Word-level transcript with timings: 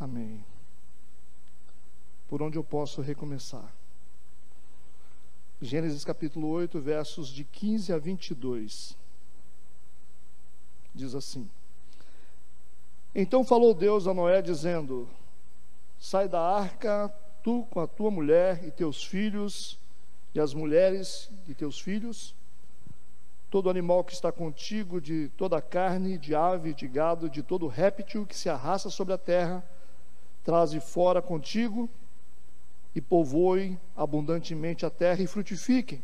Amém. 0.00 0.44
Por 2.28 2.40
onde 2.40 2.56
eu 2.56 2.62
posso 2.62 3.00
recomeçar? 3.00 3.74
Gênesis 5.60 6.04
capítulo 6.04 6.46
8, 6.48 6.80
versos 6.80 7.28
de 7.28 7.42
15 7.42 7.92
a 7.92 7.98
22. 7.98 8.96
Diz 10.94 11.16
assim: 11.16 11.50
Então 13.12 13.44
falou 13.44 13.74
Deus 13.74 14.06
a 14.06 14.14
Noé, 14.14 14.40
dizendo: 14.40 15.08
Sai 15.98 16.28
da 16.28 16.40
arca, 16.40 17.12
tu 17.42 17.66
com 17.68 17.80
a 17.80 17.86
tua 17.88 18.10
mulher 18.10 18.62
e 18.64 18.70
teus 18.70 19.02
filhos, 19.02 19.80
e 20.32 20.38
as 20.38 20.54
mulheres 20.54 21.28
de 21.44 21.56
teus 21.56 21.80
filhos, 21.80 22.36
todo 23.50 23.68
animal 23.68 24.04
que 24.04 24.12
está 24.12 24.30
contigo, 24.30 25.00
de 25.00 25.28
toda 25.30 25.60
carne, 25.60 26.18
de 26.18 26.36
ave, 26.36 26.72
de 26.72 26.86
gado, 26.86 27.28
de 27.28 27.42
todo 27.42 27.66
réptil 27.66 28.24
que 28.24 28.36
se 28.36 28.48
arrasta 28.48 28.90
sobre 28.90 29.12
a 29.12 29.18
terra, 29.18 29.64
traze 30.44 30.80
fora 30.80 31.20
contigo 31.20 31.88
e 32.94 33.00
povoem 33.00 33.78
abundantemente 33.96 34.84
a 34.86 34.90
terra 34.90 35.22
e 35.22 35.26
frutifiquem, 35.26 36.02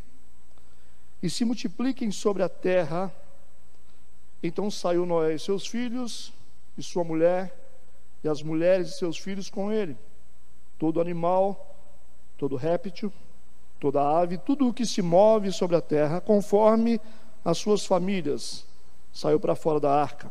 e 1.22 1.30
se 1.30 1.44
multipliquem 1.44 2.10
sobre 2.10 2.42
a 2.42 2.48
terra. 2.48 3.14
Então 4.42 4.70
saiu 4.70 5.06
Noé 5.06 5.34
e 5.34 5.38
seus 5.38 5.66
filhos, 5.66 6.32
e 6.76 6.82
sua 6.82 7.02
mulher, 7.02 7.54
e 8.22 8.28
as 8.28 8.42
mulheres 8.42 8.88
e 8.88 8.98
seus 8.98 9.18
filhos 9.18 9.48
com 9.48 9.72
ele, 9.72 9.96
todo 10.78 11.00
animal, 11.00 11.74
todo 12.36 12.56
réptil, 12.56 13.12
toda 13.80 14.02
ave, 14.02 14.38
tudo 14.38 14.68
o 14.68 14.72
que 14.72 14.86
se 14.86 15.02
move 15.02 15.52
sobre 15.52 15.76
a 15.76 15.80
terra, 15.80 16.20
conforme 16.20 17.00
as 17.44 17.58
suas 17.58 17.84
famílias, 17.84 18.66
saiu 19.12 19.38
para 19.38 19.54
fora 19.54 19.78
da 19.78 19.92
arca. 19.92 20.30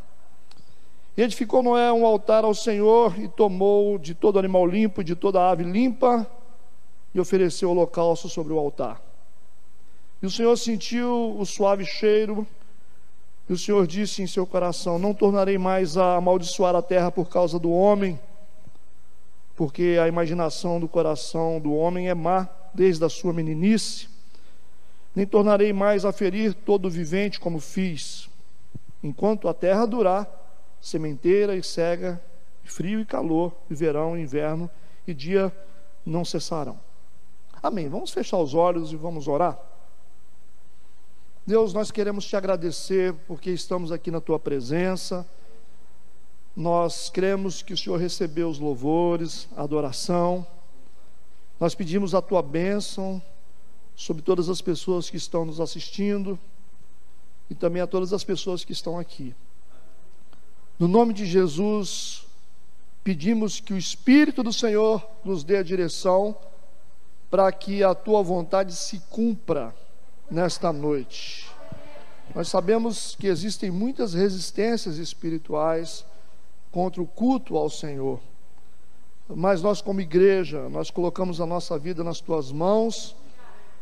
E 1.16 1.22
edificou 1.22 1.62
Noé 1.62 1.92
um 1.92 2.06
altar 2.06 2.44
ao 2.44 2.54
Senhor 2.54 3.18
e 3.20 3.28
tomou 3.28 3.98
de 3.98 4.16
todo 4.16 4.40
animal 4.40 4.66
limpo 4.66 5.02
e 5.02 5.04
de 5.04 5.16
toda 5.16 5.50
ave 5.50 5.64
limpa 5.64 6.26
e 7.14 7.20
ofereceu 7.20 7.70
holocausto 7.70 8.28
sobre 8.28 8.54
o 8.54 8.58
altar. 8.60 9.02
E 10.22 10.26
o 10.26 10.32
Senhor 10.32 10.56
sentiu 10.58 11.36
o 11.38 11.46
suave 11.46 11.86
cheiro, 11.86 12.48
e 13.48 13.54
o 13.54 13.58
Senhor 13.58 13.86
disse 13.86 14.22
em 14.22 14.28
seu 14.28 14.48
coração: 14.48 14.98
Não 14.98 15.14
tornarei 15.14 15.58
mais 15.58 15.98
a 15.98 16.16
amaldiçoar 16.16 16.76
a 16.76 16.82
terra 16.82 17.12
por 17.12 17.30
causa 17.30 17.60
do 17.60 17.72
homem, 17.72 18.20
porque 19.56 20.00
a 20.02 20.08
imaginação 20.08 20.80
do 20.80 20.88
coração 20.88 21.60
do 21.60 21.74
homem 21.74 22.10
é 22.10 22.14
má 22.16 22.48
desde 22.74 23.04
a 23.06 23.10
sua 23.10 23.34
meninice 23.34 24.14
nem 25.16 25.26
tornarei 25.26 25.72
mais 25.72 26.06
a 26.06 26.12
ferir 26.12 26.54
todo 26.54 26.90
vivente 26.90 27.40
como 27.40 27.60
fiz, 27.60 28.30
enquanto 29.04 29.48
a 29.48 29.54
terra 29.54 29.86
durar, 29.86 30.28
sementeira 30.84 31.56
e 31.56 31.64
cega, 31.64 32.22
frio 32.62 33.00
e 33.00 33.06
calor, 33.06 33.54
e 33.70 33.74
verão 33.74 34.18
e 34.18 34.22
inverno 34.22 34.70
e 35.08 35.14
dia 35.14 35.52
não 36.06 36.26
cessarão. 36.26 36.78
Amém. 37.62 37.88
Vamos 37.88 38.12
fechar 38.12 38.38
os 38.38 38.54
olhos 38.54 38.92
e 38.92 38.98
vamos 38.98 39.30
orar. 39.30 39.58
Deus, 41.48 41.74
nós 41.74 41.90
queremos 41.90 42.26
te 42.26 42.36
agradecer 42.36 43.14
porque 43.26 43.50
estamos 43.50 43.94
aqui 43.94 44.12
na 44.12 44.20
tua 44.20 44.38
presença. 44.38 45.26
Nós 46.54 47.10
cremos 47.10 47.62
que 47.62 47.74
o 47.74 47.78
Senhor 47.78 47.98
recebeu 47.98 48.50
os 48.50 48.60
louvores, 48.60 49.48
a 49.56 49.64
adoração. 49.64 50.46
Nós 51.60 51.74
pedimos 51.74 52.14
a 52.14 52.22
tua 52.22 52.42
bênção 52.42 53.22
sobre 53.96 54.22
todas 54.22 54.50
as 54.50 54.62
pessoas 54.62 55.10
que 55.10 55.16
estão 55.16 55.46
nos 55.46 55.62
assistindo 55.62 56.38
e 57.50 57.56
também 57.56 57.82
a 57.82 57.88
todas 57.88 58.12
as 58.12 58.24
pessoas 58.24 58.66
que 58.66 58.74
estão 58.74 59.00
aqui. 59.00 59.34
No 60.80 60.88
nome 60.88 61.14
de 61.14 61.26
Jesus, 61.26 62.26
pedimos 63.04 63.60
que 63.60 63.74
o 63.74 63.78
Espírito 63.78 64.42
do 64.42 64.52
Senhor 64.52 65.06
nos 65.24 65.44
dê 65.44 65.58
a 65.58 65.64
direção 65.64 66.36
para 67.30 67.52
que 67.52 67.84
a 67.84 67.94
tua 67.94 68.24
vontade 68.24 68.76
se 68.76 69.00
cumpra 69.10 69.74
nesta 70.30 70.74
noite. 70.74 71.50
Nós 72.34 72.48
sabemos 72.48 73.16
que 73.16 73.28
existem 73.28 73.70
muitas 73.70 74.14
resistências 74.14 74.98
espirituais 74.98 76.06
contra 76.72 77.02
o 77.02 77.08
culto 77.08 77.56
ao 77.56 77.70
Senhor. 77.70 78.20
Mas 79.30 79.62
nós 79.62 79.82
como 79.82 80.02
igreja, 80.02 80.68
nós 80.70 80.90
colocamos 80.90 81.40
a 81.40 81.46
nossa 81.46 81.78
vida 81.78 82.04
nas 82.04 82.20
tuas 82.20 82.52
mãos 82.52 83.16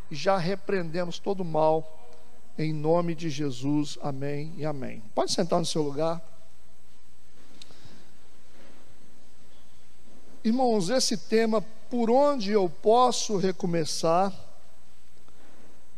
e 0.09 0.15
já 0.15 0.37
repreendemos 0.37 1.19
todo 1.19 1.43
mal, 1.45 2.09
em 2.57 2.73
nome 2.73 3.15
de 3.15 3.29
Jesus, 3.29 3.97
amém 4.01 4.53
e 4.57 4.65
amém. 4.65 5.01
Pode 5.15 5.31
sentar 5.31 5.59
no 5.59 5.65
seu 5.65 5.81
lugar. 5.81 6.21
Irmãos, 10.43 10.89
esse 10.89 11.15
tema, 11.15 11.61
por 11.87 12.09
onde 12.09 12.51
eu 12.51 12.67
posso 12.67 13.37
recomeçar, 13.37 14.33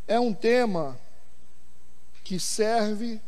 é 0.05 0.19
um 0.19 0.33
tema 0.33 0.99
que 2.25 2.37
serve 2.37 3.21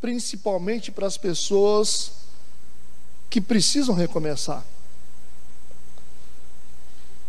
principalmente 0.00 0.92
para 0.92 1.08
as 1.08 1.16
pessoas 1.16 2.12
que 3.28 3.40
precisam 3.40 3.92
recomeçar. 3.92 4.64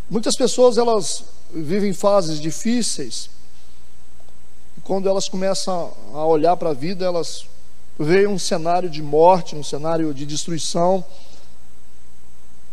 Muitas 0.08 0.36
pessoas 0.36 0.78
elas 0.78 1.24
vivem 1.52 1.92
fases 1.92 2.40
difíceis. 2.40 3.32
E 4.78 4.82
quando 4.82 5.10
elas 5.10 5.28
começam 5.28 5.92
a 6.14 6.24
olhar 6.24 6.56
para 6.58 6.70
a 6.70 6.74
vida, 6.74 7.04
elas 7.04 7.48
veem 7.98 8.28
um 8.28 8.38
cenário 8.38 8.92
de 8.92 9.02
morte, 9.02 9.56
um 9.56 9.64
cenário 9.64 10.14
de 10.14 10.24
destruição. 10.24 11.04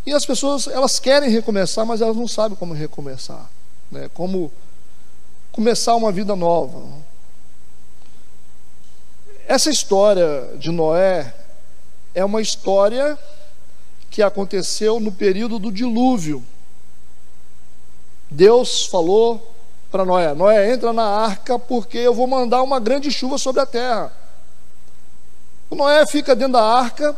E 0.05 0.13
as 0.13 0.27
pessoas, 0.27 0.67
elas 0.67 0.99
querem 0.99 1.31
recomeçar, 1.31 1.87
mas 1.87 2.01
elas 2.01 2.17
não 2.17 2.27
sabem 2.27 2.57
como 2.57 2.75
recomeçar, 2.75 3.49
né? 3.91 4.11
Como 4.13 4.53
começar 5.53 5.95
uma 5.95 6.11
vida 6.11 6.35
nova. 6.35 6.83
Essa 9.47 9.71
história 9.71 10.57
de 10.57 10.71
Noé 10.71 11.33
é 12.15 12.25
uma 12.25 12.41
história 12.41 13.19
que 14.11 14.23
aconteceu 14.23 14.99
no 14.99 15.13
período 15.13 15.59
do 15.59 15.71
dilúvio. 15.71 16.45
Deus 18.31 18.87
falou 18.87 19.55
para 19.91 20.05
Noé: 20.05 20.35
Noé, 20.35 20.73
entra 20.73 20.93
na 20.93 21.05
arca, 21.05 21.59
porque 21.59 21.99
eu 21.99 22.15
vou 22.15 22.27
mandar 22.27 22.63
uma 22.63 22.81
grande 22.81 23.11
chuva 23.11 23.39
sobre 23.39 23.61
a 23.61 23.67
terra. 23.67 24.13
O 25.71 25.75
Noé 25.75 26.05
fica 26.07 26.35
dentro 26.35 26.55
da 26.55 26.63
arca, 26.63 27.17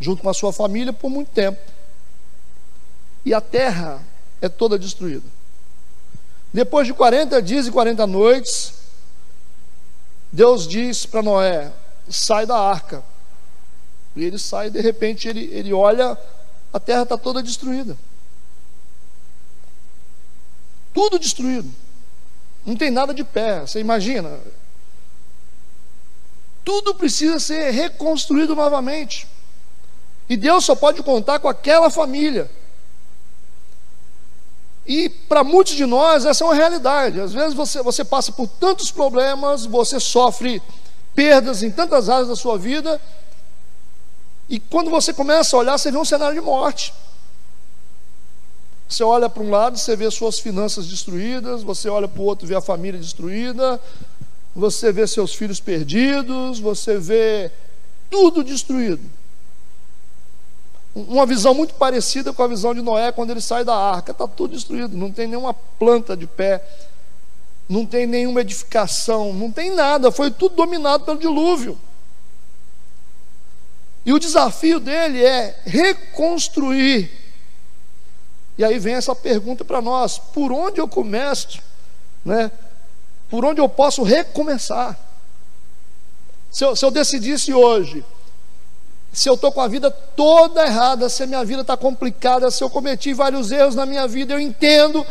junto 0.00 0.22
com 0.22 0.30
a 0.30 0.34
sua 0.34 0.52
família, 0.52 0.92
por 0.92 1.10
muito 1.10 1.28
tempo. 1.30 1.58
E 3.28 3.34
a 3.34 3.40
terra 3.40 4.02
é 4.40 4.48
toda 4.48 4.78
destruída. 4.78 5.26
Depois 6.52 6.86
de 6.86 6.94
40 6.94 7.40
dias 7.42 7.66
e 7.66 7.70
40 7.70 8.06
noites, 8.06 8.72
Deus 10.32 10.66
diz 10.66 11.06
para 11.06 11.22
Noé: 11.22 11.72
sai 12.08 12.46
da 12.46 12.58
arca. 12.58 13.04
E 14.16 14.24
ele 14.24 14.38
sai, 14.38 14.70
de 14.70 14.80
repente, 14.80 15.28
ele, 15.28 15.44
ele 15.52 15.72
olha, 15.72 16.18
a 16.72 16.80
terra 16.80 17.02
está 17.02 17.16
toda 17.16 17.42
destruída 17.42 17.96
tudo 20.98 21.16
destruído. 21.16 21.72
Não 22.66 22.74
tem 22.74 22.90
nada 22.90 23.14
de 23.14 23.22
pé. 23.22 23.60
Você 23.60 23.78
imagina? 23.78 24.36
Tudo 26.64 26.92
precisa 26.92 27.38
ser 27.38 27.70
reconstruído 27.70 28.56
novamente. 28.56 29.28
E 30.28 30.36
Deus 30.36 30.64
só 30.64 30.74
pode 30.74 31.00
contar 31.04 31.38
com 31.38 31.46
aquela 31.46 31.88
família. 31.88 32.50
E 34.88 35.10
para 35.10 35.44
muitos 35.44 35.74
de 35.74 35.84
nós, 35.84 36.24
essa 36.24 36.42
é 36.42 36.46
uma 36.46 36.54
realidade. 36.54 37.20
Às 37.20 37.34
vezes 37.34 37.52
você, 37.52 37.82
você 37.82 38.02
passa 38.02 38.32
por 38.32 38.48
tantos 38.48 38.90
problemas, 38.90 39.66
você 39.66 40.00
sofre 40.00 40.62
perdas 41.14 41.62
em 41.62 41.70
tantas 41.70 42.08
áreas 42.08 42.28
da 42.28 42.34
sua 42.34 42.56
vida, 42.56 42.98
e 44.48 44.58
quando 44.58 44.90
você 44.90 45.12
começa 45.12 45.54
a 45.54 45.58
olhar, 45.58 45.76
você 45.76 45.90
vê 45.90 45.98
um 45.98 46.04
cenário 46.06 46.34
de 46.34 46.40
morte. 46.40 46.94
Você 48.88 49.04
olha 49.04 49.28
para 49.28 49.42
um 49.42 49.50
lado, 49.50 49.76
você 49.76 49.94
vê 49.94 50.10
suas 50.10 50.38
finanças 50.38 50.86
destruídas, 50.86 51.62
você 51.62 51.90
olha 51.90 52.08
para 52.08 52.22
o 52.22 52.24
outro, 52.24 52.46
vê 52.46 52.54
a 52.54 52.60
família 52.62 52.98
destruída, 52.98 53.78
você 54.56 54.90
vê 54.90 55.06
seus 55.06 55.34
filhos 55.34 55.60
perdidos, 55.60 56.58
você 56.58 56.96
vê 56.96 57.50
tudo 58.08 58.42
destruído. 58.42 59.02
Uma 61.06 61.26
visão 61.26 61.54
muito 61.54 61.74
parecida 61.74 62.32
com 62.32 62.42
a 62.42 62.48
visão 62.48 62.74
de 62.74 62.82
Noé 62.82 63.12
quando 63.12 63.30
ele 63.30 63.40
sai 63.40 63.64
da 63.64 63.74
arca, 63.74 64.12
está 64.12 64.26
tudo 64.26 64.54
destruído, 64.54 64.96
não 64.96 65.12
tem 65.12 65.26
nenhuma 65.26 65.54
planta 65.54 66.16
de 66.16 66.26
pé, 66.26 66.64
não 67.68 67.84
tem 67.84 68.06
nenhuma 68.06 68.40
edificação, 68.40 69.32
não 69.32 69.52
tem 69.52 69.74
nada, 69.74 70.10
foi 70.10 70.30
tudo 70.30 70.56
dominado 70.56 71.04
pelo 71.04 71.18
dilúvio. 71.18 71.78
E 74.04 74.12
o 74.12 74.18
desafio 74.18 74.80
dele 74.80 75.24
é 75.24 75.60
reconstruir 75.64 77.28
e 78.58 78.64
aí 78.64 78.76
vem 78.80 78.94
essa 78.94 79.14
pergunta 79.14 79.64
para 79.64 79.80
nós: 79.80 80.18
por 80.18 80.50
onde 80.50 80.80
eu 80.80 80.88
começo? 80.88 81.62
Né? 82.24 82.50
Por 83.30 83.44
onde 83.44 83.60
eu 83.60 83.68
posso 83.68 84.02
recomeçar? 84.02 84.98
Se 86.50 86.64
eu, 86.64 86.74
se 86.74 86.84
eu 86.84 86.90
decidisse 86.90 87.54
hoje 87.54 88.04
se 89.18 89.28
eu 89.28 89.34
estou 89.34 89.50
com 89.50 89.60
a 89.60 89.66
vida 89.66 89.90
toda 89.90 90.64
errada, 90.64 91.08
se 91.08 91.24
a 91.24 91.26
minha 91.26 91.44
vida 91.44 91.62
está 91.62 91.76
complicada, 91.76 92.52
se 92.52 92.62
eu 92.62 92.70
cometi 92.70 93.12
vários 93.12 93.50
erros 93.50 93.74
na 93.74 93.84
minha 93.84 94.06
vida, 94.06 94.32
eu 94.32 94.38
entendo 94.38 95.04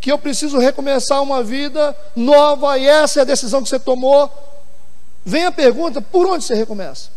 que 0.00 0.10
eu 0.10 0.16
preciso 0.16 0.56
recomeçar 0.56 1.22
uma 1.22 1.42
vida 1.42 1.94
nova 2.16 2.78
e 2.78 2.86
essa 2.86 3.18
é 3.18 3.22
a 3.22 3.26
decisão 3.26 3.62
que 3.62 3.68
você 3.68 3.78
tomou. 3.78 4.30
Vem 5.22 5.44
a 5.44 5.52
pergunta: 5.52 6.00
por 6.00 6.26
onde 6.26 6.42
você 6.42 6.54
recomeça? 6.54 7.10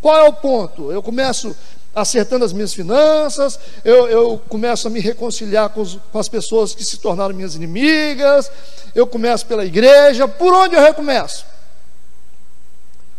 Qual 0.00 0.16
é 0.16 0.26
o 0.26 0.32
ponto? 0.32 0.90
Eu 0.90 1.02
começo 1.02 1.54
acertando 1.94 2.46
as 2.46 2.54
minhas 2.54 2.72
finanças, 2.72 3.60
eu, 3.84 4.08
eu 4.08 4.40
começo 4.48 4.86
a 4.86 4.90
me 4.90 5.00
reconciliar 5.00 5.68
com, 5.68 5.82
os, 5.82 5.98
com 6.10 6.18
as 6.18 6.28
pessoas 6.28 6.74
que 6.74 6.84
se 6.84 6.96
tornaram 6.96 7.34
minhas 7.34 7.54
inimigas, 7.54 8.50
eu 8.94 9.06
começo 9.06 9.44
pela 9.44 9.64
igreja, 9.64 10.26
por 10.26 10.54
onde 10.54 10.74
eu 10.74 10.80
recomeço? 10.80 11.44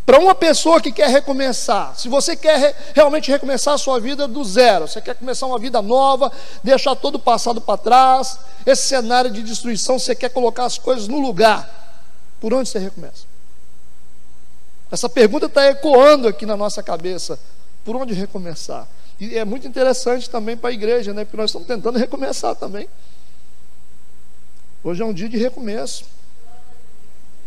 Para 0.07 0.19
uma 0.19 0.33
pessoa 0.33 0.79
que 0.79 0.89
quer 0.89 1.09
recomeçar, 1.09 1.93
se 1.99 2.07
você 2.07 2.33
quer 2.33 2.57
re, 2.57 2.75
realmente 2.95 3.29
recomeçar 3.29 3.73
a 3.73 3.77
sua 3.77 3.99
vida 3.99 4.25
do 4.25 4.41
zero, 4.41 4.87
você 4.87 5.01
quer 5.01 5.13
começar 5.15 5.45
uma 5.45 5.59
vida 5.59 5.81
nova, 5.81 6.31
deixar 6.63 6.95
todo 6.95 7.15
o 7.15 7.19
passado 7.19 7.59
para 7.59 7.77
trás, 7.77 8.39
esse 8.65 8.87
cenário 8.87 9.29
de 9.29 9.43
destruição, 9.43 9.99
você 9.99 10.15
quer 10.15 10.29
colocar 10.29 10.63
as 10.63 10.77
coisas 10.77 11.09
no 11.09 11.19
lugar, 11.19 11.69
por 12.39 12.53
onde 12.53 12.69
você 12.69 12.79
recomeça? 12.79 13.25
Essa 14.89 15.09
pergunta 15.09 15.47
está 15.47 15.65
ecoando 15.65 16.29
aqui 16.29 16.45
na 16.45 16.55
nossa 16.55 16.81
cabeça 16.81 17.37
por 17.83 17.97
onde 17.97 18.13
recomeçar? 18.13 18.87
E 19.19 19.37
é 19.37 19.43
muito 19.43 19.67
interessante 19.67 20.29
também 20.29 20.55
para 20.55 20.69
a 20.69 20.73
igreja, 20.73 21.13
né? 21.13 21.25
Porque 21.25 21.35
nós 21.35 21.49
estamos 21.49 21.67
tentando 21.67 21.99
recomeçar 21.99 22.55
também. 22.55 22.87
Hoje 24.81 25.01
é 25.01 25.05
um 25.05 25.11
dia 25.11 25.27
de 25.27 25.37
recomeço. 25.37 26.05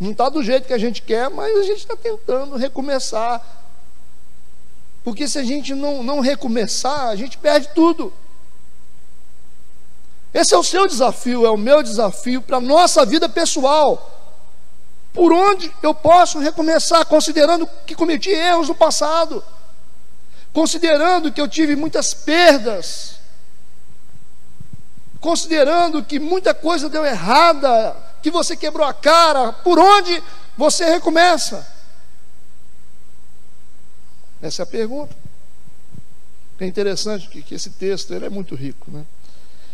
Não 0.01 0.13
está 0.13 0.29
do 0.29 0.43
jeito 0.43 0.67
que 0.67 0.73
a 0.73 0.79
gente 0.79 1.03
quer, 1.03 1.29
mas 1.29 1.57
a 1.59 1.63
gente 1.63 1.79
está 1.79 1.95
tentando 1.95 2.57
recomeçar. 2.57 3.41
Porque 5.05 5.29
se 5.29 5.39
a 5.39 5.45
gente 5.45 5.75
não, 5.75 6.03
não 6.03 6.21
recomeçar, 6.21 7.09
a 7.09 7.17
gente 7.17 7.39
perde 7.39 7.69
tudo. 7.75 8.13
Esse 10.33 10.55
é 10.55 10.59
o 10.59 10.65
seu 10.65 10.89
desafio, 10.89 11.45
é 11.45 11.51
o 11.51 11.57
meu 11.57 11.83
desafio 11.83 12.41
para 12.41 12.57
a 12.57 12.61
nossa 12.61 13.05
vida 13.05 13.29
pessoal. 13.29 14.19
Por 15.13 15.33
onde 15.33 15.71
eu 15.83 15.93
posso 15.93 16.39
recomeçar, 16.39 17.05
considerando 17.05 17.69
que 17.85 17.95
cometi 17.95 18.31
erros 18.31 18.69
no 18.69 18.75
passado? 18.75 19.45
considerando 20.53 21.33
que 21.33 21.41
eu 21.41 21.49
tive 21.49 21.77
muitas 21.77 22.13
perdas, 22.13 23.17
considerando 25.21 26.03
que 26.03 26.19
muita 26.19 26.53
coisa 26.53 26.89
deu 26.89 27.05
errada, 27.05 27.97
que 28.23 28.31
você 28.31 28.57
quebrou 28.57 28.87
a 28.87 28.93
cara, 28.93 29.53
por 29.53 29.79
onde 29.79 30.23
você 30.57 30.85
recomeça? 30.85 31.67
Essa 34.43 34.63
é 34.63 34.65
a 34.65 34.67
pergunta. 34.67 35.15
É 36.59 36.67
interessante 36.67 37.29
que, 37.29 37.43
que 37.43 37.55
esse 37.55 37.71
texto 37.71 38.13
ele 38.13 38.27
é 38.27 38.31
muito 38.31 38.55
rico, 38.55 38.91
né? 38.91 39.05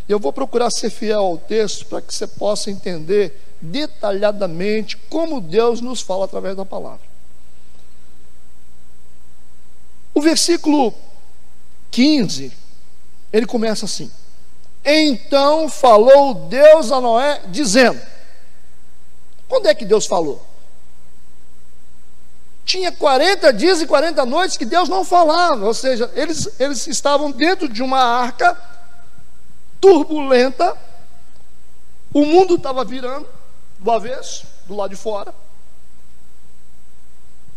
Eu 0.07 0.19
vou 0.19 0.31
procurar 0.31 0.71
ser 0.71 0.89
fiel 0.89 1.19
ao 1.19 1.37
texto 1.37 1.85
para 1.85 2.01
que 2.01 2.15
você 2.15 2.25
possa 2.25 2.71
entender 2.71 3.37
detalhadamente 3.59 4.95
como 5.09 5.41
Deus 5.41 5.81
nos 5.81 5.99
fala 5.99 6.23
através 6.23 6.55
da 6.55 6.63
palavra. 6.63 7.05
O 10.13 10.21
versículo 10.21 10.93
15, 11.91 12.53
ele 13.33 13.45
começa 13.45 13.83
assim: 13.83 14.09
Então 14.85 15.67
falou 15.67 16.33
Deus 16.47 16.89
a 16.89 17.01
Noé, 17.01 17.41
dizendo: 17.49 17.99
Quando 19.47 19.67
é 19.67 19.75
que 19.75 19.85
Deus 19.85 20.05
falou? 20.05 20.45
Tinha 22.65 22.91
40 22.91 23.53
dias 23.53 23.81
e 23.81 23.87
40 23.87 24.25
noites 24.25 24.57
que 24.57 24.65
Deus 24.65 24.89
não 24.89 25.05
falava, 25.05 25.65
ou 25.65 25.73
seja, 25.73 26.11
eles, 26.15 26.59
eles 26.59 26.85
estavam 26.87 27.31
dentro 27.31 27.69
de 27.69 27.81
uma 27.81 28.01
arca 28.01 28.57
turbulenta, 29.79 30.77
o 32.13 32.25
mundo 32.25 32.55
estava 32.55 32.83
virando 32.83 33.27
do 33.79 33.89
avesso, 33.89 34.45
do 34.67 34.75
lado 34.75 34.89
de 34.89 34.97
fora. 34.97 35.33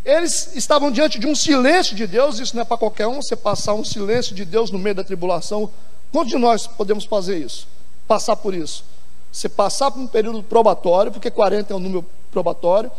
Eles 0.04 0.54
estavam 0.54 0.90
diante 0.90 1.18
de 1.18 1.26
um 1.26 1.34
silêncio 1.34 1.96
de 1.96 2.06
Deus, 2.06 2.38
isso 2.38 2.54
não 2.54 2.62
é 2.62 2.64
para 2.64 2.76
qualquer 2.76 3.06
um, 3.06 3.20
você 3.20 3.34
passar 3.34 3.74
um 3.74 3.84
silêncio 3.84 4.34
de 4.34 4.44
Deus 4.44 4.70
no 4.70 4.78
meio 4.78 4.94
da 4.94 5.04
tribulação. 5.04 5.70
Quantos 6.12 6.30
de 6.30 6.38
nós 6.38 6.66
podemos 6.66 7.04
fazer 7.04 7.38
isso? 7.38 7.66
Passar 8.06 8.36
por 8.36 8.54
isso? 8.54 8.84
Você 9.32 9.48
passar 9.48 9.90
por 9.90 10.00
um 10.00 10.06
período 10.06 10.42
probatório, 10.42 11.12
porque 11.12 11.30
40 11.30 11.72
é 11.72 11.76
um 11.76 11.80
número 11.80 12.04
probatório, 12.30 12.90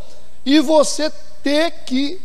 e 0.45 0.59
você 0.59 1.11
ter 1.43 1.71
que 1.85 2.21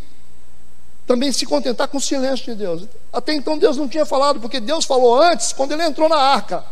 também 1.06 1.30
se 1.32 1.46
contentar 1.46 1.88
com 1.88 1.98
o 1.98 2.00
silêncio 2.00 2.46
de 2.46 2.54
Deus. 2.54 2.84
Até 3.12 3.32
então 3.32 3.56
Deus 3.58 3.76
não 3.76 3.88
tinha 3.88 4.04
falado, 4.04 4.40
porque 4.40 4.60
Deus 4.60 4.84
falou 4.84 5.20
antes, 5.22 5.52
quando 5.52 5.72
ele 5.72 5.84
entrou 5.84 6.08
na 6.08 6.16
arca. 6.16 6.64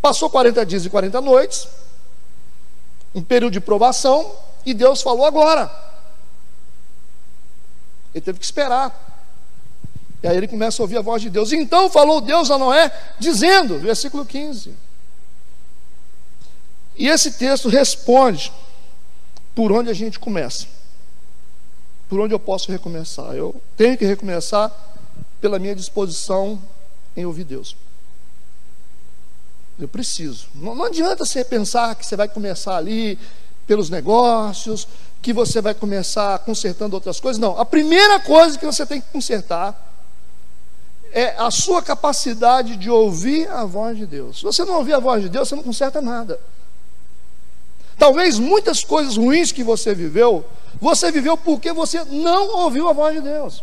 Passou 0.00 0.28
40 0.28 0.66
dias 0.66 0.84
e 0.84 0.90
40 0.90 1.20
noites, 1.20 1.68
um 3.14 3.22
período 3.22 3.52
de 3.52 3.60
provação, 3.60 4.30
e 4.64 4.74
Deus 4.74 5.00
falou 5.00 5.24
agora. 5.24 5.70
Ele 8.14 8.22
teve 8.22 8.38
que 8.38 8.44
esperar. 8.44 9.10
E 10.22 10.28
aí 10.28 10.36
ele 10.36 10.46
começa 10.46 10.80
a 10.80 10.84
ouvir 10.84 10.98
a 10.98 11.02
voz 11.02 11.20
de 11.20 11.30
Deus. 11.30 11.52
Então 11.52 11.90
falou 11.90 12.20
Deus 12.20 12.50
a 12.50 12.58
Noé, 12.58 12.92
dizendo, 13.18 13.78
versículo 13.78 14.24
15. 14.24 14.74
E 16.96 17.08
esse 17.08 17.32
texto 17.32 17.68
responde 17.68 18.52
por 19.54 19.72
onde 19.72 19.90
a 19.90 19.94
gente 19.94 20.18
começa. 20.18 20.66
Por 22.08 22.20
onde 22.20 22.34
eu 22.34 22.38
posso 22.38 22.70
recomeçar? 22.70 23.34
Eu 23.34 23.54
tenho 23.76 23.96
que 23.96 24.04
recomeçar 24.04 24.70
pela 25.40 25.58
minha 25.58 25.74
disposição 25.74 26.60
em 27.16 27.24
ouvir 27.24 27.44
Deus. 27.44 27.76
Eu 29.78 29.88
preciso. 29.88 30.48
Não, 30.54 30.74
não 30.74 30.84
adianta 30.84 31.24
você 31.24 31.44
pensar 31.44 31.94
que 31.94 32.04
você 32.04 32.16
vai 32.16 32.28
começar 32.28 32.76
ali 32.76 33.18
pelos 33.66 33.88
negócios, 33.88 34.86
que 35.20 35.32
você 35.32 35.60
vai 35.60 35.74
começar 35.74 36.38
consertando 36.40 36.94
outras 36.94 37.18
coisas. 37.18 37.40
Não, 37.40 37.58
a 37.58 37.64
primeira 37.64 38.20
coisa 38.20 38.58
que 38.58 38.66
você 38.66 38.84
tem 38.84 39.00
que 39.00 39.08
consertar 39.10 39.90
é 41.12 41.34
a 41.36 41.50
sua 41.50 41.82
capacidade 41.82 42.76
de 42.76 42.90
ouvir 42.90 43.48
a 43.48 43.64
voz 43.64 43.96
de 43.96 44.06
Deus. 44.06 44.38
Se 44.38 44.44
você 44.44 44.64
não 44.64 44.76
ouvir 44.76 44.94
a 44.94 44.98
voz 44.98 45.22
de 45.22 45.28
Deus, 45.28 45.48
você 45.48 45.54
não 45.54 45.62
conserta 45.62 46.00
nada. 46.00 46.38
Talvez 47.98 48.38
muitas 48.38 48.82
coisas 48.82 49.16
ruins 49.16 49.52
que 49.52 49.62
você 49.62 49.94
viveu, 49.94 50.44
você 50.80 51.10
viveu 51.10 51.36
porque 51.36 51.72
você 51.72 52.04
não 52.04 52.62
ouviu 52.62 52.88
a 52.88 52.92
voz 52.92 53.14
de 53.14 53.20
Deus. 53.22 53.62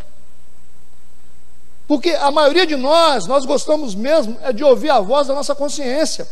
Porque 1.87 2.11
a 2.11 2.29
maioria 2.31 2.67
de 2.67 2.75
nós, 2.75 3.25
nós 3.25 3.45
gostamos 3.45 3.95
mesmo 3.95 4.37
é 4.41 4.53
de 4.53 4.63
ouvir 4.63 4.91
a 4.91 4.99
voz 4.99 5.27
da 5.27 5.33
nossa 5.33 5.55
consciência. 5.55 6.27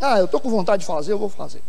Ah, 0.00 0.18
eu 0.18 0.24
estou 0.24 0.40
com 0.40 0.50
vontade 0.50 0.80
de 0.80 0.86
fazer, 0.86 1.12
eu 1.12 1.18
vou 1.18 1.28
fazer 1.28 1.62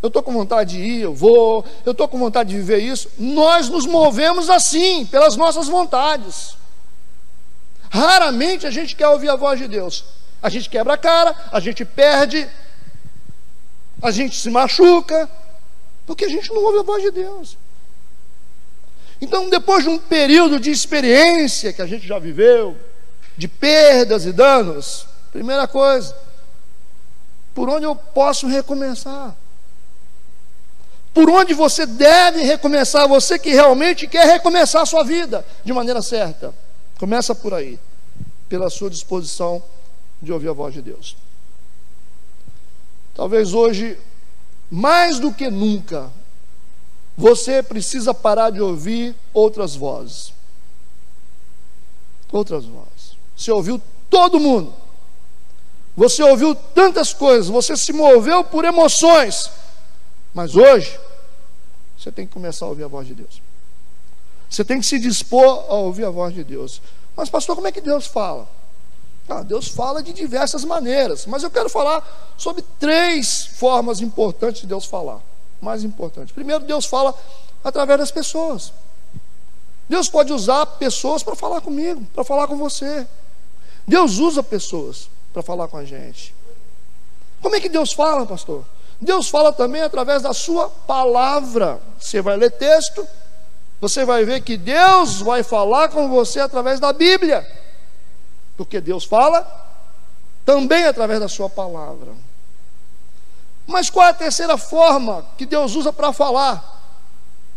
eu 0.00 0.08
estou 0.08 0.22
com 0.22 0.32
vontade 0.32 0.76
de 0.76 0.82
ir, 0.82 1.00
eu 1.02 1.14
vou, 1.14 1.64
eu 1.84 1.92
estou 1.92 2.06
com 2.06 2.18
vontade 2.18 2.50
de 2.50 2.56
viver 2.56 2.78
isso. 2.78 3.10
Nós 3.18 3.68
nos 3.68 3.84
movemos 3.84 4.48
assim, 4.48 5.04
pelas 5.06 5.36
nossas 5.36 5.66
vontades. 5.66 6.56
Raramente 7.90 8.66
a 8.66 8.70
gente 8.70 8.94
quer 8.94 9.08
ouvir 9.08 9.28
a 9.28 9.34
voz 9.36 9.58
de 9.58 9.66
Deus. 9.66 10.04
A 10.40 10.48
gente 10.48 10.70
quebra 10.70 10.94
a 10.94 10.98
cara, 10.98 11.34
a 11.50 11.58
gente 11.58 11.84
perde, 11.84 12.48
a 14.00 14.10
gente 14.10 14.38
se 14.38 14.50
machuca, 14.50 15.28
porque 16.06 16.24
a 16.24 16.28
gente 16.28 16.52
não 16.52 16.62
ouve 16.62 16.78
a 16.78 16.82
voz 16.82 17.02
de 17.02 17.10
Deus. 17.10 17.58
Então, 19.20 19.50
depois 19.50 19.84
de 19.84 19.90
um 19.90 19.98
período 19.98 20.60
de 20.60 20.70
experiência 20.70 21.72
que 21.72 21.82
a 21.82 21.86
gente 21.86 22.06
já 22.06 22.18
viveu, 22.18 22.76
de 23.36 23.48
perdas 23.48 24.24
e 24.24 24.32
danos, 24.32 25.06
primeira 25.32 25.66
coisa, 25.66 26.16
por 27.54 27.68
onde 27.68 27.84
eu 27.84 27.94
posso 27.94 28.46
recomeçar? 28.46 29.36
por 31.18 31.28
onde 31.30 31.52
você 31.52 31.84
deve 31.84 32.42
recomeçar, 32.42 33.08
você 33.08 33.40
que 33.40 33.50
realmente 33.50 34.06
quer 34.06 34.24
recomeçar 34.24 34.82
a 34.82 34.86
sua 34.86 35.02
vida 35.02 35.44
de 35.64 35.72
maneira 35.72 36.00
certa. 36.00 36.54
Começa 36.96 37.34
por 37.34 37.52
aí, 37.52 37.76
pela 38.48 38.70
sua 38.70 38.88
disposição 38.88 39.60
de 40.22 40.32
ouvir 40.32 40.48
a 40.48 40.52
voz 40.52 40.72
de 40.72 40.80
Deus. 40.80 41.16
Talvez 43.18 43.52
hoje, 43.52 43.98
mais 44.70 45.18
do 45.18 45.34
que 45.34 45.50
nunca, 45.50 46.08
você 47.16 47.64
precisa 47.64 48.14
parar 48.14 48.50
de 48.50 48.60
ouvir 48.60 49.12
outras 49.34 49.74
vozes. 49.74 50.32
Outras 52.30 52.64
vozes. 52.64 53.16
Você 53.36 53.50
ouviu 53.50 53.82
todo 54.08 54.38
mundo. 54.38 54.72
Você 55.96 56.22
ouviu 56.22 56.54
tantas 56.54 57.12
coisas, 57.12 57.48
você 57.48 57.76
se 57.76 57.92
moveu 57.92 58.44
por 58.44 58.64
emoções. 58.64 59.50
Mas 60.32 60.54
hoje, 60.54 60.96
você 61.98 62.12
tem 62.12 62.24
que 62.24 62.32
começar 62.32 62.66
a 62.66 62.68
ouvir 62.68 62.84
a 62.84 62.88
voz 62.88 63.04
de 63.04 63.16
Deus. 63.16 63.42
Você 64.48 64.64
tem 64.64 64.78
que 64.78 64.86
se 64.86 64.96
dispor 64.96 65.66
a 65.68 65.74
ouvir 65.74 66.04
a 66.04 66.10
voz 66.10 66.32
de 66.32 66.44
Deus. 66.44 66.80
Mas, 67.16 67.28
pastor, 67.28 67.56
como 67.56 67.66
é 67.66 67.72
que 67.72 67.80
Deus 67.80 68.06
fala? 68.06 68.48
Ah, 69.28 69.42
Deus 69.42 69.68
fala 69.68 70.02
de 70.02 70.12
diversas 70.12 70.64
maneiras, 70.64 71.26
mas 71.26 71.42
eu 71.42 71.50
quero 71.50 71.68
falar 71.68 72.02
sobre 72.36 72.64
três 72.78 73.44
formas 73.44 74.00
importantes 74.00 74.62
de 74.62 74.66
Deus 74.66 74.86
falar. 74.86 75.20
Mais 75.60 75.84
importante. 75.84 76.32
Primeiro, 76.32 76.64
Deus 76.64 76.86
fala 76.86 77.14
através 77.62 77.98
das 77.98 78.10
pessoas. 78.10 78.72
Deus 79.88 80.08
pode 80.08 80.32
usar 80.32 80.64
pessoas 80.64 81.22
para 81.22 81.34
falar 81.34 81.60
comigo, 81.60 82.06
para 82.14 82.24
falar 82.24 82.46
com 82.46 82.56
você. 82.56 83.06
Deus 83.86 84.18
usa 84.18 84.42
pessoas 84.42 85.10
para 85.32 85.42
falar 85.42 85.68
com 85.68 85.76
a 85.76 85.84
gente. 85.84 86.34
Como 87.42 87.54
é 87.54 87.60
que 87.60 87.68
Deus 87.68 87.92
fala, 87.92 88.26
pastor? 88.26 88.64
Deus 89.00 89.28
fala 89.28 89.52
também 89.52 89.82
através 89.82 90.22
da 90.22 90.32
sua 90.32 90.68
palavra. 90.68 91.80
Você 91.98 92.20
vai 92.20 92.36
ler 92.36 92.50
texto, 92.50 93.06
você 93.80 94.04
vai 94.04 94.24
ver 94.24 94.40
que 94.40 94.56
Deus 94.56 95.20
vai 95.20 95.42
falar 95.42 95.88
com 95.88 96.08
você 96.08 96.40
através 96.40 96.80
da 96.80 96.92
Bíblia. 96.92 97.46
Porque 98.58 98.80
Deus 98.80 99.04
fala 99.04 99.46
também 100.44 100.84
através 100.84 101.20
da 101.20 101.28
sua 101.28 101.48
palavra. 101.48 102.12
Mas 103.66 103.88
qual 103.88 104.06
é 104.06 104.10
a 104.10 104.14
terceira 104.14 104.58
forma 104.58 105.24
que 105.38 105.46
Deus 105.46 105.76
usa 105.76 105.92
para 105.92 106.12
falar? 106.12 106.76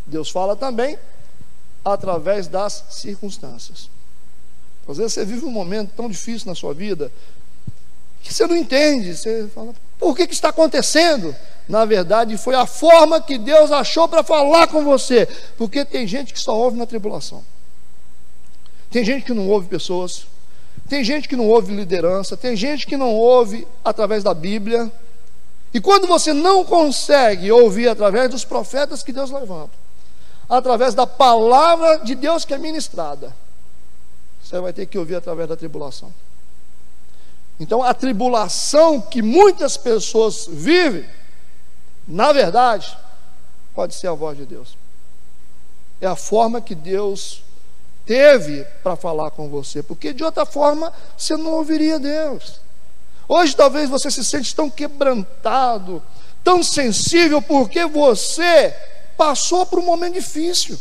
Deus 0.06 0.30
fala 0.30 0.56
também 0.56 1.00
através 1.84 2.48
das 2.48 2.86
circunstâncias. 2.92 3.90
Às 4.88 4.98
vezes 4.98 5.14
você 5.14 5.26
vive 5.26 5.44
um 5.44 5.52
momento 5.52 5.92
tão 5.96 6.08
difícil 6.08 6.48
na 6.48 6.56
sua 6.56 6.74
vida 6.74 7.12
que 8.22 8.32
você 8.32 8.46
não 8.46 8.56
entende. 8.56 9.18
Você 9.18 9.48
fala, 9.48 9.74
por 9.98 10.16
que, 10.16 10.28
que 10.28 10.34
está 10.34 10.50
acontecendo? 10.50 11.36
Na 11.68 11.86
verdade, 11.86 12.38
foi 12.38 12.54
a 12.54 12.68
forma 12.68 13.22
que 13.22 13.40
Deus 13.40 13.72
achou 13.72 14.08
para 14.08 14.24
falar 14.24 14.68
com 14.68 14.84
você. 14.84 15.28
Porque 15.58 15.84
tem 15.84 16.06
gente 16.06 16.32
que 16.32 16.40
só 16.40 16.56
ouve 16.56 16.78
na 16.78 16.86
tribulação. 16.86 17.44
Tem 18.92 19.04
gente 19.04 19.26
que 19.26 19.34
não 19.34 19.48
ouve 19.48 19.68
pessoas. 19.68 20.28
Tem 20.92 21.06
gente 21.06 21.30
que 21.30 21.38
não 21.38 21.48
ouve 21.48 21.74
liderança. 21.74 22.36
Tem 22.36 22.54
gente 22.54 22.86
que 22.86 22.98
não 22.98 23.16
ouve 23.16 23.66
através 23.82 24.26
da 24.26 24.34
Bíblia. 24.34 24.92
E 25.74 25.80
quando 25.80 26.06
você 26.06 26.34
não 26.34 26.66
consegue 26.66 27.50
ouvir 27.50 27.88
através 27.88 28.30
dos 28.30 28.44
profetas 28.44 29.02
que 29.02 29.14
Deus 29.14 29.32
levanta, 29.32 29.72
através 30.50 30.94
da 30.94 31.08
palavra 31.08 32.00
de 32.00 32.14
Deus 32.14 32.44
que 32.44 32.54
é 32.54 32.58
ministrada, 32.58 33.34
você 34.44 34.60
vai 34.60 34.74
ter 34.74 34.86
que 34.86 34.98
ouvir 34.98 35.16
através 35.16 35.48
da 35.48 35.56
tribulação. 35.56 36.14
Então, 37.58 37.82
a 37.82 37.94
tribulação 37.94 39.00
que 39.00 39.22
muitas 39.22 39.78
pessoas 39.78 40.46
vivem, 40.46 41.08
na 42.06 42.34
verdade, 42.34 42.98
pode 43.74 43.96
ser 43.96 44.08
a 44.08 44.14
voz 44.14 44.38
de 44.38 44.46
Deus. 44.46 44.76
É 46.02 46.08
a 46.08 46.18
forma 46.18 46.60
que 46.60 46.76
Deus 46.76 47.44
teve 48.06 48.66
para 48.84 48.96
falar 48.96 49.32
com 49.32 49.50
você, 49.50 49.82
porque 49.82 50.14
de 50.14 50.24
outra 50.24 50.46
forma 50.46 50.92
você 51.18 51.36
não 51.38 51.54
ouviria 51.54 52.00
Deus. 52.00 52.60
Hoje 53.28 53.56
talvez 53.56 53.90
você 53.90 54.12
se 54.12 54.24
sente 54.24 54.56
tão 54.56 54.70
quebrantado, 54.70 56.04
tão 56.44 56.62
sensível, 56.62 57.42
porque 57.42 57.86
você 57.86 58.76
passou 59.18 59.66
por 59.66 59.80
um 59.80 59.86
momento 59.86 60.16
difícil. 60.16 60.78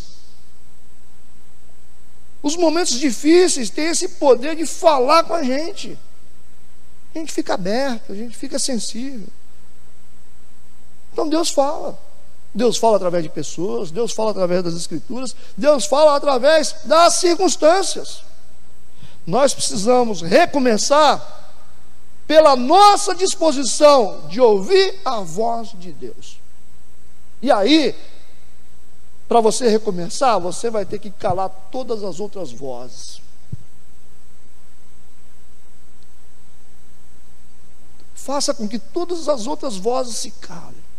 Os 2.42 2.56
momentos 2.56 2.98
difíceis 2.98 3.70
têm 3.70 3.86
esse 3.86 4.08
poder 4.08 4.56
de 4.56 4.66
falar 4.66 5.24
com 5.24 5.34
a 5.34 5.42
gente. 5.42 5.98
A 7.14 7.18
gente 7.18 7.32
fica 7.32 7.54
aberto, 7.54 8.12
a 8.12 8.14
gente 8.14 8.36
fica 8.36 8.58
sensível. 8.58 9.28
Então 11.12 11.28
Deus 11.28 11.50
fala. 11.50 11.98
Deus 12.54 12.76
fala 12.76 12.96
através 12.96 13.22
de 13.22 13.28
pessoas, 13.28 13.90
Deus 13.90 14.12
fala 14.12 14.32
através 14.32 14.62
das 14.62 14.74
escrituras, 14.74 15.36
Deus 15.56 15.86
fala 15.86 16.16
através 16.16 16.74
das 16.84 17.14
circunstâncias. 17.14 18.22
Nós 19.26 19.54
precisamos 19.54 20.20
recomeçar 20.22 21.38
pela 22.26 22.56
nossa 22.56 23.14
disposição 23.14 24.26
de 24.28 24.40
ouvir 24.40 25.00
a 25.04 25.20
voz 25.20 25.70
de 25.78 25.92
Deus. 25.92 26.38
E 27.42 27.50
aí, 27.50 27.94
para 29.28 29.40
você 29.40 29.68
recomeçar, 29.68 30.40
você 30.40 30.70
vai 30.70 30.84
ter 30.84 30.98
que 30.98 31.10
calar 31.10 31.50
todas 31.70 32.02
as 32.02 32.18
outras 32.18 32.50
vozes. 32.50 33.20
Faça 38.14 38.52
com 38.52 38.68
que 38.68 38.78
todas 38.78 39.28
as 39.28 39.46
outras 39.46 39.76
vozes 39.76 40.16
se 40.16 40.30
calem. 40.32 40.89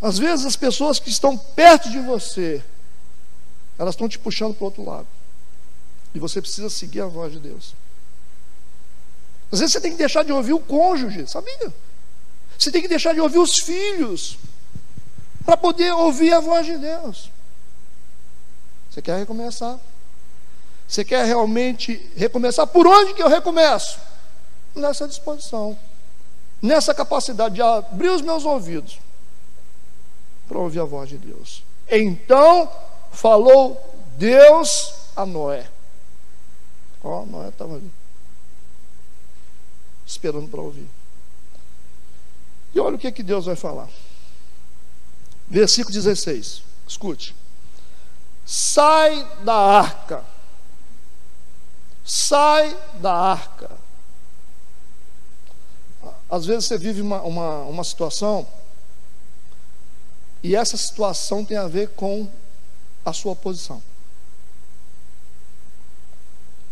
Às 0.00 0.18
vezes 0.18 0.46
as 0.46 0.56
pessoas 0.56 0.98
que 0.98 1.10
estão 1.10 1.36
perto 1.36 1.90
de 1.90 1.98
você, 2.00 2.62
elas 3.78 3.94
estão 3.94 4.08
te 4.08 4.18
puxando 4.18 4.54
para 4.54 4.62
o 4.62 4.66
outro 4.66 4.84
lado. 4.84 5.06
E 6.14 6.18
você 6.18 6.40
precisa 6.40 6.70
seguir 6.70 7.00
a 7.00 7.06
voz 7.06 7.32
de 7.32 7.40
Deus. 7.40 7.74
Às 9.50 9.60
vezes 9.60 9.72
você 9.72 9.80
tem 9.80 9.92
que 9.92 9.98
deixar 9.98 10.24
de 10.24 10.32
ouvir 10.32 10.52
o 10.52 10.60
cônjuge, 10.60 11.26
sabia? 11.26 11.72
Você 12.58 12.70
tem 12.70 12.82
que 12.82 12.88
deixar 12.88 13.14
de 13.14 13.20
ouvir 13.20 13.38
os 13.38 13.60
filhos 13.60 14.38
para 15.44 15.56
poder 15.56 15.92
ouvir 15.92 16.32
a 16.32 16.40
voz 16.40 16.66
de 16.66 16.76
Deus. 16.76 17.30
Você 18.90 19.00
quer 19.00 19.18
recomeçar? 19.18 19.78
Você 20.86 21.04
quer 21.04 21.24
realmente 21.24 22.10
recomeçar? 22.16 22.66
Por 22.66 22.86
onde 22.86 23.14
que 23.14 23.22
eu 23.22 23.28
recomeço? 23.28 23.98
nessa 24.78 25.06
disposição, 25.06 25.78
nessa 26.62 26.94
capacidade 26.94 27.56
de 27.56 27.62
abrir 27.62 28.08
os 28.08 28.22
meus 28.22 28.44
ouvidos 28.44 28.98
para 30.48 30.58
ouvir 30.58 30.80
a 30.80 30.84
voz 30.84 31.08
de 31.08 31.18
Deus. 31.18 31.62
Então 31.88 32.70
falou 33.12 33.80
Deus 34.16 34.94
a 35.14 35.26
Noé. 35.26 35.68
Ó, 37.02 37.22
oh, 37.22 37.26
Noé 37.26 37.48
estava 37.48 37.74
ali, 37.74 37.90
esperando 40.06 40.48
para 40.48 40.60
ouvir. 40.60 40.88
E 42.74 42.80
olha 42.80 42.96
o 42.96 42.98
que, 42.98 43.12
que 43.12 43.22
Deus 43.22 43.46
vai 43.46 43.56
falar. 43.56 43.88
Versículo 45.48 45.94
16. 45.94 46.62
Escute. 46.86 47.34
Sai 48.44 49.26
da 49.44 49.54
arca. 49.54 50.24
Sai 52.04 52.76
da 52.94 53.12
arca. 53.12 53.70
Às 56.30 56.44
vezes 56.44 56.66
você 56.66 56.76
vive 56.76 57.00
uma, 57.00 57.22
uma, 57.22 57.60
uma 57.62 57.84
situação 57.84 58.46
e 60.42 60.54
essa 60.54 60.76
situação 60.76 61.44
tem 61.44 61.56
a 61.56 61.66
ver 61.66 61.90
com 61.90 62.28
a 63.04 63.12
sua 63.12 63.34
posição. 63.34 63.82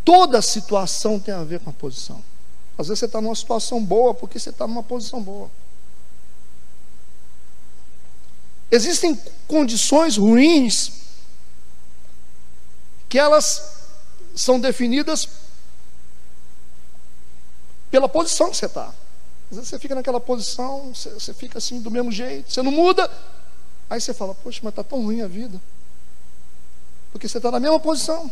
Toda 0.05 0.41
situação 0.41 1.19
tem 1.19 1.35
a 1.35 1.43
ver 1.43 1.61
com 1.61 1.71
a 1.71 1.73
posição. 1.73 2.23
Às 2.79 2.89
vezes 2.89 3.01
você 3.01 3.07
está 3.07 3.21
numa 3.21 3.35
situação 3.35 3.85
boa 3.85 4.15
porque 4.15 4.39
você 4.39 4.51
está 4.51 4.67
numa 4.67 4.83
posição 4.83 5.21
boa. 5.21 5.51
Existem 8.71 9.21
condições 9.49 10.17
ruins 10.17 10.93
que 13.09 13.19
elas 13.19 13.77
são 14.35 14.61
definidas 14.61 15.29
pela 17.91 18.09
posição 18.09 18.51
que 18.51 18.57
você 18.57 18.67
está. 18.67 18.93
Às 19.51 19.57
vezes 19.57 19.69
você 19.69 19.79
fica 19.79 19.95
naquela 19.95 20.21
posição, 20.21 20.93
você, 20.93 21.11
você 21.11 21.33
fica 21.33 21.59
assim 21.59 21.81
do 21.81 21.91
mesmo 21.91 22.11
jeito, 22.13 22.53
você 22.53 22.63
não 22.63 22.73
muda. 22.73 23.11
Aí 23.89 24.01
você 24.01 24.13
fala, 24.13 24.35
poxa, 24.35 24.61
mas 24.63 24.73
está 24.73 24.83
tão 24.83 25.03
ruim 25.03 25.23
a 25.23 25.29
vida. 25.29 25.61
Porque 27.13 27.29
você 27.29 27.39
está 27.39 27.51
na 27.51 27.61
mesma 27.61 27.79
posição. 27.79 28.31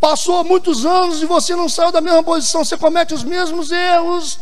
Passou 0.00 0.44
muitos 0.44 0.84
anos 0.84 1.22
e 1.22 1.26
você 1.26 1.56
não 1.56 1.68
saiu 1.68 1.90
da 1.90 2.00
mesma 2.00 2.22
posição, 2.22 2.64
você 2.64 2.76
comete 2.76 3.14
os 3.14 3.24
mesmos 3.24 3.72
erros. 3.72 4.38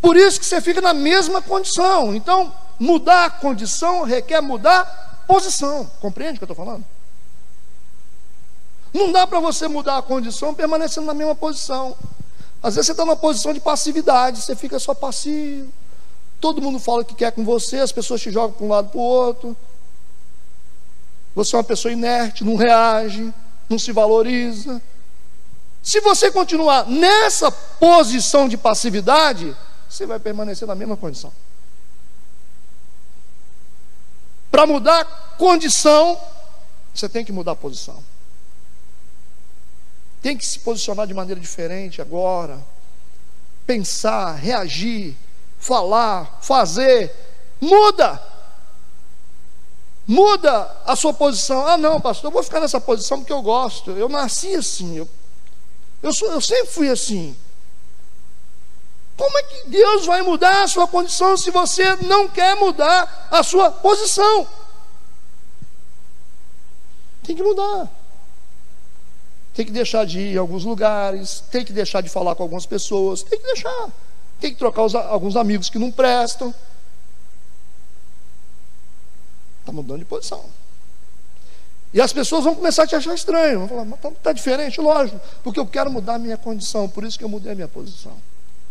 Por 0.00 0.16
isso 0.16 0.38
que 0.38 0.44
você 0.44 0.60
fica 0.60 0.80
na 0.80 0.92
mesma 0.92 1.40
condição. 1.40 2.14
Então, 2.14 2.52
mudar 2.78 3.24
a 3.26 3.30
condição 3.30 4.02
requer 4.02 4.40
mudar 4.40 5.24
posição. 5.26 5.90
Compreende 6.00 6.34
o 6.34 6.38
que 6.38 6.44
eu 6.44 6.52
estou 6.52 6.64
falando? 6.64 6.84
Não 8.92 9.10
dá 9.10 9.26
para 9.26 9.40
você 9.40 9.66
mudar 9.66 9.98
a 9.98 10.02
condição 10.02 10.54
permanecendo 10.54 11.06
na 11.06 11.14
mesma 11.14 11.34
posição. 11.34 11.96
Às 12.62 12.74
vezes 12.76 12.86
você 12.86 12.92
está 12.92 13.04
numa 13.04 13.16
posição 13.16 13.52
de 13.52 13.60
passividade, 13.60 14.42
você 14.42 14.54
fica 14.54 14.78
só 14.78 14.94
passivo. 14.94 15.72
Todo 16.44 16.60
mundo 16.60 16.78
fala 16.78 17.00
o 17.00 17.04
que 17.06 17.14
quer 17.14 17.32
com 17.32 17.42
você, 17.42 17.78
as 17.78 17.90
pessoas 17.90 18.20
te 18.20 18.30
jogam 18.30 18.52
para 18.52 18.66
um 18.66 18.68
lado 18.68 18.90
para 18.90 18.98
o 18.98 19.02
outro. 19.02 19.56
Você 21.34 21.56
é 21.56 21.58
uma 21.58 21.64
pessoa 21.64 21.90
inerte, 21.90 22.44
não 22.44 22.54
reage, 22.54 23.32
não 23.66 23.78
se 23.78 23.92
valoriza. 23.92 24.82
Se 25.82 26.02
você 26.02 26.30
continuar 26.30 26.86
nessa 26.86 27.50
posição 27.50 28.46
de 28.46 28.58
passividade, 28.58 29.56
você 29.88 30.04
vai 30.04 30.20
permanecer 30.20 30.68
na 30.68 30.74
mesma 30.74 30.98
condição. 30.98 31.32
Para 34.50 34.66
mudar 34.66 35.02
condição, 35.38 36.20
você 36.92 37.08
tem 37.08 37.24
que 37.24 37.32
mudar 37.32 37.52
a 37.52 37.56
posição 37.56 38.04
tem 40.20 40.36
que 40.36 40.44
se 40.44 40.58
posicionar 40.58 41.06
de 41.06 41.14
maneira 41.14 41.40
diferente 41.40 42.02
agora. 42.02 42.58
Pensar, 43.66 44.34
reagir, 44.34 45.14
falar, 45.64 46.38
fazer. 46.42 47.10
Muda. 47.60 48.22
Muda 50.06 50.70
a 50.84 50.94
sua 50.94 51.14
posição. 51.14 51.66
Ah, 51.66 51.78
não, 51.78 52.00
pastor, 52.00 52.28
eu 52.28 52.32
vou 52.32 52.42
ficar 52.42 52.60
nessa 52.60 52.78
posição 52.78 53.18
porque 53.18 53.32
eu 53.32 53.40
gosto. 53.40 53.90
Eu 53.92 54.08
nasci 54.08 54.54
assim. 54.54 54.98
Eu, 54.98 55.08
eu, 56.02 56.12
sou, 56.12 56.30
eu 56.30 56.40
sempre 56.40 56.66
fui 56.66 56.90
assim. 56.90 57.34
Como 59.16 59.38
é 59.38 59.42
que 59.44 59.68
Deus 59.70 60.04
vai 60.04 60.20
mudar 60.20 60.64
a 60.64 60.68
sua 60.68 60.86
condição 60.86 61.36
se 61.36 61.50
você 61.50 61.96
não 61.96 62.28
quer 62.28 62.56
mudar 62.56 63.28
a 63.30 63.42
sua 63.42 63.70
posição? 63.70 64.46
Tem 67.22 67.34
que 67.34 67.42
mudar. 67.42 67.88
Tem 69.54 69.64
que 69.64 69.72
deixar 69.72 70.04
de 70.04 70.18
ir 70.18 70.34
em 70.34 70.36
alguns 70.36 70.64
lugares, 70.64 71.42
tem 71.50 71.64
que 71.64 71.72
deixar 71.72 72.02
de 72.02 72.10
falar 72.10 72.34
com 72.34 72.42
algumas 72.42 72.66
pessoas, 72.66 73.22
tem 73.22 73.38
que 73.38 73.46
deixar. 73.46 73.88
Tem 74.40 74.52
que 74.52 74.58
trocar 74.58 74.82
os, 74.82 74.94
alguns 74.94 75.36
amigos 75.36 75.70
que 75.70 75.78
não 75.78 75.90
prestam. 75.90 76.54
Está 79.60 79.72
mudando 79.72 80.00
de 80.00 80.04
posição. 80.04 80.44
E 81.94 82.00
as 82.00 82.12
pessoas 82.12 82.44
vão 82.44 82.54
começar 82.54 82.82
a 82.82 82.86
te 82.86 82.96
achar 82.96 83.14
estranho. 83.14 83.60
Vão 83.60 83.68
falar, 83.68 83.84
mas 83.84 83.98
está 83.98 84.10
tá 84.10 84.32
diferente, 84.32 84.80
lógico, 84.80 85.20
porque 85.42 85.60
eu 85.60 85.66
quero 85.66 85.90
mudar 85.90 86.14
a 86.14 86.18
minha 86.18 86.36
condição, 86.36 86.88
por 86.88 87.04
isso 87.04 87.16
que 87.16 87.24
eu 87.24 87.28
mudei 87.28 87.52
a 87.52 87.54
minha 87.54 87.68
posição. 87.68 88.12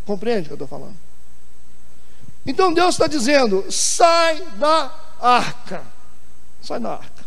Compreende 0.06 0.42
o 0.42 0.46
que 0.46 0.52
eu 0.52 0.66
estou 0.66 0.68
falando? 0.68 0.96
Então 2.46 2.74
Deus 2.74 2.96
está 2.96 3.08
dizendo: 3.08 3.66
sai 3.72 4.42
da 4.58 4.94
arca. 5.22 5.82
Sai 6.62 6.80
da 6.80 6.92
arca. 6.92 7.24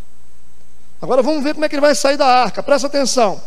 Agora 1.01 1.23
vamos 1.23 1.43
ver 1.43 1.55
como 1.55 1.65
é 1.65 1.69
que 1.69 1.75
ele 1.75 1.81
vai 1.81 1.95
sair 1.95 2.17
da 2.17 2.27
arca. 2.27 2.63
Presta 2.63 2.87
atenção. 2.87 3.41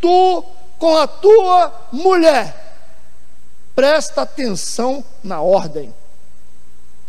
Tu 0.00 0.44
com 0.78 0.96
a 0.96 1.06
tua 1.06 1.88
mulher. 1.92 2.61
Presta 3.74 4.22
atenção 4.22 5.04
na 5.22 5.40
ordem. 5.40 5.94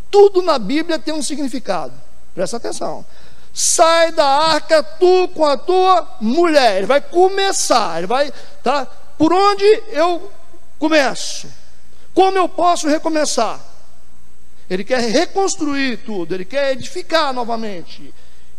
Tudo 0.10 0.42
na 0.42 0.58
Bíblia 0.60 1.00
tem 1.00 1.14
um 1.14 1.24
significado. 1.24 1.94
Presta 2.34 2.58
atenção 2.58 3.06
sai 3.54 4.12
da 4.12 4.26
arca 4.26 4.82
tu 4.82 5.28
com 5.30 5.46
a 5.46 5.56
tua 5.56 6.18
mulher. 6.20 6.78
Ele 6.78 6.88
vai 6.88 7.00
começar, 7.00 8.00
ele 8.00 8.08
vai, 8.08 8.34
tá? 8.64 8.86
Por 9.18 9.32
onde 9.32 9.64
eu 9.90 10.32
começo? 10.80 11.48
Como 12.16 12.38
eu 12.38 12.50
posso 12.50 12.88
recomeçar? 12.88 13.60
Ele 14.70 14.84
quer 14.84 15.02
reconstruir 15.02 15.98
tudo, 15.98 16.34
ele 16.34 16.46
quer 16.46 16.72
edificar 16.72 17.32
novamente. 17.32 18.14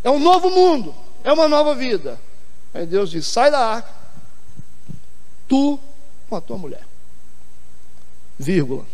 É 0.04 0.10
um 0.10 0.18
novo 0.20 0.48
mundo, 0.48 0.94
é 1.24 1.32
uma 1.32 1.48
nova 1.48 1.74
vida. 1.74 2.20
Aí 2.72 2.86
Deus 2.86 3.10
diz: 3.10 3.26
sai 3.26 3.50
da 3.50 3.58
arca, 3.58 3.90
tu 5.48 5.80
com 6.28 6.36
a 6.36 6.40
tua 6.40 6.56
mulher. 6.56 6.82
Vírgula. 8.38 8.84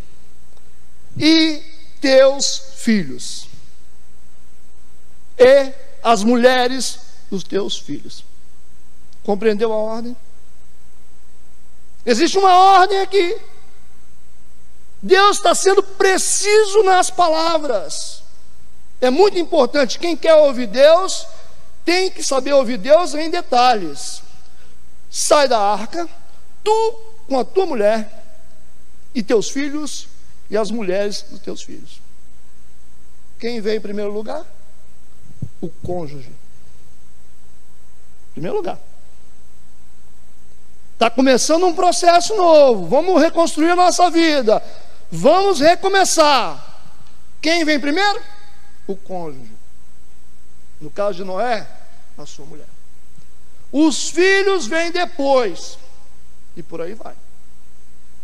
E 1.17 1.61
teus 1.99 2.73
filhos. 2.75 3.47
E 5.37 5.73
as 6.03 6.23
mulheres 6.23 6.99
dos 7.29 7.43
teus 7.43 7.77
filhos. 7.77 8.23
Compreendeu 9.23 9.71
a 9.71 9.75
ordem? 9.75 10.15
Existe 12.05 12.37
uma 12.37 12.53
ordem 12.53 12.99
aqui. 12.99 13.37
Deus 15.01 15.37
está 15.37 15.55
sendo 15.55 15.81
preciso 15.81 16.83
nas 16.83 17.09
palavras. 17.09 18.23
É 18.99 19.09
muito 19.09 19.37
importante. 19.37 19.97
Quem 19.99 20.15
quer 20.15 20.35
ouvir 20.35 20.67
Deus, 20.67 21.25
tem 21.83 22.09
que 22.09 22.23
saber 22.23 22.53
ouvir 22.53 22.77
Deus 22.77 23.13
em 23.13 23.29
detalhes. 23.29 24.21
Sai 25.09 25.47
da 25.47 25.59
arca, 25.59 26.07
tu 26.63 26.99
com 27.27 27.39
a 27.39 27.45
tua 27.45 27.65
mulher, 27.65 28.20
e 29.13 29.21
teus 29.21 29.49
filhos, 29.49 30.07
e 30.49 30.57
as 30.57 30.71
mulheres 30.71 31.23
dos 31.23 31.39
teus 31.39 31.61
filhos. 31.61 32.01
Quem 33.39 33.61
vem 33.61 33.77
em 33.77 33.81
primeiro 33.81 34.11
lugar? 34.11 34.45
o 35.61 35.69
cônjuge. 35.69 36.31
Primeiro 38.33 38.57
lugar. 38.57 38.79
Está 40.93 41.09
começando 41.09 41.65
um 41.65 41.73
processo 41.73 42.35
novo. 42.35 42.87
Vamos 42.87 43.21
reconstruir 43.21 43.71
a 43.71 43.75
nossa 43.75 44.09
vida. 44.09 44.61
Vamos 45.11 45.59
recomeçar. 45.59 46.67
Quem 47.41 47.63
vem 47.63 47.79
primeiro? 47.79 48.21
O 48.87 48.95
cônjuge. 48.95 49.51
No 50.79 50.89
caso 50.89 51.17
de 51.17 51.23
Noé, 51.23 51.67
a 52.17 52.25
sua 52.25 52.45
mulher. 52.45 52.67
Os 53.71 54.09
filhos 54.09 54.67
vêm 54.67 54.91
depois. 54.91 55.77
E 56.55 56.63
por 56.63 56.81
aí 56.81 56.93
vai. 56.93 57.15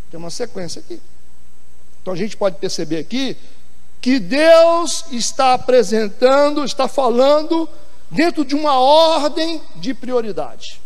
Tem 0.10 0.20
uma 0.20 0.30
sequência 0.30 0.80
aqui. 0.80 1.02
Então 2.02 2.14
a 2.14 2.18
gente 2.18 2.38
pode 2.38 2.58
perceber 2.58 3.00
aqui 3.00 3.38
que 4.02 4.20
Deus 4.20 5.06
está 5.12 5.54
apresentando, 5.54 6.64
está 6.64 6.88
falando 6.88 7.68
dentro 8.10 8.46
de 8.46 8.56
uma 8.56 8.80
ordem 8.80 9.62
de 9.76 9.94
prioridade. 9.94 10.80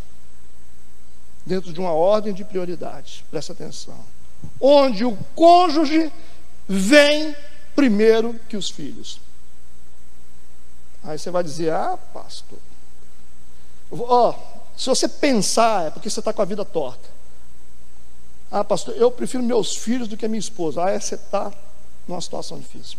Dentro 1.45 1.73
de 1.73 1.79
uma 1.79 1.91
ordem 1.91 2.33
de 2.33 2.43
prioridade, 2.43 3.23
presta 3.29 3.53
atenção. 3.53 3.97
Onde 4.59 5.05
o 5.05 5.15
cônjuge 5.35 6.11
vem 6.67 7.35
primeiro 7.75 8.39
que 8.47 8.57
os 8.57 8.69
filhos. 8.69 9.19
Aí 11.03 11.17
você 11.17 11.31
vai 11.31 11.43
dizer: 11.43 11.71
Ah, 11.71 11.97
pastor, 12.13 12.59
ó, 13.91 14.33
se 14.77 14.87
você 14.87 15.07
pensar, 15.07 15.87
é 15.87 15.89
porque 15.91 16.09
você 16.09 16.19
está 16.19 16.31
com 16.31 16.41
a 16.41 16.45
vida 16.45 16.63
torta. 16.63 17.09
Ah, 18.51 18.63
pastor, 18.65 18.95
eu 18.97 19.09
prefiro 19.09 19.41
meus 19.41 19.77
filhos 19.77 20.09
do 20.09 20.17
que 20.17 20.25
a 20.25 20.29
minha 20.29 20.39
esposa. 20.39 20.83
Ah, 20.83 20.99
você 20.99 21.15
está 21.15 21.53
numa 22.05 22.19
situação 22.19 22.59
difícil. 22.59 22.97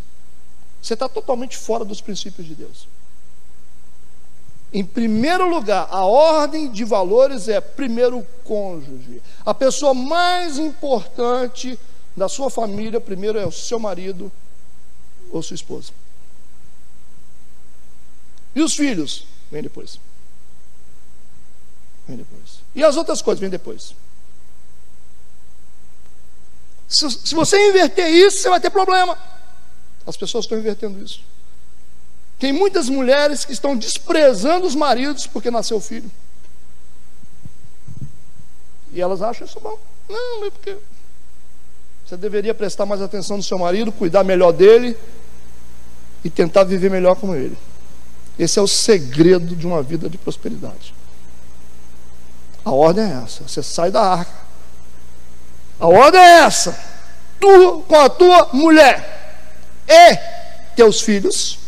Você 0.81 0.95
está 0.95 1.09
totalmente 1.09 1.57
fora 1.57 1.85
dos 1.85 2.01
princípios 2.01 2.47
de 2.47 2.55
Deus. 2.55 2.89
Em 4.73 4.83
primeiro 4.83 5.47
lugar, 5.51 5.87
a 5.91 6.07
ordem 6.07 6.73
de 6.73 6.83
valores 6.83 7.47
é 7.47 7.61
primeiro 7.61 8.21
o 8.21 8.27
cônjuge. 8.43 9.21
A 9.45 9.53
pessoa 9.53 9.93
mais 9.93 10.59
importante 10.59 11.79
da 12.17 12.27
sua 12.29 12.49
família, 12.49 12.99
primeiro 12.99 13.39
é 13.39 13.47
o 13.47 13.53
seu 13.53 13.79
marido 13.79 14.33
ou 15.31 15.43
sua 15.43 15.55
esposa. 15.55 15.93
E 18.55 18.63
os 18.63 18.75
filhos? 18.75 19.27
Vem 19.51 19.63
depois. 19.63 19.99
Vem 22.09 22.17
depois. 22.17 22.61
E 22.75 22.83
as 22.83 22.97
outras 22.97 23.21
coisas 23.21 23.41
vêm 23.41 23.51
depois. 23.51 23.95
Se, 26.93 27.11
se 27.11 27.35
você 27.35 27.71
inverter 27.71 28.09
isso, 28.09 28.39
você 28.39 28.51
vai 28.51 28.61
ter 28.61 28.71
problema. 28.71 29.17
As 30.07 30.17
pessoas 30.17 30.45
estão 30.45 30.59
invertendo 30.59 31.03
isso. 31.03 31.21
Tem 32.39 32.53
muitas 32.53 32.89
mulheres 32.89 33.45
que 33.45 33.53
estão 33.53 33.77
desprezando 33.77 34.67
os 34.67 34.75
maridos 34.75 35.27
porque 35.27 35.51
nasceu 35.51 35.81
filho. 35.81 36.11
E 38.93 39.01
elas 39.01 39.23
acham 39.23 39.47
isso 39.47 39.59
bom. 39.59 39.79
Não, 40.09 40.45
é 40.45 40.51
porque 40.51 40.77
você 42.05 42.17
deveria 42.17 42.53
prestar 42.53 42.85
mais 42.85 43.01
atenção 43.01 43.39
no 43.39 43.43
seu 43.43 43.59
marido, 43.59 43.91
cuidar 43.91 44.23
melhor 44.23 44.53
dele 44.53 44.99
e 46.23 46.29
tentar 46.29 46.65
viver 46.65 46.91
melhor 46.91 47.17
com 47.17 47.35
ele. 47.35 47.57
Esse 48.39 48.59
é 48.59 48.63
o 48.63 48.69
segredo 48.69 49.57
de 49.57 49.67
uma 49.67 49.83
vida 49.83 50.11
de 50.11 50.19
prosperidade. 50.19 50.95
A 52.65 52.71
ordem 52.71 53.05
é 53.05 53.23
essa: 53.25 53.49
você 53.49 53.63
sai 53.63 53.91
da 53.91 54.03
arca. 54.03 54.52
A 55.83 55.89
ordem 55.89 56.21
é 56.21 56.45
essa: 56.45 56.79
tu 57.41 57.83
com 57.89 57.97
a 57.97 58.09
tua 58.09 58.51
mulher 58.53 59.51
e 59.89 60.17
teus 60.77 61.01
filhos, 61.01 61.59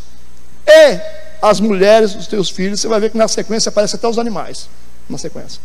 e 0.64 1.00
as 1.42 1.58
mulheres 1.58 2.14
dos 2.14 2.28
teus 2.28 2.48
filhos. 2.48 2.80
Você 2.80 2.86
vai 2.86 3.00
ver 3.00 3.10
que 3.10 3.18
na 3.18 3.26
sequência 3.26 3.70
aparece 3.70 3.96
até 3.96 4.06
os 4.06 4.16
animais. 4.16 4.68
Na 5.08 5.18
sequência. 5.18 5.60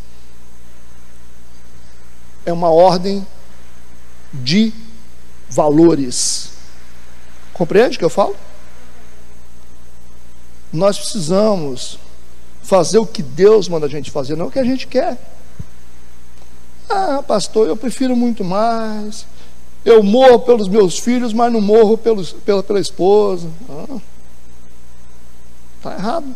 É 2.44 2.52
uma 2.52 2.72
ordem 2.72 3.26
de 4.34 4.74
valores. 5.48 6.50
Compreende 7.54 7.98
o 7.98 8.00
que 8.00 8.06
eu 8.06 8.10
falo? 8.10 8.36
Nós 10.74 10.98
precisamos 10.98 12.00
fazer 12.64 12.98
o 12.98 13.06
que 13.06 13.22
Deus 13.22 13.70
manda 13.70 13.86
a 13.86 13.90
gente 13.90 14.10
fazer, 14.10 14.36
não 14.36 14.48
o 14.48 14.52
que 14.52 14.60
a 14.60 14.64
gente 14.64 14.88
quer. 14.88 15.20
Ah, 16.90 17.24
pastor, 17.26 17.68
eu 17.68 17.78
prefiro 17.78 18.16
muito 18.16 18.44
mais. 18.44 19.26
Eu 19.86 20.04
morro 20.04 20.40
pelos 20.40 20.68
meus 20.68 21.00
filhos, 21.00 21.32
mas 21.32 21.54
não 21.54 21.62
morro 21.62 21.98
pelos, 21.98 22.34
pela, 22.34 22.64
pela 22.64 22.80
esposa. 22.80 23.48
Está 25.78 25.92
ah, 25.92 25.94
errado. 25.94 26.36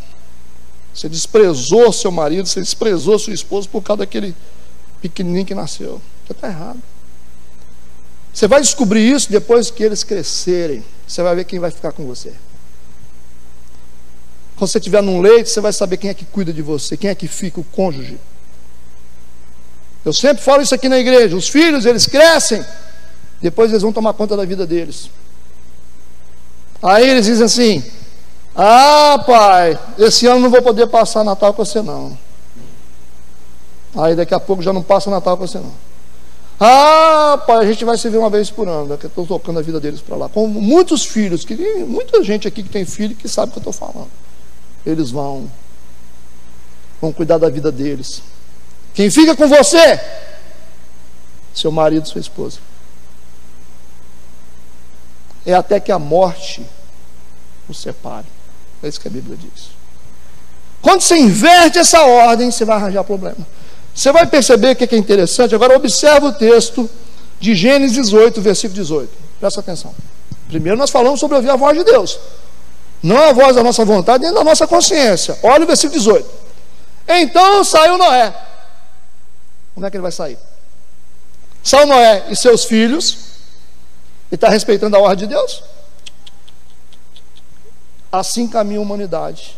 Você 0.93 1.09
desprezou 1.09 1.91
seu 1.91 2.11
marido, 2.11 2.47
você 2.47 2.59
desprezou 2.59 3.17
sua 3.17 3.33
esposa 3.33 3.67
por 3.67 3.81
causa 3.81 3.99
daquele 3.99 4.35
pequenininho 5.01 5.45
que 5.45 5.55
nasceu. 5.55 5.99
Está 6.29 6.47
errado. 6.47 6.79
Você 8.31 8.47
vai 8.47 8.61
descobrir 8.61 9.11
isso 9.11 9.31
depois 9.31 9.69
que 9.69 9.83
eles 9.83 10.03
crescerem. 10.03 10.83
Você 11.07 11.21
vai 11.21 11.35
ver 11.35 11.45
quem 11.45 11.59
vai 11.59 11.71
ficar 11.71 11.91
com 11.91 12.05
você. 12.05 12.33
Quando 14.55 14.69
você 14.69 14.77
estiver 14.77 15.01
num 15.01 15.19
leito, 15.19 15.49
você 15.49 15.59
vai 15.59 15.73
saber 15.73 15.97
quem 15.97 16.09
é 16.09 16.13
que 16.13 16.25
cuida 16.25 16.53
de 16.53 16.61
você, 16.61 16.95
quem 16.95 17.09
é 17.09 17.15
que 17.15 17.27
fica, 17.27 17.59
o 17.59 17.63
cônjuge. 17.63 18.17
Eu 20.05 20.11
sempre 20.11 20.43
falo 20.43 20.61
isso 20.61 20.75
aqui 20.75 20.89
na 20.89 20.97
igreja. 20.97 21.35
Os 21.35 21.47
filhos, 21.47 21.85
eles 21.85 22.05
crescem, 22.05 22.63
depois 23.41 23.71
eles 23.71 23.81
vão 23.81 23.93
tomar 23.93 24.13
conta 24.13 24.35
da 24.35 24.45
vida 24.45 24.67
deles. 24.67 25.09
Aí 26.81 27.09
eles 27.09 27.25
dizem 27.25 27.45
assim: 27.45 27.83
Ah, 28.55 29.23
pai, 29.25 29.79
esse 29.97 30.27
ano 30.27 30.41
não 30.41 30.49
vou 30.49 30.61
poder 30.61 30.87
passar 30.87 31.23
Natal 31.23 31.53
com 31.53 31.63
você 31.63 31.81
não. 31.81 32.17
Aí 33.95 34.15
daqui 34.15 34.33
a 34.33 34.39
pouco 34.39 34.61
já 34.61 34.73
não 34.73 34.83
passa 34.83 35.09
Natal 35.09 35.37
com 35.37 35.47
você 35.47 35.59
não. 35.59 35.71
Ah, 36.59 37.41
pai, 37.47 37.65
a 37.65 37.67
gente 37.67 37.83
vai 37.83 37.97
se 37.97 38.09
ver 38.09 38.17
uma 38.17 38.29
vez 38.29 38.49
por 38.49 38.67
ano, 38.67 38.97
que 38.97 39.05
eu 39.05 39.09
estou 39.09 39.25
tocando 39.25 39.59
a 39.59 39.61
vida 39.61 39.79
deles 39.79 40.01
para 40.01 40.15
lá. 40.15 40.29
Com 40.29 40.47
muitos 40.47 41.05
filhos, 41.05 41.43
que 41.45 41.55
muita 41.85 42.23
gente 42.23 42.47
aqui 42.47 42.61
que 42.61 42.69
tem 42.69 42.85
filho 42.85 43.15
que 43.15 43.27
sabe 43.27 43.49
o 43.49 43.51
que 43.53 43.57
eu 43.59 43.71
estou 43.71 43.73
falando. 43.73 44.11
Eles 44.85 45.11
vão, 45.11 45.49
vão 47.01 47.11
cuidar 47.11 47.37
da 47.37 47.49
vida 47.49 47.71
deles. 47.71 48.21
Quem 48.93 49.09
fica 49.09 49.35
com 49.35 49.47
você? 49.47 49.99
Seu 51.53 51.71
marido, 51.71 52.07
sua 52.07 52.21
esposa. 52.21 52.59
É 55.45 55.53
até 55.53 55.79
que 55.79 55.91
a 55.91 55.99
morte 55.99 56.65
os 57.67 57.79
separe. 57.79 58.27
É 58.81 58.87
isso 58.87 58.99
que 58.99 59.07
a 59.07 59.11
Bíblia 59.11 59.37
diz. 59.37 59.69
Quando 60.81 61.01
você 61.01 61.17
inverte 61.17 61.79
essa 61.79 62.01
ordem, 62.03 62.51
você 62.51 62.65
vai 62.65 62.75
arranjar 62.75 63.03
problema. 63.03 63.47
Você 63.95 64.11
vai 64.11 64.25
perceber 64.25 64.71
o 64.71 64.75
que 64.75 64.93
é 64.93 64.97
interessante. 64.97 65.55
Agora, 65.55 65.75
observa 65.75 66.27
o 66.27 66.33
texto 66.33 66.89
de 67.39 67.55
Gênesis 67.55 68.11
8, 68.11 68.41
versículo 68.41 68.75
18. 68.75 69.09
Presta 69.39 69.59
atenção. 69.59 69.93
Primeiro, 70.47 70.77
nós 70.77 70.89
falamos 70.89 71.19
sobre 71.19 71.35
ouvir 71.35 71.49
a 71.49 71.55
voz 71.55 71.77
de 71.77 71.83
Deus, 71.83 72.19
não 73.01 73.17
a 73.17 73.33
voz 73.33 73.55
da 73.55 73.63
nossa 73.63 73.83
vontade, 73.83 74.23
nem 74.23 74.33
da 74.33 74.43
nossa 74.43 74.67
consciência. 74.67 75.37
Olha 75.41 75.63
o 75.63 75.67
versículo 75.67 75.99
18. 75.99 76.29
Então 77.07 77.63
saiu 77.63 77.97
Noé. 77.97 78.33
Como 79.73 79.85
é 79.85 79.89
que 79.89 79.97
ele 79.97 80.01
vai 80.01 80.11
sair? 80.11 80.37
São 81.63 81.85
Noé 81.85 82.25
e 82.29 82.35
seus 82.35 82.65
filhos. 82.65 83.33
E 84.31 84.35
está 84.35 84.49
respeitando 84.49 84.95
a 84.95 84.99
ordem 84.99 85.27
de 85.27 85.33
Deus? 85.33 85.63
Assim 88.11 88.47
caminha 88.47 88.79
a 88.79 88.81
humanidade. 88.81 89.57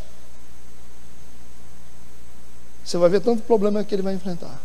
Você 2.84 2.98
vai 2.98 3.10
ver 3.10 3.22
tanto 3.22 3.42
problema 3.44 3.84
que 3.84 3.96
ele 3.96 4.04
vai 4.04 4.14
enfrentar. 4.14 4.62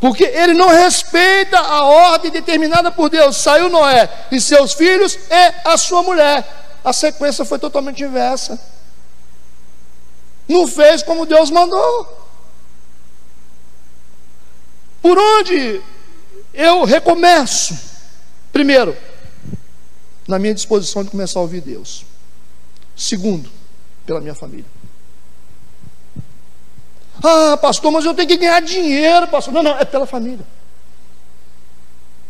Porque 0.00 0.24
ele 0.24 0.52
não 0.52 0.68
respeita 0.68 1.58
a 1.58 1.84
ordem 1.84 2.30
determinada 2.30 2.90
por 2.90 3.08
Deus. 3.08 3.36
Saiu 3.36 3.68
Noé 3.68 4.10
e 4.30 4.40
seus 4.40 4.74
filhos 4.74 5.14
e 5.14 5.54
a 5.64 5.76
sua 5.78 6.02
mulher. 6.02 6.44
A 6.84 6.92
sequência 6.92 7.44
foi 7.44 7.58
totalmente 7.58 8.02
inversa. 8.02 8.60
Não 10.48 10.66
fez 10.66 11.02
como 11.02 11.26
Deus 11.26 11.50
mandou. 11.50 12.25
Por 15.02 15.18
onde 15.18 15.80
eu 16.52 16.84
recomeço? 16.84 17.78
Primeiro, 18.52 18.96
na 20.26 20.38
minha 20.38 20.54
disposição 20.54 21.04
de 21.04 21.10
começar 21.10 21.38
a 21.38 21.42
ouvir 21.42 21.60
Deus. 21.60 22.04
Segundo, 22.96 23.50
pela 24.04 24.20
minha 24.20 24.34
família. 24.34 24.64
Ah, 27.22 27.56
pastor, 27.56 27.90
mas 27.92 28.04
eu 28.04 28.14
tenho 28.14 28.28
que 28.28 28.36
ganhar 28.36 28.60
dinheiro, 28.60 29.28
pastor. 29.28 29.52
Não, 29.52 29.62
não, 29.62 29.78
é 29.78 29.84
pela 29.84 30.06
família. 30.06 30.44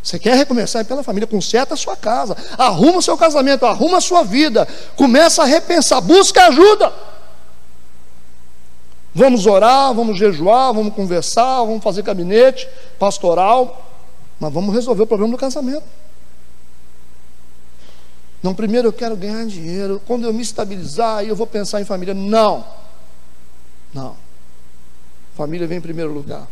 Você 0.02 0.18
quer 0.18 0.36
recomeçar? 0.36 0.82
É 0.82 0.84
pela 0.84 1.02
família. 1.02 1.26
Conserta 1.26 1.74
a 1.74 1.76
sua 1.76 1.96
casa, 1.96 2.36
arruma 2.56 2.98
o 2.98 3.02
seu 3.02 3.16
casamento, 3.16 3.66
arruma 3.66 3.98
a 3.98 4.00
sua 4.00 4.22
vida, 4.22 4.66
começa 4.94 5.42
a 5.42 5.46
repensar, 5.46 6.00
busca 6.00 6.46
ajuda. 6.46 6.92
Vamos 9.16 9.46
orar, 9.46 9.94
vamos 9.94 10.18
jejuar, 10.18 10.74
vamos 10.74 10.94
conversar, 10.94 11.60
vamos 11.60 11.82
fazer 11.82 12.02
gabinete 12.02 12.68
pastoral, 12.98 13.90
mas 14.38 14.52
vamos 14.52 14.74
resolver 14.74 15.04
o 15.04 15.06
problema 15.06 15.32
do 15.32 15.38
casamento. 15.38 15.86
Não, 18.42 18.54
primeiro 18.54 18.88
eu 18.88 18.92
quero 18.92 19.16
ganhar 19.16 19.46
dinheiro, 19.46 20.02
quando 20.06 20.26
eu 20.26 20.34
me 20.34 20.42
estabilizar, 20.42 21.20
aí 21.20 21.28
eu 21.30 21.34
vou 21.34 21.46
pensar 21.46 21.80
em 21.80 21.84
família. 21.86 22.12
Não, 22.12 22.62
não. 23.94 24.14
Família 25.34 25.66
vem 25.66 25.78
em 25.78 25.80
primeiro 25.80 26.12
lugar. 26.12 26.46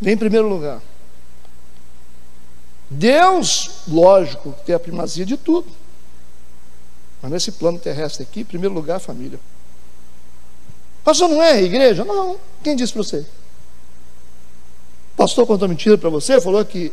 Vem 0.00 0.14
em 0.14 0.18
primeiro 0.18 0.48
lugar. 0.48 0.82
Deus, 2.90 3.82
lógico, 3.86 4.52
tem 4.66 4.74
a 4.74 4.80
primazia 4.80 5.24
de 5.24 5.36
tudo. 5.36 5.70
Mas 7.22 7.30
nesse 7.30 7.52
plano 7.52 7.78
terrestre 7.78 8.24
aqui, 8.24 8.40
em 8.40 8.44
primeiro 8.44 8.74
lugar, 8.74 8.98
família. 8.98 9.38
Pastor, 11.06 11.28
não 11.28 11.40
é 11.40 11.62
igreja? 11.62 12.04
Não. 12.04 12.36
Quem 12.64 12.74
disse 12.74 12.92
para 12.92 13.04
você? 13.04 13.24
Pastor 15.16 15.46
contou 15.46 15.68
mentira 15.68 15.96
para 15.96 16.10
você, 16.10 16.40
falou 16.40 16.64
que, 16.64 16.92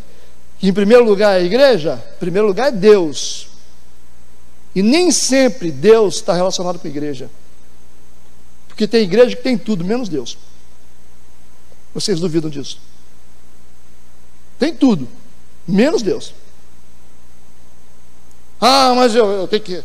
que 0.60 0.68
em 0.68 0.74
primeiro 0.74 1.04
lugar 1.04 1.34
é 1.34 1.42
a 1.42 1.44
igreja, 1.44 2.00
em 2.16 2.20
primeiro 2.20 2.48
lugar 2.48 2.68
é 2.68 2.72
Deus. 2.72 3.48
E 4.76 4.84
nem 4.84 5.10
sempre 5.10 5.72
Deus 5.72 6.18
está 6.18 6.32
relacionado 6.32 6.78
com 6.78 6.86
a 6.86 6.92
igreja. 6.92 7.28
Porque 8.68 8.88
tem 8.88 9.02
igreja 9.02 9.36
que 9.36 9.42
tem 9.42 9.58
tudo, 9.58 9.84
menos 9.84 10.08
Deus. 10.08 10.38
Vocês 11.92 12.20
duvidam 12.20 12.52
disso? 12.52 12.80
Tem 14.60 14.76
tudo, 14.76 15.08
menos 15.68 16.04
Deus. 16.04 16.36
Ah, 18.62 18.94
mas 18.96 19.16
eu, 19.16 19.26
eu 19.26 19.48
tenho 19.48 19.64
que. 19.64 19.84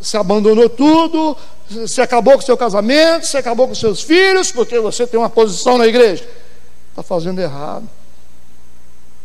Você 0.00 0.16
abandonou 0.16 0.68
tudo, 0.68 1.36
você 1.68 2.00
acabou 2.00 2.34
com 2.34 2.40
seu 2.40 2.56
casamento, 2.56 3.26
você 3.26 3.36
acabou 3.36 3.68
com 3.68 3.74
seus 3.74 4.02
filhos, 4.02 4.50
porque 4.50 4.78
você 4.78 5.06
tem 5.06 5.20
uma 5.20 5.28
posição 5.28 5.76
na 5.76 5.86
igreja. 5.86 6.26
Está 6.90 7.02
fazendo 7.02 7.40
errado. 7.40 7.88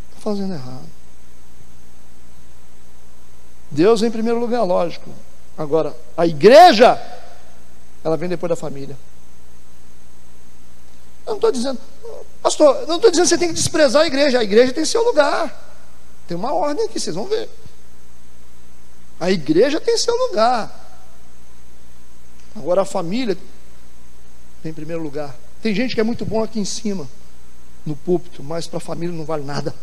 Está 0.10 0.22
fazendo 0.22 0.54
errado. 0.54 0.86
Deus 3.72 4.02
em 4.04 4.12
primeiro 4.12 4.40
lugar, 4.40 4.64
lógico. 4.64 5.10
Agora, 5.58 5.96
a 6.18 6.28
igreja 6.28 7.00
ela 8.04 8.18
vem 8.18 8.30
depois 8.30 8.50
da 8.50 8.56
família. 8.56 8.96
Eu 11.26 11.32
não 11.32 11.36
estou 11.36 11.52
dizendo, 11.52 11.80
pastor, 12.42 12.86
não 12.88 12.98
estou 12.98 13.10
dizendo 13.10 13.24
que 13.24 13.30
você 13.30 13.38
tem 13.38 13.48
que 13.48 13.56
desprezar 13.56 14.04
a 14.04 14.08
igreja. 14.08 14.40
A 14.40 14.44
igreja 14.44 14.72
tem 14.72 14.86
seu 14.86 15.04
lugar. 15.04 15.64
Tem 16.28 16.38
uma 16.38 16.54
ordem 16.54 16.86
aqui, 16.86 17.00
vocês 17.00 17.16
vão 17.16 17.26
ver. 17.26 17.50
A 19.20 19.32
igreja 19.32 19.80
tem 19.80 19.98
seu 19.98 20.16
lugar. 20.28 20.84
Agora 22.56 22.82
a 22.82 22.86
família 22.86 23.38
tem 24.62 24.72
em 24.72 24.74
primeiro 24.76 25.02
lugar. 25.02 25.36
Tem 25.62 25.74
gente 25.74 25.94
que 25.94 26.02
é 26.02 26.04
muito 26.04 26.26
bom 26.26 26.44
aqui 26.44 26.60
em 26.60 26.66
cima, 26.66 27.08
no 27.86 27.96
púlpito, 27.96 28.44
mas 28.44 28.68
para 28.68 28.78
a 28.78 28.82
família 28.82 29.16
não 29.16 29.26
vale 29.26 29.44
nada. 29.44 29.74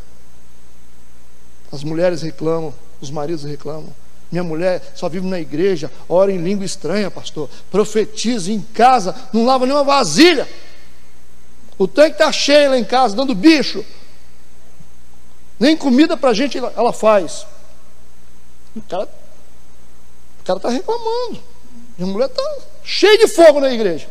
As 1.71 1.83
mulheres 1.83 2.23
reclamam, 2.23 2.75
os 3.01 3.11
maridos 3.11 3.45
reclamam. 3.45 3.95
Minha 4.31 4.45
mulher 4.45 4.93
só 4.95 5.09
vive 5.09 5.27
na 5.27 5.39
igreja, 5.39 5.91
ora 6.09 6.33
em 6.33 6.39
língua 6.39 6.65
estranha, 6.65 7.11
pastor. 7.11 7.51
Profetiza 7.71 8.51
em 8.51 8.61
casa, 8.61 9.15
não 9.33 9.45
lava 9.45 9.67
nenhuma 9.67 9.85
vasilha. 9.85 10.49
O 11.77 11.87
tanque 11.87 12.13
está 12.13 12.31
cheio 12.33 12.71
lá 12.71 12.79
em 12.79 12.85
casa, 12.85 13.15
dando 13.15 13.35
bicho. 13.35 13.85
Nem 15.59 15.77
comida 15.77 16.17
para 16.17 16.31
a 16.31 16.35
gente 16.35 16.59
ela 16.59 16.93
faz. 16.93 17.47
O 18.75 18.81
cara 18.83 19.09
está 20.45 20.69
reclamando. 20.69 21.43
Minha 21.97 22.13
mulher 22.13 22.27
está 22.27 22.43
cheia 22.83 23.19
de 23.19 23.29
fogo 23.29 23.61
na 23.61 23.73
igreja. 23.73 24.09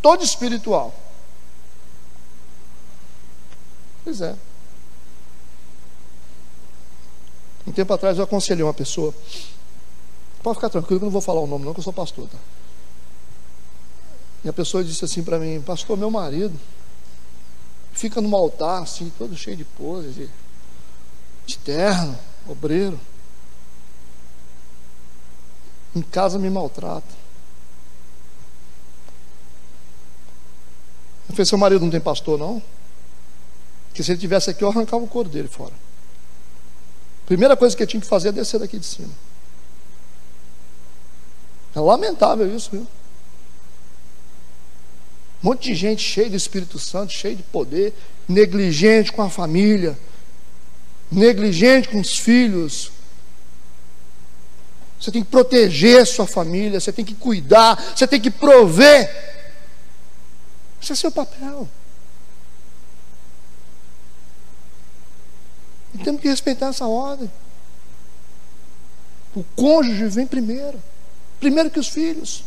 Todo 0.00 0.24
espiritual. 0.24 0.94
Pois 4.04 4.20
é. 4.20 4.34
Um 7.66 7.72
tempo 7.72 7.92
atrás 7.92 8.16
eu 8.16 8.24
aconselhei 8.24 8.64
uma 8.64 8.72
pessoa. 8.72 9.14
Pode 10.42 10.56
ficar 10.56 10.70
tranquilo 10.70 11.00
que 11.00 11.04
eu 11.04 11.08
não 11.08 11.12
vou 11.12 11.20
falar 11.20 11.40
o 11.40 11.46
nome, 11.46 11.64
não, 11.64 11.74
que 11.74 11.80
eu 11.80 11.84
sou 11.84 11.92
pastor. 11.92 12.26
Tá? 12.28 12.38
E 14.44 14.48
a 14.48 14.52
pessoa 14.52 14.82
disse 14.82 15.04
assim 15.04 15.22
para 15.22 15.38
mim: 15.38 15.60
Pastor, 15.60 15.96
meu 15.96 16.10
marido 16.10 16.58
fica 17.92 18.20
num 18.20 18.34
altar, 18.34 18.82
assim, 18.84 19.12
todo 19.18 19.36
cheio 19.36 19.56
de 19.56 19.64
poses, 19.64 20.14
de, 20.14 20.30
de 21.44 21.58
terno, 21.58 22.16
obreiro. 22.48 22.98
Em 25.98 26.02
casa 26.02 26.38
me 26.38 26.48
maltrata. 26.48 27.12
Eu 31.28 31.34
falei: 31.34 31.44
Seu 31.44 31.58
marido 31.58 31.80
não 31.84 31.90
tem 31.90 32.00
pastor, 32.00 32.38
não? 32.38 32.62
Que 33.92 34.04
se 34.04 34.12
ele 34.12 34.20
tivesse 34.20 34.48
aqui, 34.48 34.62
eu 34.62 34.68
arrancava 34.68 35.02
o 35.02 35.08
couro 35.08 35.28
dele 35.28 35.48
fora. 35.48 35.72
Primeira 37.26 37.56
coisa 37.56 37.76
que 37.76 37.82
eu 37.82 37.86
tinha 37.86 38.00
que 38.00 38.06
fazer 38.06 38.28
é 38.28 38.32
descer 38.32 38.60
daqui 38.60 38.78
de 38.78 38.86
cima. 38.86 39.10
É 41.74 41.80
lamentável 41.80 42.46
isso, 42.54 42.70
viu? 42.70 42.86
Um 45.42 45.48
monte 45.48 45.64
de 45.64 45.74
gente 45.74 46.00
cheia 46.00 46.30
do 46.30 46.36
Espírito 46.36 46.78
Santo, 46.78 47.12
cheia 47.12 47.34
de 47.34 47.42
poder, 47.42 47.92
negligente 48.28 49.12
com 49.12 49.22
a 49.22 49.28
família, 49.28 49.98
negligente 51.10 51.88
com 51.88 52.00
os 52.00 52.16
filhos. 52.16 52.92
Você 55.00 55.12
tem 55.12 55.22
que 55.22 55.30
proteger 55.30 56.06
sua 56.06 56.26
família, 56.26 56.80
você 56.80 56.92
tem 56.92 57.04
que 57.04 57.14
cuidar, 57.14 57.76
você 57.94 58.06
tem 58.06 58.20
que 58.20 58.30
prover. 58.30 59.08
Esse 60.82 60.92
é 60.92 60.94
seu 60.96 61.10
papel. 61.10 61.68
E 65.94 65.98
temos 65.98 66.20
que 66.20 66.28
respeitar 66.28 66.68
essa 66.68 66.86
ordem. 66.86 67.30
O 69.34 69.44
cônjuge 69.54 70.06
vem 70.08 70.26
primeiro, 70.26 70.82
primeiro 71.38 71.70
que 71.70 71.78
os 71.78 71.88
filhos. 71.88 72.44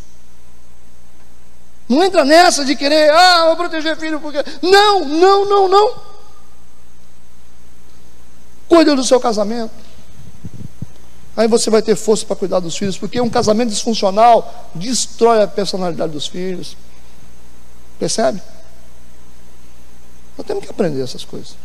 Não 1.88 2.04
entra 2.04 2.24
nessa 2.24 2.64
de 2.64 2.76
querer, 2.76 3.12
ah, 3.12 3.46
vou 3.48 3.56
proteger 3.56 3.98
filho 3.98 4.20
porque. 4.20 4.40
Não, 4.62 5.06
não, 5.06 5.46
não, 5.46 5.68
não. 5.68 6.02
Cuida 8.68 8.96
do 8.96 9.04
seu 9.04 9.20
casamento. 9.20 9.74
Aí 11.36 11.48
você 11.48 11.70
vai 11.70 11.82
ter 11.82 11.96
força 11.96 12.26
para 12.26 12.36
cuidar 12.36 12.60
dos 12.60 12.76
filhos, 12.76 12.98
porque 12.98 13.20
um 13.22 13.30
casamento 13.30 13.70
disfuncional 13.70 14.70
destrói 14.76 15.42
a 15.42 15.48
personalidade 15.48 16.12
dos 16.12 16.28
filhos. 16.28 16.76
Percebe? 17.98 18.42
Nós 20.38 20.46
temos 20.46 20.66
que 20.66 20.72
aprender 20.72 21.02
essas 21.02 21.24
coisas. 21.24 21.56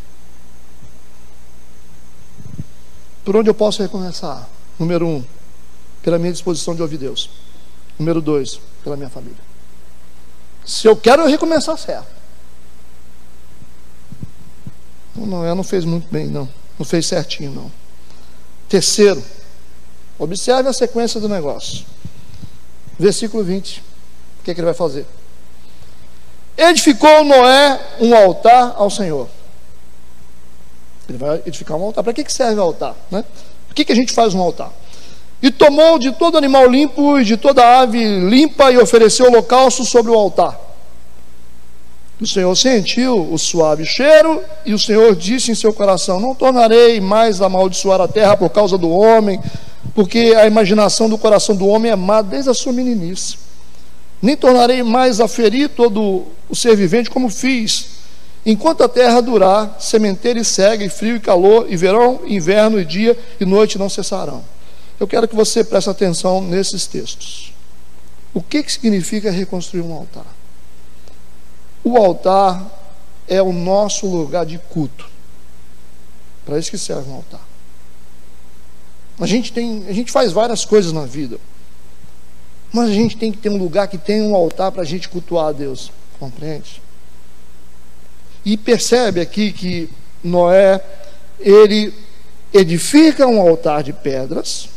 Por 3.25 3.35
onde 3.35 3.51
eu 3.51 3.55
posso 3.55 3.83
recomeçar? 3.83 4.49
Número 4.79 5.07
um, 5.07 5.25
pela 6.03 6.19
minha 6.19 6.33
disposição 6.33 6.75
de 6.75 6.83
ouvir 6.83 6.99
Deus. 6.99 7.29
Número 7.99 8.21
dois, 8.21 8.61
pela 8.85 8.97
minha 8.97 9.09
família. 9.09 9.39
Se 10.65 10.87
eu 10.87 10.97
quero 10.97 11.27
recomeçar 11.27 11.77
certo. 11.77 12.15
Não, 15.15 15.45
ela 15.45 15.55
não 15.55 15.65
fez 15.65 15.85
muito 15.85 16.07
bem, 16.13 16.27
não. 16.27 16.49
Não 16.79 16.85
fez 16.85 17.07
certinho, 17.07 17.51
não. 17.51 17.73
Terceiro, 18.69 19.25
observe 20.19 20.69
a 20.69 20.73
sequência 20.73 21.21
do 21.21 21.29
negócio. 21.29 21.85
Versículo 22.99 23.45
20. 23.45 23.79
O 24.41 24.45
que, 24.45 24.51
é 24.51 24.55
que 24.55 24.61
ele 24.61 24.67
vai 24.67 24.75
fazer? 24.75 25.07
Edificou 26.57 27.25
Noé 27.25 27.81
um 28.01 28.15
altar 28.17 28.75
ao 28.77 28.91
Senhor. 28.91 29.29
Ele 31.09 31.19
vai 31.19 31.43
edificar 31.45 31.77
um 31.77 31.85
altar. 31.85 32.03
Para 32.03 32.13
que, 32.13 32.25
que 32.25 32.33
serve 32.33 32.59
o 32.59 32.63
altar? 32.63 32.97
Né? 33.11 33.25
Por 33.69 33.75
que, 33.75 33.85
que 33.85 33.93
a 33.93 33.97
gente 33.97 34.13
faz 34.13 34.35
um 34.35 34.41
altar? 34.41 34.73
E 35.43 35.51
tomou 35.51 35.99
de 35.99 36.13
todo 36.13 36.39
animal 36.39 36.67
limpo 36.67 37.19
e 37.19 37.25
de 37.25 37.37
toda 37.37 37.81
ave 37.81 38.03
limpa 38.21 38.73
e 38.73 38.79
ofereceu 38.79 39.27
holocausto 39.27 39.85
sobre 39.85 40.11
o 40.11 40.15
altar. 40.15 40.59
O 42.19 42.27
Senhor 42.27 42.57
sentiu 42.57 43.31
o 43.31 43.37
suave 43.37 43.85
cheiro 43.85 44.43
e 44.65 44.73
o 44.73 44.79
Senhor 44.79 45.15
disse 45.15 45.51
em 45.51 45.55
seu 45.55 45.75
coração: 45.75 46.19
Não 46.19 46.35
tornarei 46.35 46.99
mais 46.99 47.43
a 47.43 47.47
amaldiçoar 47.47 48.01
a 48.01 48.09
terra 48.09 48.35
por 48.35 48.49
causa 48.49 48.79
do 48.79 48.89
homem, 48.89 49.39
porque 49.97 50.35
a 50.37 50.47
imaginação 50.47 51.09
do 51.09 51.17
coração 51.17 51.57
do 51.57 51.67
homem 51.67 51.91
é 51.91 51.97
má 51.97 52.21
desde 52.21 52.51
a 52.51 52.55
sua 52.55 52.71
meninice. 52.71 53.39
Nem 54.21 54.37
tornarei 54.37 54.83
mais 54.83 55.21
a 55.21 55.27
ferir 55.27 55.71
todo 55.71 56.27
o 56.51 56.55
ser 56.55 56.77
vivente 56.77 57.09
como 57.09 57.31
fiz, 57.31 57.87
enquanto 58.45 58.85
a 58.85 58.91
terra 58.91 59.23
durar, 59.23 59.75
sementeira 59.81 60.39
e 60.39 60.45
cega, 60.45 60.85
e 60.85 60.91
frio 60.91 61.17
e 61.17 61.21
calor, 61.21 61.65
e 61.71 61.79
verão, 61.79 62.21
inverno 62.27 62.79
e 62.79 62.85
dia 62.85 63.19
e 63.41 63.47
noite 63.47 63.79
não 63.79 63.89
cessarão. 63.89 64.45
Eu 65.01 65.09
quero 65.09 65.27
que 65.27 65.35
você 65.35 65.65
preste 65.65 65.89
atenção 65.89 66.43
nesses 66.43 66.87
textos. 66.87 67.55
O 68.35 68.43
que, 68.43 68.63
que 68.63 68.71
significa 68.71 69.31
reconstruir 69.31 69.81
um 69.81 69.95
altar? 69.95 70.27
O 71.83 71.97
altar 71.97 72.67
é 73.27 73.41
o 73.41 73.51
nosso 73.51 74.07
lugar 74.07 74.45
de 74.45 74.59
culto. 74.59 75.09
Para 76.45 76.59
isso 76.59 76.71
que 76.71 76.77
serve 76.77 77.11
um 77.11 77.15
altar. 77.15 77.46
A 79.19 79.27
gente 79.27 79.53
tem, 79.53 79.85
a 79.89 79.93
gente 79.93 80.13
faz 80.13 80.33
várias 80.33 80.65
coisas 80.65 80.93
na 80.93 81.07
vida. 81.07 81.39
Mas 82.73 82.91
a 82.91 82.93
gente 82.93 83.17
tem 83.17 83.33
que 83.33 83.39
ter 83.39 83.49
um 83.49 83.57
lugar 83.57 83.89
que 83.89 83.97
tenha 83.97 84.23
um 84.25 84.35
altar 84.35 84.71
para 84.71 84.83
a 84.83 84.87
gente 84.87 85.09
cultuar 85.09 85.49
a 85.49 85.53
Deus. 85.53 85.91
Compreende? 86.19 86.83
E 88.45 88.57
percebe 88.57 89.21
aqui 89.21 89.53
que 89.53 89.89
Noé, 90.23 90.83
ele 91.41 91.93
edifica 92.53 93.27
um 93.27 93.41
altar 93.41 93.83
de 93.83 93.93
pedras, 93.93 94.69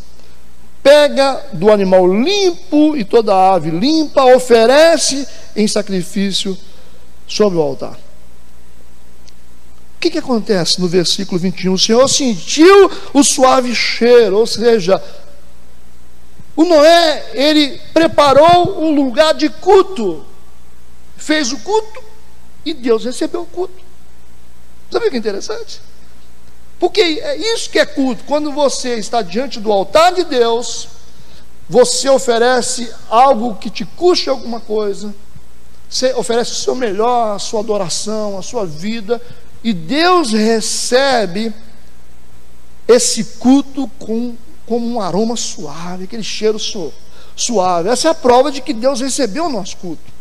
pega 0.82 1.46
do 1.54 1.72
animal 1.72 2.08
limpo 2.08 2.96
e 2.96 3.04
toda 3.04 3.34
a 3.34 3.56
ave 3.56 3.70
limpa, 3.70 4.24
oferece 4.36 5.28
em 5.56 5.68
sacrifício 5.68 6.58
sobre 7.28 7.60
o 7.60 7.62
altar. 7.62 7.98
O 10.00 10.02
que, 10.02 10.12
que 10.12 10.18
acontece 10.18 10.80
no 10.80 10.88
versículo 10.88 11.38
21? 11.38 11.74
O 11.74 11.78
Senhor 11.78 12.08
sentiu 12.08 12.90
o 13.14 13.22
suave 13.22 13.76
cheiro, 13.76 14.38
ou 14.38 14.48
seja, 14.48 15.04
o 16.56 16.64
Noé, 16.64 17.32
ele 17.34 17.82
preparou 17.94 18.82
um 18.82 18.96
lugar 18.96 19.34
de 19.34 19.50
culto, 19.50 20.26
fez 21.18 21.52
o 21.52 21.58
culto 21.60 22.02
e 22.66 22.74
Deus 22.74 23.04
recebeu 23.04 23.42
o 23.42 23.46
culto. 23.46 23.84
Sabe 24.90 25.10
que 25.10 25.18
é 25.18 25.20
interessante? 25.20 25.82
Porque 26.80 27.02
é 27.02 27.36
isso 27.54 27.70
que 27.70 27.78
é 27.78 27.86
culto. 27.86 28.24
Quando 28.24 28.54
você 28.54 28.96
está 28.96 29.22
diante 29.22 29.60
do 29.60 29.70
altar 29.70 30.14
de 30.14 30.24
Deus, 30.24 30.88
você 31.68 32.08
oferece 32.08 32.90
algo 33.10 33.56
que 33.56 33.70
te 33.70 33.84
custe 33.84 34.30
alguma 34.30 34.62
coisa, 34.62 35.14
você 35.90 36.14
oferece 36.14 36.54
o 36.54 36.56
seu 36.56 36.74
melhor, 36.74 37.36
a 37.36 37.40
sua 37.40 37.60
adoração, 37.60 38.38
a 38.38 38.42
sua 38.42 38.66
vida, 38.66 39.22
e 39.64 39.74
Deus 39.74 40.32
recebe 40.32 41.54
esse 42.88 43.24
culto 43.40 43.90
com, 44.00 44.36
como 44.66 44.88
um 44.88 45.02
aroma 45.02 45.36
suave, 45.36 46.06
aquele 46.06 46.24
cheiro 46.24 46.58
suave. 47.36 47.90
Essa 47.90 48.08
é 48.08 48.12
a 48.12 48.16
prova 48.16 48.52
de 48.52 48.62
que 48.62 48.74
Deus 48.74 49.02
recebeu 49.02 49.46
o 49.46 49.50
nosso 49.50 49.78
culto. 49.78 50.20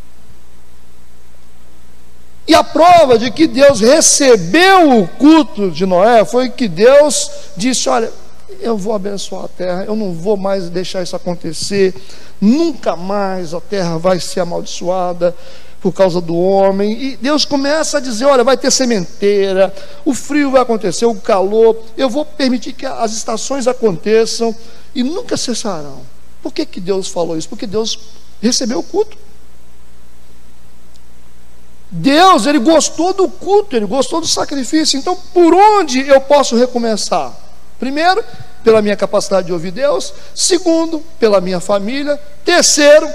E 2.46 2.54
a 2.54 2.64
prova 2.64 3.18
de 3.18 3.30
que 3.30 3.46
Deus 3.46 3.80
recebeu 3.80 5.00
o 5.00 5.06
culto 5.06 5.70
de 5.70 5.84
Noé 5.84 6.24
foi 6.24 6.48
que 6.48 6.66
Deus 6.66 7.30
disse: 7.56 7.88
Olha, 7.90 8.10
eu 8.60 8.76
vou 8.76 8.94
abençoar 8.94 9.44
a 9.44 9.48
terra, 9.48 9.84
eu 9.84 9.94
não 9.94 10.14
vou 10.14 10.36
mais 10.36 10.70
deixar 10.70 11.02
isso 11.02 11.14
acontecer, 11.14 11.94
nunca 12.40 12.96
mais 12.96 13.52
a 13.52 13.60
terra 13.60 13.98
vai 13.98 14.18
ser 14.18 14.40
amaldiçoada 14.40 15.36
por 15.88 15.94
causa 15.94 16.20
do 16.20 16.36
homem. 16.36 17.02
E 17.02 17.16
Deus 17.16 17.46
começa 17.46 17.96
a 17.96 18.00
dizer: 18.00 18.26
olha, 18.26 18.44
vai 18.44 18.58
ter 18.58 18.70
sementeira, 18.70 19.74
o 20.04 20.12
frio 20.12 20.50
vai 20.50 20.60
acontecer, 20.60 21.06
o 21.06 21.14
calor, 21.14 21.82
eu 21.96 22.10
vou 22.10 22.26
permitir 22.26 22.74
que 22.74 22.84
as 22.84 23.12
estações 23.12 23.66
aconteçam 23.66 24.54
e 24.94 25.02
nunca 25.02 25.34
cessarão. 25.36 26.02
Por 26.42 26.52
que, 26.52 26.66
que 26.66 26.78
Deus 26.78 27.08
falou 27.08 27.38
isso? 27.38 27.48
Porque 27.48 27.66
Deus 27.66 27.98
recebeu 28.40 28.80
o 28.80 28.82
culto. 28.82 29.16
Deus, 31.90 32.44
ele 32.44 32.58
gostou 32.58 33.14
do 33.14 33.26
culto, 33.26 33.74
ele 33.74 33.86
gostou 33.86 34.20
do 34.20 34.26
sacrifício. 34.26 34.98
Então, 34.98 35.16
por 35.32 35.54
onde 35.54 36.06
eu 36.06 36.20
posso 36.20 36.54
recomeçar? 36.54 37.34
Primeiro, 37.78 38.22
pela 38.62 38.82
minha 38.82 38.96
capacidade 38.96 39.46
de 39.46 39.54
ouvir 39.54 39.70
Deus. 39.70 40.12
Segundo, 40.34 41.02
pela 41.18 41.40
minha 41.40 41.60
família. 41.60 42.20
Terceiro, 42.44 43.08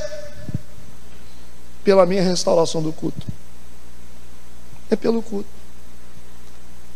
pela 1.83 2.05
minha 2.05 2.23
restauração 2.23 2.81
do 2.81 2.91
culto. 2.91 3.25
É 4.89 4.95
pelo 4.95 5.21
culto. 5.21 5.49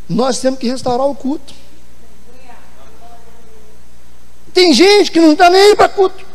Nós 0.07 0.39
temos 0.39 0.59
que 0.59 0.67
restaurar 0.67 1.07
o 1.07 1.15
culto. 1.15 1.53
Tem 4.53 4.73
gente 4.73 5.11
que 5.11 5.19
não 5.19 5.33
está 5.33 5.49
nem 5.49 5.61
aí 5.61 5.75
para 5.75 5.89
culto. 5.89 6.25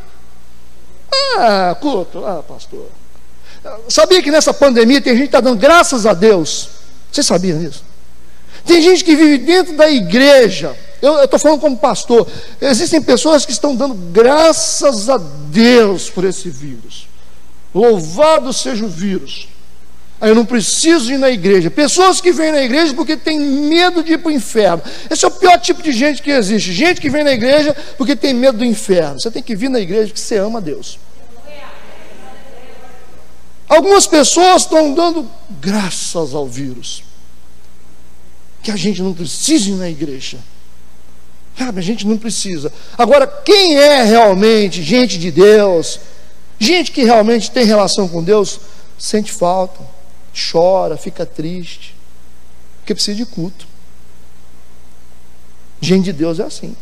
Ah, 1.38 1.76
culto, 1.80 2.24
ah, 2.24 2.42
pastor. 2.42 2.88
Sabia 3.88 4.22
que 4.22 4.30
nessa 4.30 4.52
pandemia 4.52 5.00
tem 5.00 5.14
gente 5.14 5.22
que 5.22 5.28
está 5.28 5.40
dando 5.40 5.58
graças 5.58 6.06
a 6.06 6.14
Deus? 6.14 6.68
Você 7.10 7.22
sabia 7.22 7.54
disso? 7.54 7.84
Tem 8.64 8.80
gente 8.80 9.04
que 9.04 9.16
vive 9.16 9.38
dentro 9.38 9.76
da 9.76 9.90
igreja. 9.90 10.76
Eu 11.00 11.24
estou 11.24 11.38
falando 11.38 11.60
como 11.60 11.76
pastor. 11.76 12.28
Existem 12.60 13.02
pessoas 13.02 13.44
que 13.44 13.52
estão 13.52 13.74
dando 13.74 13.94
graças 14.12 15.08
a 15.08 15.18
Deus 15.18 16.08
por 16.08 16.24
esse 16.24 16.48
vírus. 16.48 17.08
Louvado 17.74 18.52
seja 18.52 18.84
o 18.84 18.88
vírus. 18.88 19.48
Aí 20.20 20.30
eu 20.30 20.36
não 20.36 20.44
preciso 20.44 21.12
ir 21.12 21.18
na 21.18 21.30
igreja. 21.30 21.68
Pessoas 21.68 22.20
que 22.20 22.30
vêm 22.30 22.52
na 22.52 22.62
igreja 22.62 22.94
porque 22.94 23.16
têm 23.16 23.40
medo 23.40 24.04
de 24.04 24.12
ir 24.12 24.18
para 24.18 24.28
o 24.28 24.32
inferno. 24.32 24.80
Esse 25.10 25.24
é 25.24 25.28
o 25.28 25.32
pior 25.32 25.58
tipo 25.58 25.82
de 25.82 25.90
gente 25.90 26.22
que 26.22 26.30
existe. 26.30 26.72
Gente 26.72 27.00
que 27.00 27.10
vem 27.10 27.24
na 27.24 27.32
igreja 27.32 27.74
porque 27.98 28.14
tem 28.14 28.32
medo 28.32 28.58
do 28.58 28.64
inferno. 28.64 29.18
Você 29.18 29.32
tem 29.32 29.42
que 29.42 29.56
vir 29.56 29.68
na 29.68 29.80
igreja 29.80 30.06
porque 30.06 30.20
você 30.20 30.36
ama 30.36 30.60
Deus. 30.60 30.96
Algumas 33.68 34.06
pessoas 34.06 34.62
estão 34.62 34.94
dando 34.94 35.28
graças 35.60 36.34
ao 36.34 36.46
vírus. 36.46 37.02
Que 38.62 38.70
a 38.70 38.76
gente 38.76 39.02
não 39.02 39.14
precisa 39.14 39.70
ir 39.70 39.74
na 39.74 39.90
igreja. 39.90 40.38
Sabe, 41.58 41.80
a 41.80 41.82
gente 41.82 42.06
não 42.06 42.16
precisa. 42.16 42.72
Agora, 42.96 43.26
quem 43.26 43.76
é 43.76 44.04
realmente 44.04 44.82
gente 44.82 45.18
de 45.18 45.30
Deus, 45.30 45.98
gente 46.64 46.92
que 46.92 47.04
realmente 47.04 47.50
tem 47.50 47.64
relação 47.64 48.08
com 48.08 48.22
Deus, 48.22 48.60
sente 48.98 49.32
falta, 49.32 49.80
chora, 50.50 50.96
fica 50.96 51.26
triste, 51.26 51.96
porque 52.78 52.94
precisa 52.94 53.16
de 53.16 53.26
culto. 53.26 53.66
Gente 55.80 56.04
de 56.04 56.12
Deus 56.12 56.38
é 56.38 56.44
assim. 56.44 56.76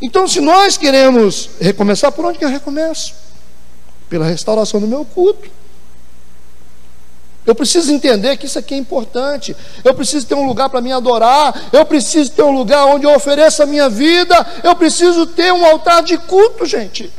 Então, 0.00 0.28
se 0.28 0.40
nós 0.40 0.76
queremos 0.76 1.50
recomeçar, 1.60 2.12
por 2.12 2.24
onde 2.24 2.38
que 2.38 2.44
eu 2.44 2.50
recomeço? 2.50 3.14
pela 4.08 4.26
restauração 4.26 4.80
do 4.80 4.86
meu 4.86 5.04
culto. 5.04 5.50
Eu 7.46 7.54
preciso 7.54 7.90
entender 7.92 8.36
que 8.36 8.46
isso 8.46 8.58
aqui 8.58 8.74
é 8.74 8.76
importante. 8.76 9.56
Eu 9.82 9.94
preciso 9.94 10.26
ter 10.26 10.34
um 10.34 10.46
lugar 10.46 10.68
para 10.68 10.82
me 10.82 10.92
adorar. 10.92 11.68
Eu 11.72 11.84
preciso 11.86 12.30
ter 12.32 12.42
um 12.42 12.50
lugar 12.50 12.84
onde 12.86 13.06
eu 13.06 13.14
ofereça 13.14 13.62
a 13.62 13.66
minha 13.66 13.88
vida. 13.88 14.34
Eu 14.62 14.76
preciso 14.76 15.26
ter 15.26 15.52
um 15.52 15.64
altar 15.64 16.02
de 16.02 16.18
culto, 16.18 16.66
gente. 16.66 17.10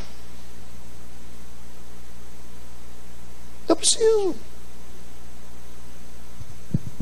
Eu 3.69 3.75
preciso. 3.75 4.35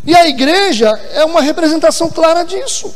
E 0.06 0.16
a 0.16 0.28
igreja 0.28 0.90
é 1.14 1.26
uma 1.26 1.42
representação 1.42 2.10
clara 2.10 2.44
disso. 2.44 2.94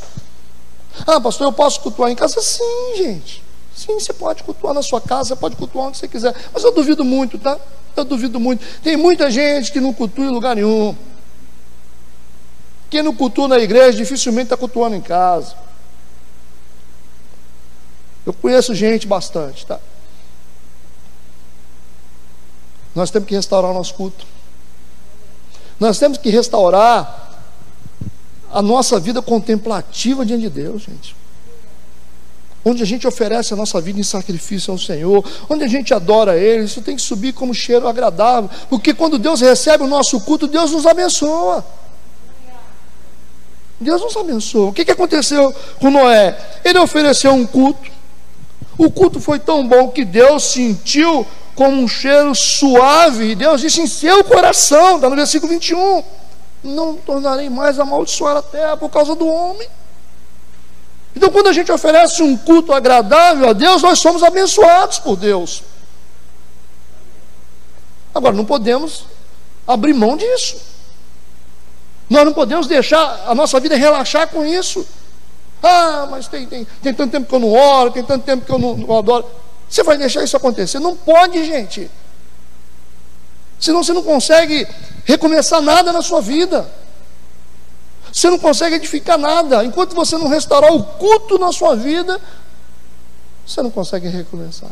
Ah, 1.07 1.19
pastor, 1.19 1.47
eu 1.47 1.53
posso 1.53 1.79
cultuar 1.79 2.11
em 2.11 2.15
casa? 2.15 2.41
Sim, 2.41 2.95
gente. 2.95 3.43
Sim, 3.75 3.93
você 3.93 4.13
pode 4.13 4.43
cultuar 4.43 4.73
na 4.73 4.83
sua 4.83 5.01
casa, 5.01 5.35
pode 5.35 5.55
cultuar 5.55 5.87
onde 5.87 5.97
você 5.97 6.07
quiser. 6.07 6.35
Mas 6.53 6.63
eu 6.63 6.71
duvido 6.71 7.03
muito, 7.03 7.39
tá? 7.39 7.57
Eu 7.95 8.03
duvido 8.03 8.39
muito. 8.39 8.63
Tem 8.83 8.95
muita 8.95 9.31
gente 9.31 9.71
que 9.71 9.79
não 9.79 9.93
cultua 9.93 10.25
em 10.25 10.29
lugar 10.29 10.55
nenhum. 10.55 10.95
Quem 12.89 13.01
não 13.01 13.15
cultua 13.15 13.47
na 13.47 13.57
igreja 13.57 13.97
dificilmente 13.97 14.47
está 14.47 14.57
cultuando 14.57 14.95
em 14.95 15.01
casa. 15.01 15.55
Eu 18.25 18.33
conheço 18.33 18.75
gente 18.75 19.07
bastante, 19.07 19.65
tá? 19.65 19.79
Nós 22.93 23.09
temos 23.09 23.27
que 23.27 23.35
restaurar 23.35 23.71
o 23.71 23.73
nosso 23.73 23.93
culto. 23.93 24.25
Nós 25.79 25.97
temos 25.97 26.17
que 26.17 26.29
restaurar 26.29 27.31
a 28.51 28.61
nossa 28.61 28.99
vida 28.99 29.21
contemplativa 29.21 30.25
diante 30.25 30.43
de 30.43 30.49
Deus, 30.49 30.83
gente. 30.83 31.15
Onde 32.63 32.83
a 32.83 32.85
gente 32.85 33.07
oferece 33.07 33.53
a 33.53 33.57
nossa 33.57 33.81
vida 33.81 33.99
em 33.99 34.03
sacrifício 34.03 34.71
ao 34.71 34.77
Senhor, 34.77 35.25
onde 35.49 35.63
a 35.63 35.67
gente 35.67 35.93
adora 35.93 36.37
Ele, 36.37 36.65
isso 36.65 36.81
tem 36.81 36.95
que 36.95 37.01
subir 37.01 37.33
como 37.33 37.53
cheiro 37.53 37.87
agradável, 37.87 38.49
porque 38.69 38.93
quando 38.93 39.17
Deus 39.17 39.41
recebe 39.41 39.83
o 39.83 39.87
nosso 39.87 40.19
culto, 40.21 40.47
Deus 40.47 40.71
nos 40.71 40.85
abençoa. 40.85 41.65
Deus 43.79 43.99
nos 44.03 44.15
abençoa. 44.15 44.69
O 44.69 44.73
que, 44.73 44.85
que 44.85 44.91
aconteceu 44.91 45.51
com 45.79 45.89
Noé? 45.89 46.37
Ele 46.63 46.77
ofereceu 46.77 47.33
um 47.33 47.47
culto, 47.47 47.89
o 48.77 48.91
culto 48.91 49.19
foi 49.19 49.39
tão 49.39 49.67
bom 49.67 49.89
que 49.89 50.05
Deus 50.05 50.43
sentiu 50.43 51.25
como 51.55 51.81
um 51.81 51.87
cheiro 51.87 52.33
suave, 52.33 53.35
Deus 53.35 53.61
disse 53.61 53.81
em 53.81 53.87
seu 53.87 54.23
coração, 54.23 54.95
está 54.95 55.09
no 55.09 55.15
versículo 55.15 55.51
21, 55.51 56.03
não 56.63 56.95
tornarei 56.95 57.49
mais 57.49 57.79
amaldiçoar 57.79 58.37
a 58.37 58.41
terra 58.41 58.77
por 58.77 58.89
causa 58.89 59.15
do 59.15 59.27
homem. 59.27 59.67
Então, 61.15 61.29
quando 61.29 61.47
a 61.47 61.53
gente 61.53 61.71
oferece 61.71 62.23
um 62.23 62.37
culto 62.37 62.71
agradável 62.71 63.49
a 63.49 63.53
Deus, 63.53 63.81
nós 63.81 63.99
somos 63.99 64.23
abençoados 64.23 64.99
por 64.99 65.17
Deus. 65.17 65.63
Agora, 68.13 68.35
não 68.35 68.45
podemos 68.45 69.05
abrir 69.67 69.93
mão 69.93 70.15
disso. 70.15 70.57
Nós 72.09 72.25
não 72.25 72.33
podemos 72.33 72.67
deixar 72.67 73.23
a 73.25 73.35
nossa 73.35 73.59
vida 73.59 73.75
relaxar 73.75 74.27
com 74.27 74.45
isso. 74.45 74.85
Ah, 75.63 76.07
mas 76.09 76.27
tem, 76.27 76.45
tem, 76.45 76.67
tem 76.81 76.93
tanto 76.93 77.11
tempo 77.11 77.27
que 77.27 77.35
eu 77.35 77.39
não 77.39 77.53
oro, 77.53 77.91
tem 77.91 78.03
tanto 78.03 78.25
tempo 78.25 78.45
que 78.45 78.51
eu 78.51 78.59
não, 78.59 78.75
não 78.75 78.97
adoro. 78.97 79.25
Você 79.71 79.83
vai 79.83 79.97
deixar 79.97 80.21
isso 80.21 80.35
acontecer? 80.35 80.79
Não 80.79 80.97
pode, 80.97 81.45
gente. 81.45 81.89
Senão 83.57 83.81
você 83.81 83.93
não 83.93 84.03
consegue 84.03 84.67
recomeçar 85.05 85.61
nada 85.61 85.93
na 85.93 86.01
sua 86.01 86.21
vida. 86.21 86.69
Você 88.11 88.29
não 88.29 88.37
consegue 88.37 88.75
edificar 88.75 89.17
nada. 89.17 89.63
Enquanto 89.63 89.95
você 89.95 90.17
não 90.17 90.27
restaurar 90.27 90.73
o 90.73 90.83
culto 90.83 91.39
na 91.39 91.53
sua 91.53 91.73
vida, 91.77 92.19
você 93.47 93.61
não 93.61 93.71
consegue 93.71 94.09
recomeçar. 94.09 94.71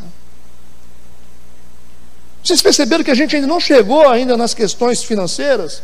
Vocês 2.44 2.60
perceberam 2.60 3.02
que 3.02 3.10
a 3.10 3.14
gente 3.14 3.34
ainda 3.34 3.48
não 3.48 3.58
chegou 3.58 4.06
ainda 4.06 4.36
nas 4.36 4.52
questões 4.52 5.02
financeiras? 5.02 5.82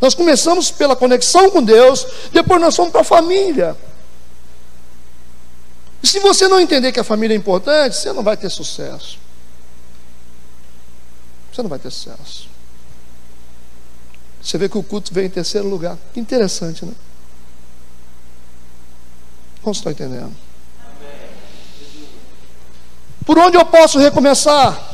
Nós 0.00 0.14
começamos 0.14 0.70
pela 0.70 0.94
conexão 0.94 1.50
com 1.50 1.60
Deus, 1.60 2.06
depois 2.32 2.60
nós 2.60 2.76
fomos 2.76 2.92
para 2.92 3.00
a 3.00 3.04
família. 3.04 3.76
E 6.02 6.06
se 6.06 6.18
você 6.18 6.48
não 6.48 6.58
entender 6.58 6.90
que 6.90 7.00
a 7.00 7.04
família 7.04 7.34
é 7.34 7.38
importante, 7.38 7.96
você 7.96 8.12
não 8.12 8.22
vai 8.22 8.36
ter 8.36 8.50
sucesso. 8.50 9.18
Você 11.52 11.62
não 11.62 11.68
vai 11.68 11.78
ter 11.78 11.90
sucesso. 11.90 12.48
Você 14.42 14.58
vê 14.58 14.68
que 14.68 14.76
o 14.76 14.82
culto 14.82 15.14
vem 15.14 15.26
em 15.26 15.30
terceiro 15.30 15.68
lugar. 15.68 15.96
Que 16.12 16.18
interessante, 16.18 16.84
né? 16.84 16.92
Como 19.62 19.72
estão 19.72 19.92
entendendo? 19.92 20.34
Por 23.24 23.38
onde 23.38 23.56
eu 23.56 23.64
posso 23.64 23.98
recomeçar? 23.98 24.90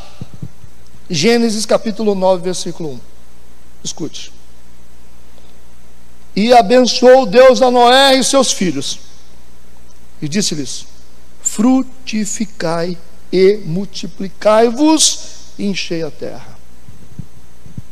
Gênesis 1.08 1.64
capítulo 1.64 2.14
9, 2.14 2.42
versículo 2.42 2.90
1. 2.90 3.00
Escute. 3.82 4.30
E 6.36 6.52
abençoou 6.52 7.24
Deus 7.24 7.62
a 7.62 7.70
Noé 7.70 8.16
e 8.16 8.22
seus 8.22 8.52
filhos. 8.52 8.98
E 10.20 10.28
disse-lhes: 10.28 10.87
frutificai 11.58 12.96
e 13.32 13.56
multiplicai-vos 13.64 15.54
e 15.58 15.66
enchei 15.66 16.04
a 16.04 16.10
terra. 16.10 16.56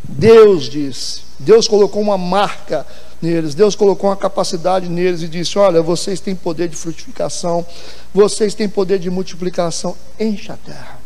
Deus 0.04 0.68
disse, 0.70 1.22
Deus 1.36 1.66
colocou 1.66 2.00
uma 2.00 2.16
marca 2.16 2.86
neles, 3.20 3.56
Deus 3.56 3.74
colocou 3.74 4.08
uma 4.08 4.16
capacidade 4.16 4.88
neles 4.88 5.20
e 5.22 5.26
disse: 5.26 5.58
Olha, 5.58 5.82
vocês 5.82 6.20
têm 6.20 6.36
poder 6.36 6.68
de 6.68 6.76
frutificação, 6.76 7.66
vocês 8.14 8.54
têm 8.54 8.68
poder 8.68 9.00
de 9.00 9.10
multiplicação, 9.10 9.96
enche 10.18 10.52
a 10.52 10.56
terra. 10.56 11.00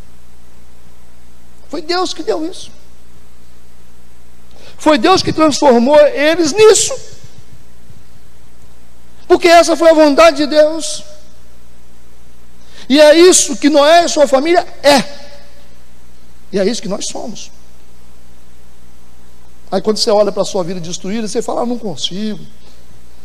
Foi 1.70 1.80
Deus 1.80 2.12
que 2.12 2.22
deu 2.22 2.44
isso. 2.44 2.70
Foi 4.76 4.98
Deus 4.98 5.22
que 5.22 5.32
transformou 5.32 5.98
eles 5.98 6.52
nisso. 6.52 6.94
Porque 9.26 9.48
essa 9.48 9.74
foi 9.74 9.88
a 9.88 9.94
vontade 9.94 10.36
de 10.36 10.46
Deus. 10.46 11.04
E 12.90 13.00
é 13.00 13.16
isso 13.16 13.56
que 13.56 13.70
Noé 13.70 14.04
e 14.04 14.08
sua 14.08 14.26
família 14.26 14.66
é. 14.82 15.04
E 16.52 16.58
é 16.58 16.66
isso 16.66 16.82
que 16.82 16.88
nós 16.88 17.06
somos. 17.06 17.52
Aí 19.70 19.80
quando 19.80 19.98
você 19.98 20.10
olha 20.10 20.32
para 20.32 20.42
a 20.42 20.44
sua 20.44 20.64
vida 20.64 20.80
destruída, 20.80 21.28
você 21.28 21.40
fala, 21.40 21.60
ah, 21.60 21.66
não 21.66 21.78
consigo. 21.78 22.40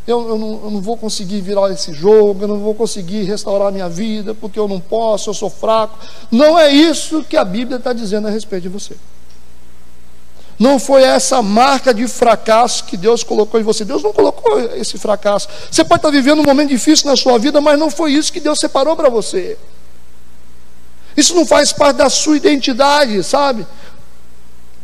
Eu, 0.05 0.29
eu, 0.29 0.37
não, 0.37 0.61
eu, 0.65 0.69
não, 0.69 0.79
vou 0.79 0.95
conseguir 0.95 1.41
virar 1.41 1.71
esse 1.71 1.91
jogo, 1.91 2.43
eu 2.43 2.47
não 2.47 2.59
vou 2.59 2.75
conseguir 2.75 3.23
restaurar 3.23 3.69
a 3.69 3.71
minha 3.71 3.89
vida, 3.89 4.35
porque 4.35 4.59
eu 4.59 4.67
não 4.67 4.79
posso, 4.79 5.31
eu 5.31 5.33
sou 5.33 5.49
fraco. 5.49 5.97
Não 6.29 6.59
é 6.59 6.71
isso 6.71 7.23
que 7.23 7.35
a 7.35 7.43
Bíblia 7.43 7.77
está 7.77 7.91
dizendo 7.91 8.27
a 8.27 8.29
respeito 8.29 8.61
de 8.61 8.69
você. 8.69 8.95
Não 10.57 10.79
foi 10.79 11.03
essa 11.03 11.41
marca 11.41 11.93
de 11.93 12.07
fracasso 12.07 12.85
que 12.85 12.95
Deus 12.95 13.23
colocou 13.23 13.59
em 13.59 13.63
você. 13.63 13.83
Deus 13.83 14.01
não 14.01 14.13
colocou 14.13 14.59
esse 14.75 14.97
fracasso. 14.97 15.49
Você 15.69 15.83
pode 15.83 15.99
estar 15.99 16.09
vivendo 16.09 16.39
um 16.39 16.45
momento 16.45 16.69
difícil 16.69 17.09
na 17.09 17.15
sua 17.17 17.37
vida, 17.37 17.59
mas 17.59 17.77
não 17.77 17.89
foi 17.89 18.13
isso 18.13 18.31
que 18.31 18.39
Deus 18.39 18.59
separou 18.59 18.95
para 18.95 19.09
você. 19.09 19.57
Isso 21.15 21.35
não 21.35 21.45
faz 21.45 21.73
parte 21.73 21.97
da 21.97 22.09
sua 22.09 22.37
identidade, 22.37 23.21
sabe? 23.23 23.67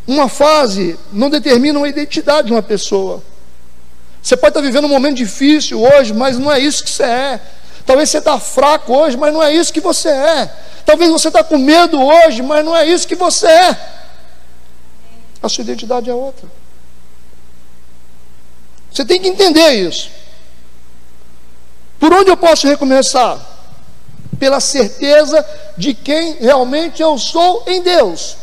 Uma 0.06 0.28
fase 0.28 0.98
não 1.12 1.30
determina 1.30 1.80
uma 1.80 1.88
identidade 1.88 2.48
de 2.48 2.54
uma 2.54 2.62
pessoa. 2.62 3.24
Você 4.22 4.36
pode 4.36 4.52
estar 4.52 4.62
vivendo 4.62 4.86
um 4.86 4.90
momento 4.90 5.16
difícil 5.16 5.82
hoje, 5.82 6.14
mas 6.14 6.38
não 6.38 6.52
é 6.52 6.60
isso 6.60 6.84
que 6.84 6.90
você 6.90 7.04
é. 7.04 7.42
Talvez 7.86 8.10
você 8.10 8.20
está 8.20 8.40
fraco 8.40 8.94
hoje, 8.94 9.18
mas 9.18 9.34
não 9.34 9.42
é 9.42 9.54
isso 9.54 9.74
que 9.74 9.80
você 9.80 10.10
é. 10.10 10.54
Talvez 10.86 11.10
você 11.10 11.30
está 11.30 11.44
com 11.44 11.58
medo 11.58 12.02
hoje, 12.02 12.42
mas 12.42 12.64
não 12.64 12.76
é 12.76 12.86
isso 12.86 13.08
que 13.08 13.16
você 13.16 13.48
é. 13.48 13.78
A 15.42 15.50
sua 15.50 15.64
identidade 15.64 16.10
é 16.10 16.14
outra. 16.14 16.48
Você 18.92 19.06
tem 19.06 19.22
que 19.22 19.28
entender 19.28 19.72
isso. 19.72 20.10
Por 22.00 22.14
onde 22.14 22.30
eu 22.30 22.38
posso 22.38 22.68
recomeçar? 22.68 23.40
Pela 24.38 24.60
certeza 24.60 25.46
de 25.78 25.94
quem 25.94 26.34
realmente 26.36 27.02
eu 27.02 27.18
sou 27.18 27.64
em 27.68 27.82
Deus. 27.82 28.38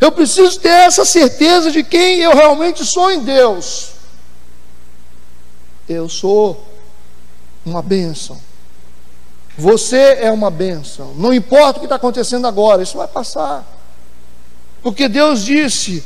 Eu 0.00 0.10
preciso 0.10 0.58
ter 0.58 0.68
essa 0.68 1.04
certeza 1.04 1.70
de 1.70 1.84
quem 1.84 2.18
eu 2.18 2.34
realmente 2.34 2.84
sou 2.84 3.10
em 3.10 3.22
Deus. 3.22 3.92
Eu 5.88 6.08
sou 6.08 6.66
uma 7.64 7.80
bênção. 7.80 8.40
Você 9.56 10.18
é 10.20 10.30
uma 10.30 10.50
bênção. 10.50 11.14
Não 11.14 11.32
importa 11.32 11.76
o 11.76 11.80
que 11.80 11.86
está 11.86 11.96
acontecendo 11.96 12.46
agora, 12.46 12.82
isso 12.82 12.96
vai 12.96 13.06
passar. 13.06 13.64
Porque 14.82 15.08
Deus 15.08 15.44
disse: 15.44 16.02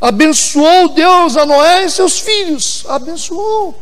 abençoou 0.00 0.88
Deus 0.90 1.36
a 1.36 1.44
Noé 1.44 1.84
e 1.84 1.90
seus 1.90 2.18
filhos, 2.18 2.84
abençoou. 2.88 3.80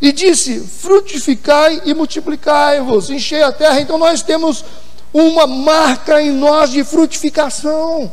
E 0.00 0.12
disse: 0.12 0.60
frutificai 0.60 1.82
e 1.84 1.94
multiplicai-vos, 1.94 3.10
enchei 3.10 3.42
a 3.42 3.52
terra. 3.52 3.80
Então 3.80 3.98
nós 3.98 4.22
temos 4.22 4.64
uma 5.12 5.46
marca 5.46 6.20
em 6.22 6.30
nós 6.30 6.70
de 6.70 6.84
frutificação. 6.84 8.12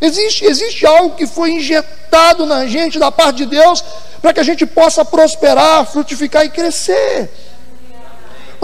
Existe, 0.00 0.44
existe 0.44 0.84
algo 0.84 1.16
que 1.16 1.26
foi 1.26 1.52
injetado 1.52 2.44
na 2.44 2.66
gente 2.66 2.98
da 2.98 3.10
parte 3.10 3.38
de 3.38 3.46
Deus 3.46 3.82
para 4.20 4.32
que 4.32 4.40
a 4.40 4.42
gente 4.42 4.66
possa 4.66 5.04
prosperar, 5.04 5.86
frutificar 5.86 6.44
e 6.44 6.50
crescer. 6.50 7.30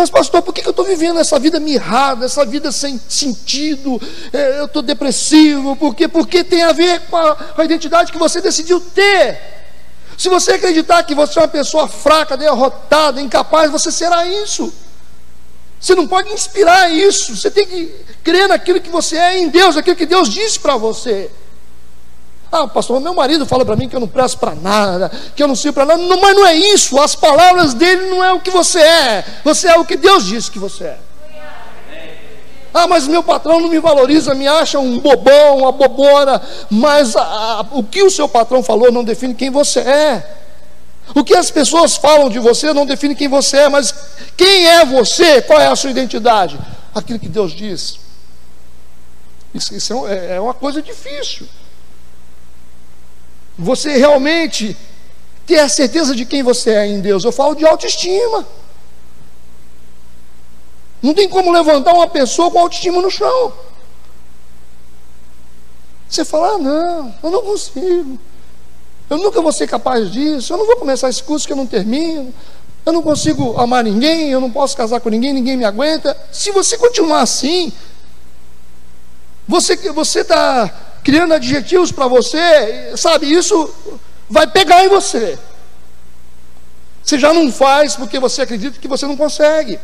Mas, 0.02 0.10
pastor, 0.10 0.42
por 0.42 0.52
que 0.52 0.66
eu 0.66 0.70
estou 0.70 0.84
vivendo 0.84 1.20
essa 1.20 1.38
vida 1.38 1.60
mirrada, 1.60 2.26
essa 2.26 2.44
vida 2.44 2.72
sem 2.72 3.00
sentido? 3.08 4.02
É, 4.32 4.58
eu 4.58 4.64
estou 4.64 4.82
depressivo, 4.82 5.76
por 5.76 5.94
quê? 5.94 6.08
Porque 6.08 6.42
tem 6.42 6.60
a 6.64 6.72
ver 6.72 7.02
com 7.02 7.16
a, 7.16 7.36
com 7.36 7.62
a 7.62 7.64
identidade 7.64 8.10
que 8.10 8.18
você 8.18 8.40
decidiu 8.40 8.80
ter. 8.80 9.38
Se 10.18 10.28
você 10.28 10.54
acreditar 10.54 11.04
que 11.04 11.14
você 11.14 11.38
é 11.38 11.42
uma 11.42 11.46
pessoa 11.46 11.86
fraca, 11.86 12.36
derrotada, 12.36 13.20
incapaz, 13.20 13.70
você 13.70 13.92
será 13.92 14.26
isso. 14.26 14.74
Você 15.78 15.94
não 15.94 16.08
pode 16.08 16.32
inspirar 16.32 16.90
isso. 16.90 17.36
Você 17.36 17.48
tem 17.48 17.64
que 17.64 17.94
crer 18.24 18.48
naquilo 18.48 18.80
que 18.80 18.90
você 18.90 19.16
é 19.16 19.38
em 19.38 19.50
Deus, 19.50 19.76
aquilo 19.76 19.94
que 19.94 20.04
Deus 20.04 20.28
disse 20.28 20.58
para 20.58 20.76
você. 20.76 21.30
Ah, 22.54 22.68
pastor, 22.68 23.00
meu 23.00 23.14
marido 23.14 23.46
fala 23.46 23.64
para 23.64 23.74
mim 23.74 23.88
que 23.88 23.96
eu 23.96 24.00
não 24.00 24.06
presto 24.06 24.36
para 24.36 24.54
nada, 24.54 25.10
que 25.34 25.42
eu 25.42 25.48
não 25.48 25.56
sirvo 25.56 25.76
para 25.76 25.86
nada. 25.86 26.02
Não, 26.02 26.20
mas 26.20 26.36
não 26.36 26.46
é 26.46 26.54
isso. 26.54 27.00
As 27.00 27.14
palavras 27.14 27.72
dele 27.72 28.10
não 28.10 28.22
é 28.22 28.30
o 28.30 28.40
que 28.40 28.50
você 28.50 28.78
é. 28.78 29.24
Você 29.42 29.68
é 29.68 29.78
o 29.78 29.86
que 29.86 29.96
Deus 29.96 30.26
disse 30.26 30.50
que 30.50 30.58
você 30.58 30.84
é. 30.84 30.98
Ah, 32.74 32.86
mas 32.86 33.08
meu 33.08 33.22
patrão 33.22 33.58
não 33.58 33.68
me 33.68 33.78
valoriza, 33.78 34.34
me 34.34 34.46
acha 34.46 34.78
um 34.78 34.98
bobão, 34.98 35.58
uma 35.58 35.72
bobona. 35.72 36.42
Mas 36.70 37.14
o 37.70 37.82
que 37.82 38.02
o 38.02 38.10
seu 38.10 38.28
patrão 38.28 38.62
falou 38.62 38.92
não 38.92 39.02
define 39.02 39.32
quem 39.32 39.50
você 39.50 39.80
é. 39.80 40.36
O 41.14 41.24
que 41.24 41.34
as 41.34 41.50
pessoas 41.50 41.96
falam 41.96 42.28
de 42.28 42.38
você 42.38 42.74
não 42.74 42.84
define 42.84 43.14
quem 43.14 43.28
você 43.28 43.56
é, 43.58 43.68
mas 43.70 43.94
quem 44.36 44.66
é 44.66 44.84
você? 44.84 45.40
Qual 45.40 45.58
é 45.58 45.68
a 45.68 45.76
sua 45.76 45.90
identidade? 45.90 46.58
Aquilo 46.94 47.18
que 47.18 47.28
Deus 47.30 47.52
diz. 47.52 47.98
Isso, 49.54 49.74
isso 49.74 50.06
é, 50.06 50.36
é 50.36 50.40
uma 50.40 50.54
coisa 50.54 50.82
difícil. 50.82 51.46
Você 53.62 53.96
realmente 53.96 54.76
ter 55.46 55.60
a 55.60 55.68
certeza 55.68 56.16
de 56.16 56.24
quem 56.24 56.42
você 56.42 56.70
é 56.70 56.86
em 56.86 57.00
Deus. 57.00 57.24
Eu 57.24 57.30
falo 57.30 57.54
de 57.54 57.64
autoestima. 57.64 58.46
Não 61.00 61.14
tem 61.14 61.28
como 61.28 61.52
levantar 61.52 61.94
uma 61.94 62.08
pessoa 62.08 62.50
com 62.50 62.58
autoestima 62.58 63.00
no 63.00 63.10
chão. 63.10 63.52
Você 66.08 66.24
fala, 66.24 66.54
ah, 66.54 66.58
não, 66.58 67.14
eu 67.22 67.30
não 67.30 67.42
consigo. 67.42 68.18
Eu 69.08 69.18
nunca 69.18 69.40
vou 69.40 69.52
ser 69.52 69.68
capaz 69.68 70.10
disso. 70.10 70.52
Eu 70.52 70.58
não 70.58 70.66
vou 70.66 70.76
começar 70.76 71.08
esse 71.08 71.22
curso 71.22 71.46
que 71.46 71.52
eu 71.52 71.56
não 71.56 71.66
termino. 71.66 72.34
Eu 72.84 72.92
não 72.92 73.02
consigo 73.02 73.58
amar 73.60 73.84
ninguém. 73.84 74.28
Eu 74.30 74.40
não 74.40 74.50
posso 74.50 74.76
casar 74.76 75.00
com 75.00 75.08
ninguém. 75.08 75.32
Ninguém 75.32 75.56
me 75.56 75.64
aguenta. 75.64 76.16
Se 76.32 76.50
você 76.50 76.76
continuar 76.76 77.20
assim, 77.20 77.72
você 79.46 79.76
você 79.92 80.20
está 80.20 80.91
criando 81.02 81.34
adjetivos 81.34 81.90
para 81.90 82.06
você, 82.06 82.92
sabe? 82.96 83.30
Isso 83.32 83.70
vai 84.28 84.46
pegar 84.46 84.84
em 84.84 84.88
você. 84.88 85.38
Você 87.02 87.18
já 87.18 87.32
não 87.32 87.50
faz 87.52 87.96
porque 87.96 88.18
você 88.18 88.42
acredita 88.42 88.78
que 88.78 88.88
você 88.88 89.06
não 89.06 89.16
consegue. 89.16 89.78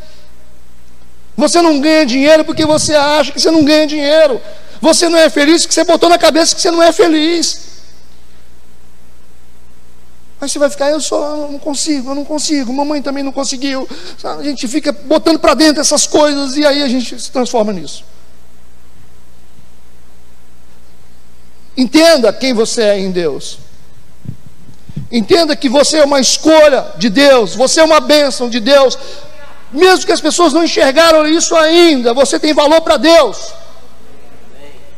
Você 1.36 1.60
não 1.60 1.80
ganha 1.80 2.06
dinheiro 2.06 2.44
porque 2.44 2.64
você 2.64 2.94
acha 2.94 3.32
que 3.32 3.40
você 3.40 3.50
não 3.50 3.64
ganha 3.64 3.86
dinheiro. 3.86 4.40
Você 4.80 5.08
não 5.08 5.18
é 5.18 5.28
feliz 5.28 5.62
porque 5.62 5.74
você 5.74 5.84
botou 5.84 6.08
na 6.08 6.18
cabeça 6.18 6.54
que 6.54 6.60
você 6.60 6.70
não 6.70 6.82
é 6.82 6.92
feliz. 6.92 7.68
Aí 10.40 10.48
você 10.48 10.58
vai 10.58 10.70
ficar, 10.70 10.90
eu 10.90 11.00
só 11.00 11.36
eu 11.36 11.50
não 11.50 11.58
consigo, 11.58 12.10
eu 12.10 12.14
não 12.14 12.24
consigo, 12.24 12.72
mamãe 12.72 13.02
também 13.02 13.24
não 13.24 13.32
conseguiu. 13.32 13.88
A 14.22 14.42
gente 14.42 14.68
fica 14.68 14.92
botando 14.92 15.40
para 15.40 15.54
dentro 15.54 15.80
essas 15.80 16.06
coisas 16.06 16.56
e 16.56 16.64
aí 16.64 16.80
a 16.80 16.88
gente 16.88 17.20
se 17.20 17.32
transforma 17.32 17.72
nisso. 17.72 18.04
Entenda 21.78 22.32
quem 22.32 22.52
você 22.52 22.82
é 22.82 22.98
em 22.98 23.12
Deus. 23.12 23.60
Entenda 25.12 25.54
que 25.54 25.68
você 25.68 25.98
é 25.98 26.04
uma 26.04 26.18
escolha 26.18 26.84
de 26.96 27.08
Deus, 27.08 27.54
você 27.54 27.78
é 27.80 27.84
uma 27.84 28.00
bênção 28.00 28.50
de 28.50 28.58
Deus, 28.58 28.98
mesmo 29.72 30.04
que 30.04 30.10
as 30.10 30.20
pessoas 30.20 30.52
não 30.52 30.64
enxergaram 30.64 31.24
isso 31.28 31.54
ainda, 31.54 32.12
você 32.12 32.36
tem 32.36 32.52
valor 32.52 32.80
para 32.80 32.96
Deus. 32.96 33.54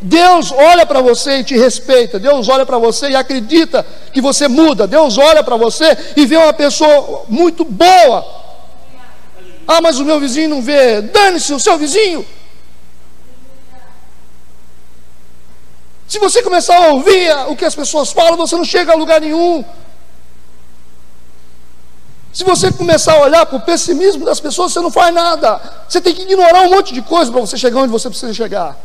Deus 0.00 0.50
olha 0.50 0.86
para 0.86 1.02
você 1.02 1.40
e 1.40 1.44
te 1.44 1.54
respeita. 1.54 2.18
Deus 2.18 2.48
olha 2.48 2.64
para 2.64 2.78
você 2.78 3.10
e 3.10 3.14
acredita 3.14 3.84
que 4.10 4.22
você 4.22 4.48
muda. 4.48 4.86
Deus 4.86 5.18
olha 5.18 5.44
para 5.44 5.58
você 5.58 5.94
e 6.16 6.24
vê 6.24 6.38
uma 6.38 6.54
pessoa 6.54 7.26
muito 7.28 7.62
boa. 7.62 8.26
Ah, 9.68 9.82
mas 9.82 9.98
o 9.98 10.04
meu 10.06 10.18
vizinho 10.18 10.48
não 10.48 10.62
vê. 10.62 11.02
Dane-se 11.02 11.52
o 11.52 11.60
seu 11.60 11.76
vizinho. 11.76 12.24
Se 16.10 16.18
você 16.18 16.42
começar 16.42 16.76
a 16.76 16.88
ouvir 16.88 17.30
o 17.46 17.54
que 17.54 17.64
as 17.64 17.72
pessoas 17.72 18.10
falam, 18.10 18.36
você 18.36 18.56
não 18.56 18.64
chega 18.64 18.90
a 18.90 18.96
lugar 18.96 19.20
nenhum. 19.20 19.64
Se 22.32 22.42
você 22.42 22.72
começar 22.72 23.12
a 23.12 23.20
olhar 23.20 23.46
para 23.46 23.58
o 23.58 23.60
pessimismo 23.60 24.24
das 24.24 24.40
pessoas, 24.40 24.72
você 24.72 24.80
não 24.80 24.90
faz 24.90 25.14
nada. 25.14 25.60
Você 25.88 26.00
tem 26.00 26.12
que 26.12 26.22
ignorar 26.22 26.62
um 26.62 26.70
monte 26.70 26.92
de 26.92 27.00
coisa 27.00 27.30
para 27.30 27.40
você 27.40 27.56
chegar 27.56 27.78
onde 27.78 27.92
você 27.92 28.08
precisa 28.08 28.34
chegar. 28.34 28.76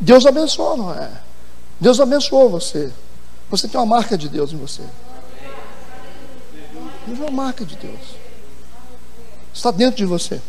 Deus 0.00 0.26
abençoa, 0.26 0.76
não 0.76 0.92
é? 0.92 1.08
Deus 1.78 2.00
abençoou 2.00 2.50
você. 2.50 2.92
Você 3.48 3.68
tem 3.68 3.78
uma 3.78 3.86
marca 3.86 4.18
de 4.18 4.28
Deus 4.28 4.52
em 4.52 4.56
você. 4.56 4.82
Deus 7.06 7.20
é 7.20 7.22
uma 7.22 7.30
marca 7.30 7.64
de 7.64 7.76
Deus. 7.76 8.00
Está 9.54 9.70
dentro 9.70 9.98
de 9.98 10.04
você. 10.04 10.42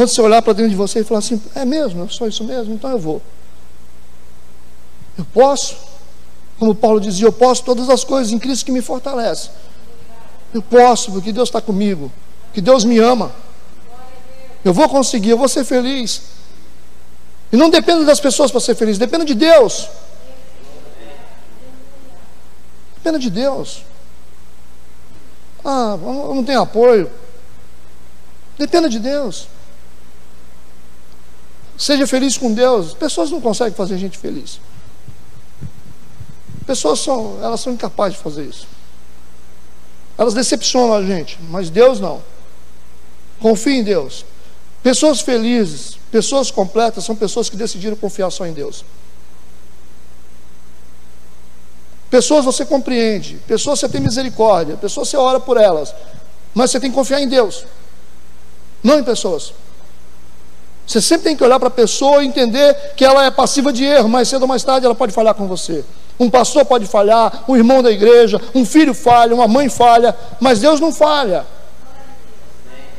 Quando 0.00 0.08
você 0.08 0.22
olhar 0.22 0.40
para 0.40 0.54
dentro 0.54 0.70
de 0.70 0.76
você 0.76 1.00
e 1.00 1.04
falar 1.04 1.18
assim, 1.18 1.38
é 1.54 1.62
mesmo, 1.62 2.04
eu 2.04 2.08
sou 2.08 2.26
isso 2.26 2.42
mesmo, 2.42 2.72
então 2.72 2.88
eu 2.88 2.98
vou. 2.98 3.20
Eu 5.18 5.26
posso 5.26 5.76
como 6.58 6.74
Paulo 6.74 6.98
dizia, 6.98 7.26
eu 7.26 7.32
posso 7.32 7.62
todas 7.64 7.90
as 7.90 8.02
coisas 8.02 8.32
em 8.32 8.38
Cristo 8.38 8.64
que 8.64 8.72
me 8.72 8.80
fortalece. 8.80 9.50
Eu 10.54 10.62
posso, 10.62 11.12
porque 11.12 11.34
Deus 11.34 11.50
está 11.50 11.60
comigo, 11.60 12.10
que 12.54 12.62
Deus 12.62 12.82
me 12.82 12.98
ama. 12.98 13.30
Eu 14.64 14.72
vou 14.72 14.88
conseguir, 14.88 15.28
eu 15.28 15.36
vou 15.36 15.48
ser 15.48 15.64
feliz. 15.64 16.22
E 17.52 17.56
não 17.58 17.68
depende 17.68 18.06
das 18.06 18.20
pessoas 18.20 18.50
para 18.50 18.60
ser 18.60 18.76
feliz, 18.76 18.96
depende 18.96 19.26
de 19.26 19.34
Deus. 19.34 19.86
Depende 22.96 23.18
de 23.18 23.28
Deus. 23.28 23.82
Ah, 25.62 25.98
eu 26.00 26.34
não 26.34 26.42
tenho 26.42 26.62
apoio. 26.62 27.10
Dependa 28.56 28.88
de 28.88 28.98
Deus. 28.98 29.59
Seja 31.80 32.06
feliz 32.06 32.36
com 32.36 32.52
Deus. 32.52 32.92
Pessoas 32.92 33.30
não 33.30 33.40
conseguem 33.40 33.72
fazer 33.72 33.96
gente 33.96 34.18
feliz. 34.18 34.60
Pessoas 36.66 37.00
são, 37.00 37.38
elas 37.42 37.58
são 37.62 37.72
incapazes 37.72 38.18
de 38.18 38.22
fazer 38.22 38.44
isso. 38.44 38.68
Elas 40.18 40.34
decepcionam 40.34 40.94
a 40.94 41.02
gente, 41.02 41.38
mas 41.48 41.70
Deus 41.70 41.98
não. 41.98 42.22
Confie 43.40 43.78
em 43.78 43.82
Deus. 43.82 44.26
Pessoas 44.82 45.22
felizes, 45.22 45.96
pessoas 46.10 46.50
completas, 46.50 47.02
são 47.02 47.16
pessoas 47.16 47.48
que 47.48 47.56
decidiram 47.56 47.96
confiar 47.96 48.30
só 48.30 48.44
em 48.44 48.52
Deus. 48.52 48.84
Pessoas 52.10 52.44
você 52.44 52.66
compreende, 52.66 53.36
pessoas 53.46 53.80
você 53.80 53.88
tem 53.88 54.02
misericórdia, 54.02 54.76
pessoas 54.76 55.08
você 55.08 55.16
ora 55.16 55.40
por 55.40 55.56
elas, 55.56 55.94
mas 56.52 56.70
você 56.70 56.78
tem 56.78 56.90
que 56.90 56.96
confiar 56.96 57.20
em 57.20 57.28
Deus, 57.28 57.64
não 58.82 58.98
em 58.98 59.04
pessoas. 59.04 59.54
Você 60.90 61.00
sempre 61.00 61.22
tem 61.22 61.36
que 61.36 61.44
olhar 61.44 61.60
para 61.60 61.68
a 61.68 61.70
pessoa 61.70 62.20
e 62.20 62.26
entender 62.26 62.74
que 62.96 63.04
ela 63.04 63.24
é 63.24 63.30
passiva 63.30 63.72
de 63.72 63.84
erro, 63.84 64.08
mais 64.08 64.26
cedo 64.26 64.42
ou 64.42 64.48
mais 64.48 64.64
tarde 64.64 64.84
ela 64.84 64.94
pode 64.94 65.12
falhar 65.12 65.36
com 65.36 65.46
você. 65.46 65.84
Um 66.18 66.28
pastor 66.28 66.64
pode 66.64 66.84
falhar, 66.84 67.44
um 67.46 67.56
irmão 67.56 67.80
da 67.80 67.92
igreja, 67.92 68.40
um 68.52 68.66
filho 68.66 68.92
falha, 68.92 69.32
uma 69.32 69.46
mãe 69.46 69.68
falha, 69.68 70.18
mas 70.40 70.58
Deus 70.58 70.80
não 70.80 70.92
falha. 70.92 71.46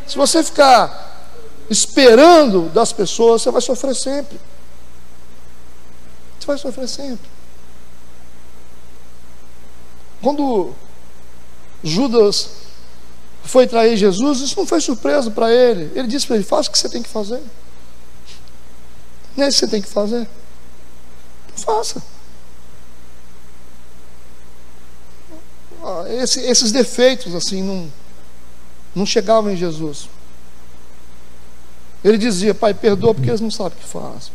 Se 0.08 0.18
você 0.18 0.42
ficar 0.42 1.36
esperando 1.70 2.70
das 2.70 2.94
pessoas, 2.94 3.42
você 3.42 3.52
vai 3.52 3.62
sofrer 3.62 3.94
sempre. 3.94 4.40
Você 6.40 6.48
vai 6.48 6.58
sofrer 6.58 6.88
sempre. 6.88 7.30
Quando 10.22 10.74
Judas 11.84 12.52
foi 13.44 13.68
trair 13.68 13.98
Jesus, 13.98 14.40
isso 14.40 14.58
não 14.58 14.66
foi 14.66 14.80
surpresa 14.80 15.30
para 15.30 15.52
ele. 15.52 15.92
Ele 15.94 16.08
disse 16.08 16.26
para 16.26 16.38
ele: 16.38 16.46
faça 16.46 16.70
o 16.70 16.72
que 16.72 16.80
você 16.80 16.88
tem 16.88 17.04
que 17.04 17.10
fazer. 17.10 17.42
Não 19.36 19.46
é 19.46 19.48
isso 19.48 19.60
que 19.60 19.66
você 19.66 19.72
tem 19.72 19.82
que 19.82 19.88
fazer. 19.88 20.28
faça. 21.56 22.02
esse, 26.10 26.40
esses 26.42 26.72
defeitos 26.72 27.34
assim 27.34 27.64
não, 27.64 27.92
não 28.94 29.06
chegavam 29.06 29.52
em 29.52 29.56
Jesus. 29.56 30.10
Ele 32.04 32.18
dizia, 32.18 32.54
Pai, 32.54 32.74
perdoa 32.74 33.14
porque 33.14 33.30
eles 33.30 33.42
não 33.42 33.52
sabem 33.52 33.78
o 33.78 33.82
que 33.82 33.88
fazem. 33.88 34.32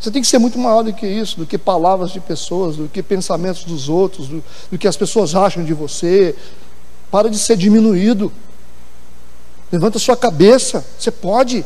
Você 0.00 0.10
tem 0.10 0.22
que 0.22 0.28
ser 0.28 0.38
muito 0.38 0.58
maior 0.58 0.82
do 0.82 0.92
que 0.92 1.06
isso, 1.06 1.36
do 1.36 1.46
que 1.46 1.58
palavras 1.58 2.10
de 2.10 2.20
pessoas, 2.20 2.76
do 2.76 2.88
que 2.88 3.02
pensamentos 3.02 3.64
dos 3.64 3.88
outros, 3.88 4.28
do, 4.28 4.44
do 4.70 4.78
que 4.78 4.86
as 4.86 4.96
pessoas 4.96 5.34
acham 5.34 5.64
de 5.64 5.74
você. 5.74 6.34
Para 7.10 7.28
de 7.28 7.38
ser 7.38 7.56
diminuído. 7.56 8.32
Levanta 9.72 9.98
sua 9.98 10.16
cabeça. 10.16 10.84
Você 10.98 11.10
pode. 11.10 11.64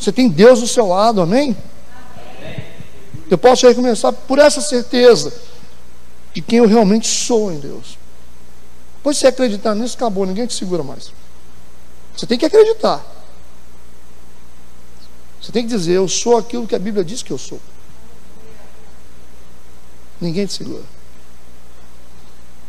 Você 0.00 0.10
tem 0.10 0.28
Deus 0.28 0.60
do 0.60 0.66
seu 0.66 0.86
lado, 0.86 1.20
amém? 1.20 1.54
Eu 3.30 3.36
posso 3.36 3.66
recomeçar 3.66 4.12
por 4.12 4.38
essa 4.38 4.60
certeza 4.60 5.32
de 6.32 6.40
quem 6.40 6.58
eu 6.58 6.66
realmente 6.66 7.06
sou 7.06 7.52
em 7.52 7.60
Deus. 7.60 7.98
Pois 9.02 9.18
se 9.18 9.26
acreditar 9.26 9.74
nisso, 9.74 9.96
acabou, 9.96 10.24
ninguém 10.24 10.46
te 10.46 10.54
segura 10.54 10.82
mais. 10.82 11.12
Você 12.16 12.26
tem 12.26 12.38
que 12.38 12.46
acreditar. 12.46 13.04
Você 15.40 15.52
tem 15.52 15.62
que 15.62 15.68
dizer, 15.68 15.92
eu 15.92 16.08
sou 16.08 16.36
aquilo 16.38 16.66
que 16.66 16.74
a 16.74 16.78
Bíblia 16.78 17.04
diz 17.04 17.22
que 17.22 17.30
eu 17.30 17.38
sou. 17.38 17.60
Ninguém 20.20 20.46
te 20.46 20.54
segura. 20.54 20.84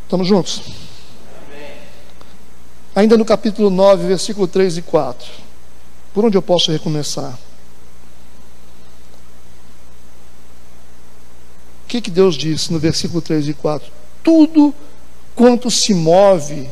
Estamos 0.06 0.28
juntos? 0.28 0.62
ainda 2.94 3.18
no 3.18 3.26
capítulo 3.26 3.70
9, 3.70 4.06
versículo 4.08 4.48
3 4.48 4.78
e 4.78 4.82
4. 4.82 5.51
Por 6.14 6.26
onde 6.26 6.38
eu 6.38 6.42
posso 6.42 6.72
recomeçar? 6.72 7.38
O 11.84 11.88
que, 11.88 12.02
que 12.02 12.12
Deus 12.12 12.36
disse 12.36 12.72
no 12.72 12.80
versículo 12.80 13.22
3 13.22 13.50
e 13.50 13.54
4? 13.54 13.92
Tudo 14.24 14.74
quanto 15.36 15.72
se 15.72 15.94
move, 15.94 16.70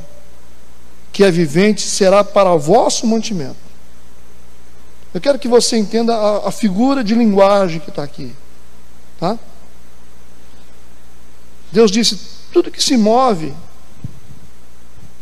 que 1.11 1.23
é 1.23 1.31
vivente, 1.31 1.81
será 1.81 2.23
para 2.23 2.55
vosso 2.55 3.07
mantimento. 3.07 3.69
Eu 5.13 5.19
quero 5.19 5.39
que 5.39 5.47
você 5.47 5.77
entenda 5.77 6.15
a, 6.15 6.49
a 6.49 6.51
figura 6.51 7.03
de 7.03 7.15
linguagem 7.15 7.79
que 7.79 7.89
está 7.89 8.03
aqui. 8.03 8.33
Tá? 9.19 9.37
Deus 11.71 11.91
disse: 11.91 12.19
tudo 12.51 12.71
que 12.71 12.81
se 12.81 12.95
move, 12.95 13.53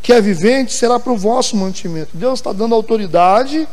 que 0.01 0.11
é 0.13 0.21
vivente, 0.21 0.73
será 0.73 0.99
para 0.99 1.11
o 1.11 1.17
vosso 1.17 1.55
mantimento. 1.55 2.15
Deus 2.15 2.39
está 2.39 2.51
dando 2.51 2.75
autoridade 2.75 3.67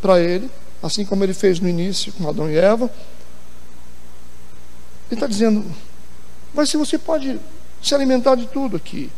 para 0.00 0.20
ele, 0.20 0.50
assim 0.82 1.04
como 1.04 1.24
ele 1.24 1.34
fez 1.34 1.60
no 1.60 1.68
início 1.68 2.12
com 2.12 2.28
Adão 2.28 2.50
e 2.50 2.56
Eva. 2.56 2.90
Ele 5.10 5.14
está 5.14 5.26
dizendo: 5.26 5.64
mas 6.54 6.70
se 6.70 6.76
você 6.76 6.98
pode 6.98 7.38
se 7.82 7.94
alimentar 7.94 8.34
de 8.34 8.46
tudo 8.46 8.76
aqui. 8.76 9.10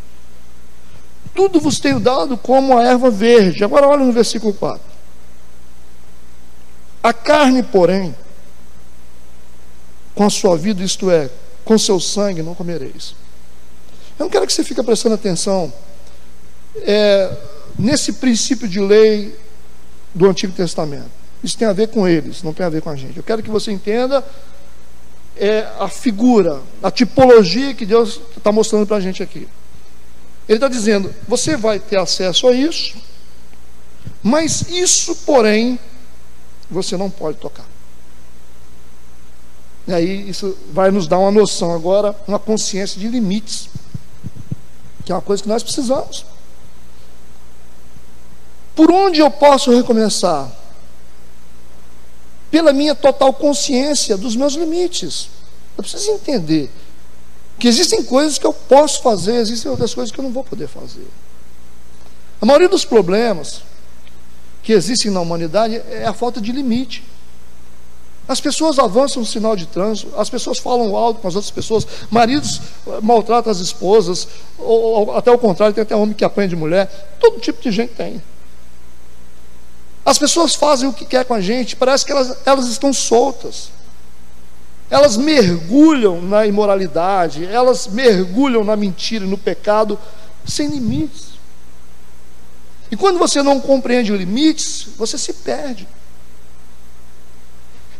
Tudo 1.34 1.60
vos 1.60 1.78
tenho 1.78 2.00
dado 2.00 2.36
como 2.36 2.76
a 2.76 2.82
erva 2.82 3.10
verde. 3.10 3.62
Agora 3.62 3.86
olha 3.86 4.04
no 4.04 4.12
versículo 4.12 4.52
4. 4.52 4.80
A 7.02 7.12
carne, 7.12 7.62
porém, 7.62 8.14
com 10.14 10.24
a 10.24 10.30
sua 10.30 10.56
vida, 10.56 10.82
isto 10.82 11.10
é, 11.10 11.30
com 11.64 11.78
seu 11.78 12.00
sangue, 12.00 12.42
não 12.42 12.54
comereis. 12.54 13.14
Eu 14.18 14.24
não 14.24 14.30
quero 14.30 14.46
que 14.46 14.52
você 14.52 14.64
fique 14.64 14.82
prestando 14.82 15.14
atenção 15.14 15.72
é, 16.76 17.36
nesse 17.78 18.14
princípio 18.14 18.66
de 18.66 18.80
lei 18.80 19.38
do 20.18 20.28
Antigo 20.28 20.52
Testamento. 20.52 21.10
Isso 21.42 21.56
tem 21.56 21.68
a 21.68 21.72
ver 21.72 21.88
com 21.88 22.06
eles, 22.06 22.42
não 22.42 22.52
tem 22.52 22.66
a 22.66 22.68
ver 22.68 22.82
com 22.82 22.90
a 22.90 22.96
gente. 22.96 23.16
Eu 23.16 23.22
quero 23.22 23.42
que 23.42 23.48
você 23.48 23.70
entenda 23.70 24.24
é, 25.36 25.68
a 25.78 25.88
figura, 25.88 26.60
a 26.82 26.90
tipologia 26.90 27.72
que 27.72 27.86
Deus 27.86 28.20
está 28.36 28.50
mostrando 28.50 28.86
para 28.86 28.96
a 28.96 29.00
gente 29.00 29.22
aqui. 29.22 29.46
Ele 30.48 30.56
está 30.56 30.68
dizendo: 30.68 31.14
você 31.28 31.56
vai 31.56 31.78
ter 31.78 31.98
acesso 31.98 32.48
a 32.48 32.52
isso, 32.52 32.96
mas 34.20 34.62
isso, 34.68 35.14
porém, 35.24 35.78
você 36.68 36.96
não 36.96 37.08
pode 37.08 37.38
tocar. 37.38 37.66
E 39.86 39.92
aí 39.92 40.28
isso 40.28 40.58
vai 40.72 40.90
nos 40.90 41.06
dar 41.06 41.18
uma 41.18 41.30
noção 41.30 41.72
agora, 41.72 42.14
uma 42.26 42.38
consciência 42.38 43.00
de 43.00 43.06
limites, 43.06 43.70
que 45.04 45.12
é 45.12 45.14
uma 45.14 45.22
coisa 45.22 45.42
que 45.42 45.48
nós 45.48 45.62
precisamos. 45.62 46.26
Por 48.78 48.92
onde 48.92 49.18
eu 49.18 49.28
posso 49.28 49.72
recomeçar? 49.72 50.48
Pela 52.48 52.72
minha 52.72 52.94
total 52.94 53.32
consciência 53.32 54.16
dos 54.16 54.36
meus 54.36 54.54
limites. 54.54 55.30
Eu 55.76 55.82
preciso 55.82 56.12
entender 56.12 56.70
que 57.58 57.66
existem 57.66 58.04
coisas 58.04 58.38
que 58.38 58.46
eu 58.46 58.52
posso 58.52 59.02
fazer, 59.02 59.34
existem 59.34 59.68
outras 59.68 59.92
coisas 59.92 60.12
que 60.12 60.20
eu 60.20 60.22
não 60.22 60.30
vou 60.30 60.44
poder 60.44 60.68
fazer. 60.68 61.08
A 62.40 62.46
maioria 62.46 62.68
dos 62.68 62.84
problemas 62.84 63.62
que 64.62 64.72
existem 64.72 65.10
na 65.10 65.20
humanidade 65.20 65.82
é 65.90 66.06
a 66.06 66.14
falta 66.14 66.40
de 66.40 66.52
limite. 66.52 67.02
As 68.28 68.40
pessoas 68.40 68.78
avançam 68.78 69.22
no 69.22 69.26
sinal 69.26 69.56
de 69.56 69.66
trânsito, 69.66 70.12
as 70.16 70.30
pessoas 70.30 70.58
falam 70.60 70.96
alto 70.96 71.20
com 71.20 71.26
as 71.26 71.34
outras 71.34 71.50
pessoas, 71.50 71.84
maridos 72.12 72.60
eh, 72.86 73.00
maltratam 73.02 73.50
as 73.50 73.58
esposas, 73.58 74.28
ou, 74.56 75.08
ou 75.08 75.16
até 75.16 75.32
o 75.32 75.38
contrário, 75.38 75.74
tem 75.74 75.82
até 75.82 75.96
homem 75.96 76.14
que 76.14 76.24
apanha 76.24 76.46
de 76.46 76.54
mulher, 76.54 77.16
todo 77.18 77.40
tipo 77.40 77.60
de 77.60 77.72
gente 77.72 77.94
tem. 77.94 78.22
As 80.08 80.18
pessoas 80.18 80.54
fazem 80.54 80.88
o 80.88 80.92
que 80.94 81.04
quer 81.04 81.26
com 81.26 81.34
a 81.34 81.40
gente, 81.42 81.76
parece 81.76 82.02
que 82.06 82.10
elas, 82.10 82.34
elas 82.46 82.66
estão 82.68 82.94
soltas. 82.94 83.68
Elas 84.88 85.18
mergulham 85.18 86.22
na 86.22 86.46
imoralidade, 86.46 87.44
elas 87.44 87.86
mergulham 87.86 88.64
na 88.64 88.74
mentira 88.74 89.26
e 89.26 89.28
no 89.28 89.36
pecado 89.36 89.98
sem 90.46 90.66
limites. 90.68 91.26
E 92.90 92.96
quando 92.96 93.18
você 93.18 93.42
não 93.42 93.60
compreende 93.60 94.10
os 94.10 94.18
limites, 94.18 94.86
você 94.96 95.18
se 95.18 95.34
perde. 95.34 95.86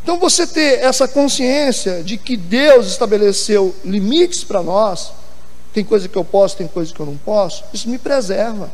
Então, 0.02 0.18
você 0.18 0.46
ter 0.46 0.78
essa 0.78 1.06
consciência 1.06 2.02
de 2.02 2.16
que 2.16 2.38
Deus 2.38 2.86
estabeleceu 2.86 3.76
limites 3.84 4.44
para 4.44 4.62
nós, 4.62 5.12
tem 5.74 5.84
coisa 5.84 6.08
que 6.08 6.16
eu 6.16 6.24
posso, 6.24 6.56
tem 6.56 6.68
coisa 6.68 6.90
que 6.90 7.00
eu 7.00 7.04
não 7.04 7.18
posso, 7.18 7.64
isso 7.70 7.86
me 7.86 7.98
preserva. 7.98 8.72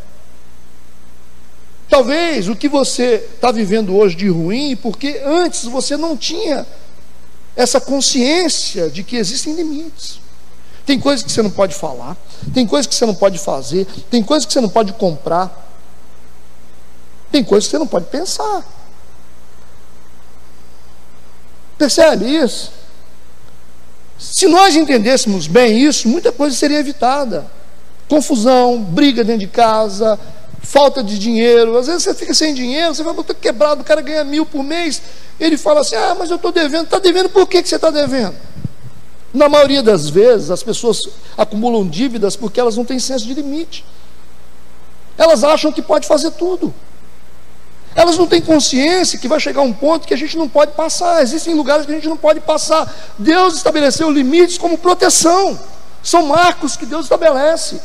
Talvez 1.89 2.49
o 2.49 2.57
que 2.57 2.69
você 2.69 3.27
está 3.35 3.53
vivendo 3.53 3.95
hoje 3.97 4.17
de 4.17 4.29
ruim, 4.29 4.77
porque 4.77 5.21
antes 5.25 5.65
você 5.65 5.97
não 5.97 6.17
tinha 6.17 6.67
essa 7.57 7.81
consciência 7.81 8.91
de 8.91 9.03
que 9.03 9.17
existem 9.17 9.55
limites. 9.55 10.21
Tem 10.85 10.99
coisas 10.99 11.25
que 11.25 11.33
você 11.33 11.43
não 11.43 11.51
pode 11.51 11.75
falar, 11.75 12.17
tem 12.53 12.67
coisas 12.67 12.87
que 12.87 12.95
você 12.95 13.07
não 13.07 13.15
pode 13.15 13.39
fazer, 13.39 13.87
tem 14.11 14.23
coisas 14.23 14.45
que 14.45 14.53
você 14.53 14.61
não 14.61 14.69
pode 14.69 14.93
comprar, 14.95 15.71
tem 17.31 17.43
coisas 17.43 17.67
que 17.67 17.71
você 17.71 17.79
não 17.79 17.87
pode 17.87 18.07
pensar. 18.07 18.65
Percebe 21.79 22.27
isso? 22.27 22.71
Se 24.19 24.47
nós 24.47 24.77
entendêssemos 24.77 25.47
bem 25.47 25.79
isso, 25.79 26.09
muita 26.09 26.31
coisa 26.31 26.55
seria 26.55 26.79
evitada. 26.79 27.47
Confusão, 28.09 28.83
briga 28.83 29.25
dentro 29.25 29.41
de 29.41 29.47
casa, 29.49 30.19
falta 30.65 31.03
de 31.03 31.19
dinheiro. 31.19 31.77
Às 31.77 31.87
vezes 31.87 32.03
você 32.03 32.15
fica 32.15 32.35
sem 32.35 32.55
dinheiro, 32.55 32.95
você 32.95 33.03
vai 33.03 33.15
botar 33.15 33.35
quebrado, 33.35 33.83
o 33.83 33.85
cara 33.85 34.01
ganha 34.01 34.25
mil 34.25 34.45
por 34.45 34.63
mês. 34.63 35.01
Ele 35.39 35.57
fala 35.57 35.81
assim: 35.81 35.95
Ah, 35.95 36.17
mas 36.19 36.31
eu 36.31 36.37
estou 36.37 36.51
devendo. 36.51 36.85
Está 36.85 36.99
devendo 36.99 37.29
por 37.29 37.47
que, 37.47 37.63
que 37.63 37.69
você 37.69 37.77
está 37.77 37.91
devendo? 37.91 38.35
Na 39.33 39.49
maioria 39.49 39.83
das 39.83 40.09
vezes, 40.09 40.51
as 40.51 40.63
pessoas 40.63 41.09
acumulam 41.37 41.89
dívidas 41.89 42.37
porque 42.37 42.61
elas 42.61 42.77
não 42.77 42.85
têm 42.85 42.99
senso 42.99 43.27
de 43.27 43.35
limite. 43.35 43.85
Elas 45.19 45.45
acham 45.45 45.73
que 45.73 45.83
pode 45.83 46.07
fazer 46.07 46.31
tudo. 46.33 46.73
Elas 47.95 48.19
não 48.19 48.27
têm 48.27 48.41
consciência 48.41 49.19
que 49.19 49.29
vai 49.29 49.39
chegar 49.39 49.63
um 49.63 49.73
ponto 49.73 50.07
que 50.07 50.15
a 50.15 50.17
gente 50.17 50.37
não 50.37 50.49
pode 50.49 50.73
passar. 50.73 51.23
Existem 51.23 51.55
lugares 51.55 51.87
que 51.87 51.93
a 51.93 51.95
gente 51.95 52.09
não 52.09 52.17
pode 52.17 52.41
passar. 52.41 52.93
Deus 53.19 53.55
estabeleceu 53.55 54.11
limites 54.11 54.59
como 54.59 54.77
proteção. 54.77 55.59
São 56.03 56.27
marcos 56.27 56.77
que 56.77 56.87
Deus 56.87 57.05
estabelece. 57.05 57.81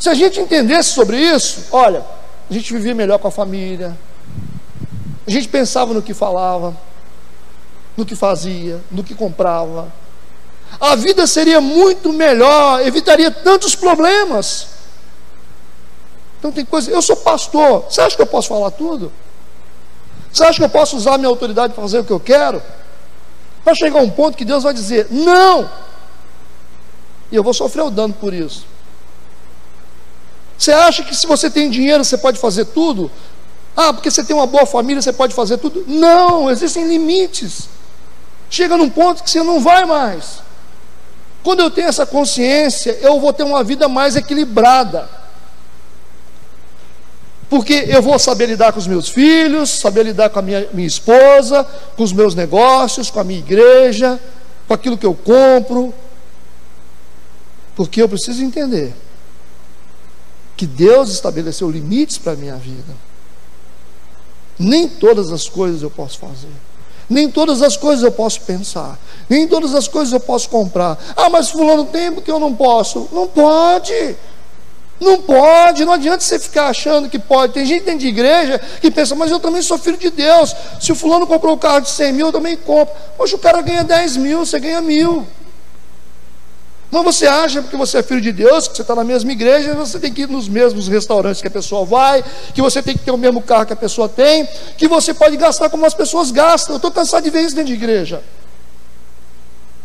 Se 0.00 0.08
a 0.08 0.14
gente 0.14 0.40
entendesse 0.40 0.94
sobre 0.94 1.18
isso, 1.18 1.66
olha, 1.70 2.02
a 2.50 2.52
gente 2.52 2.72
vivia 2.72 2.94
melhor 2.94 3.18
com 3.18 3.28
a 3.28 3.30
família. 3.30 3.96
A 5.26 5.30
gente 5.30 5.46
pensava 5.46 5.92
no 5.92 6.00
que 6.00 6.14
falava, 6.14 6.74
no 7.94 8.06
que 8.06 8.16
fazia, 8.16 8.80
no 8.90 9.04
que 9.04 9.14
comprava. 9.14 9.92
A 10.80 10.96
vida 10.96 11.26
seria 11.26 11.60
muito 11.60 12.14
melhor, 12.14 12.80
evitaria 12.80 13.30
tantos 13.30 13.74
problemas. 13.74 14.68
Então 16.38 16.50
tem 16.50 16.64
coisa, 16.64 16.90
eu 16.90 17.02
sou 17.02 17.16
pastor, 17.16 17.84
você 17.90 18.00
acha 18.00 18.16
que 18.16 18.22
eu 18.22 18.26
posso 18.26 18.48
falar 18.48 18.70
tudo? 18.70 19.12
Você 20.32 20.42
acha 20.44 20.58
que 20.58 20.64
eu 20.64 20.70
posso 20.70 20.96
usar 20.96 21.18
minha 21.18 21.28
autoridade 21.28 21.74
para 21.74 21.82
fazer 21.82 21.98
o 21.98 22.04
que 22.04 22.12
eu 22.12 22.20
quero? 22.20 22.62
Vai 23.62 23.74
chegar 23.74 24.00
um 24.00 24.08
ponto 24.08 24.38
que 24.38 24.46
Deus 24.46 24.62
vai 24.62 24.72
dizer: 24.72 25.08
não! 25.10 25.70
E 27.30 27.36
eu 27.36 27.42
vou 27.44 27.52
sofrer 27.52 27.82
o 27.82 27.90
dano 27.90 28.14
por 28.14 28.32
isso. 28.32 28.69
Você 30.60 30.72
acha 30.72 31.02
que 31.02 31.16
se 31.16 31.26
você 31.26 31.48
tem 31.48 31.70
dinheiro 31.70 32.04
você 32.04 32.18
pode 32.18 32.38
fazer 32.38 32.66
tudo? 32.66 33.10
Ah, 33.74 33.94
porque 33.94 34.10
você 34.10 34.22
tem 34.22 34.36
uma 34.36 34.46
boa 34.46 34.66
família 34.66 35.00
você 35.00 35.10
pode 35.10 35.34
fazer 35.34 35.56
tudo? 35.56 35.84
Não, 35.86 36.50
existem 36.50 36.86
limites. 36.86 37.70
Chega 38.50 38.76
num 38.76 38.90
ponto 38.90 39.24
que 39.24 39.30
você 39.30 39.42
não 39.42 39.58
vai 39.58 39.86
mais. 39.86 40.42
Quando 41.42 41.60
eu 41.60 41.70
tenho 41.70 41.88
essa 41.88 42.04
consciência, 42.04 42.98
eu 43.00 43.18
vou 43.18 43.32
ter 43.32 43.42
uma 43.42 43.64
vida 43.64 43.88
mais 43.88 44.16
equilibrada 44.16 45.08
porque 47.48 47.86
eu 47.88 48.02
vou 48.02 48.18
saber 48.18 48.46
lidar 48.46 48.72
com 48.72 48.78
os 48.78 48.86
meus 48.86 49.08
filhos, 49.08 49.70
saber 49.70 50.04
lidar 50.04 50.28
com 50.28 50.38
a 50.38 50.42
minha, 50.42 50.68
minha 50.72 50.86
esposa, 50.86 51.66
com 51.96 52.02
os 52.02 52.12
meus 52.12 52.34
negócios, 52.34 53.10
com 53.10 53.18
a 53.18 53.24
minha 53.24 53.40
igreja, 53.40 54.20
com 54.68 54.74
aquilo 54.74 54.96
que 54.96 55.06
eu 55.06 55.14
compro, 55.14 55.92
porque 57.74 58.00
eu 58.02 58.08
preciso 58.08 58.44
entender 58.44 58.94
que 60.60 60.66
Deus 60.66 61.08
estabeleceu 61.08 61.70
limites 61.70 62.18
para 62.18 62.32
a 62.32 62.36
minha 62.36 62.56
vida. 62.56 62.94
Nem 64.58 64.86
todas 64.86 65.32
as 65.32 65.48
coisas 65.48 65.80
eu 65.80 65.90
posso 65.90 66.18
fazer. 66.18 66.52
Nem 67.08 67.30
todas 67.30 67.62
as 67.62 67.78
coisas 67.78 68.04
eu 68.04 68.12
posso 68.12 68.42
pensar. 68.42 68.98
Nem 69.26 69.48
todas 69.48 69.74
as 69.74 69.88
coisas 69.88 70.12
eu 70.12 70.20
posso 70.20 70.50
comprar. 70.50 70.98
Ah, 71.16 71.30
mas 71.30 71.48
fulano 71.48 71.86
tem 71.86 72.12
porque 72.12 72.30
eu 72.30 72.38
não 72.38 72.54
posso. 72.54 73.08
Não 73.10 73.26
pode. 73.26 74.16
Não 75.00 75.22
pode, 75.22 75.82
não 75.86 75.94
adianta 75.94 76.20
você 76.20 76.38
ficar 76.38 76.66
achando 76.66 77.08
que 77.08 77.18
pode. 77.18 77.54
Tem 77.54 77.64
gente 77.64 77.84
dentro 77.84 78.00
de 78.00 78.08
igreja 78.08 78.60
que 78.82 78.90
pensa, 78.90 79.14
mas 79.14 79.30
eu 79.30 79.40
também 79.40 79.62
sou 79.62 79.78
filho 79.78 79.96
de 79.96 80.10
Deus. 80.10 80.54
Se 80.78 80.92
o 80.92 80.94
fulano 80.94 81.26
comprou 81.26 81.54
um 81.54 81.58
carro 81.58 81.80
de 81.80 81.88
100 81.88 82.12
mil, 82.12 82.26
eu 82.26 82.32
também 82.32 82.54
compro. 82.54 82.94
Hoje 83.18 83.34
o 83.34 83.38
cara 83.38 83.62
ganha 83.62 83.82
10 83.82 84.18
mil, 84.18 84.44
você 84.44 84.60
ganha 84.60 84.82
mil. 84.82 85.26
Mas 86.90 87.04
você 87.04 87.26
acha 87.26 87.62
porque 87.62 87.76
você 87.76 87.98
é 87.98 88.02
filho 88.02 88.20
de 88.20 88.32
Deus, 88.32 88.66
que 88.66 88.76
você 88.76 88.82
está 88.82 88.96
na 88.96 89.04
mesma 89.04 89.30
igreja, 89.30 89.74
você 89.74 89.98
tem 89.98 90.12
que 90.12 90.22
ir 90.22 90.28
nos 90.28 90.48
mesmos 90.48 90.88
restaurantes 90.88 91.40
que 91.40 91.46
a 91.46 91.50
pessoa 91.50 91.84
vai, 91.84 92.24
que 92.52 92.60
você 92.60 92.82
tem 92.82 92.96
que 92.96 93.04
ter 93.04 93.12
o 93.12 93.16
mesmo 93.16 93.40
carro 93.40 93.64
que 93.64 93.72
a 93.72 93.76
pessoa 93.76 94.08
tem, 94.08 94.48
que 94.76 94.88
você 94.88 95.14
pode 95.14 95.36
gastar 95.36 95.70
como 95.70 95.86
as 95.86 95.94
pessoas 95.94 96.32
gastam. 96.32 96.74
Eu 96.74 96.78
estou 96.78 96.90
cansado 96.90 97.22
de 97.22 97.30
ver 97.30 97.42
isso 97.42 97.54
dentro 97.54 97.68
de 97.68 97.74
igreja. 97.74 98.22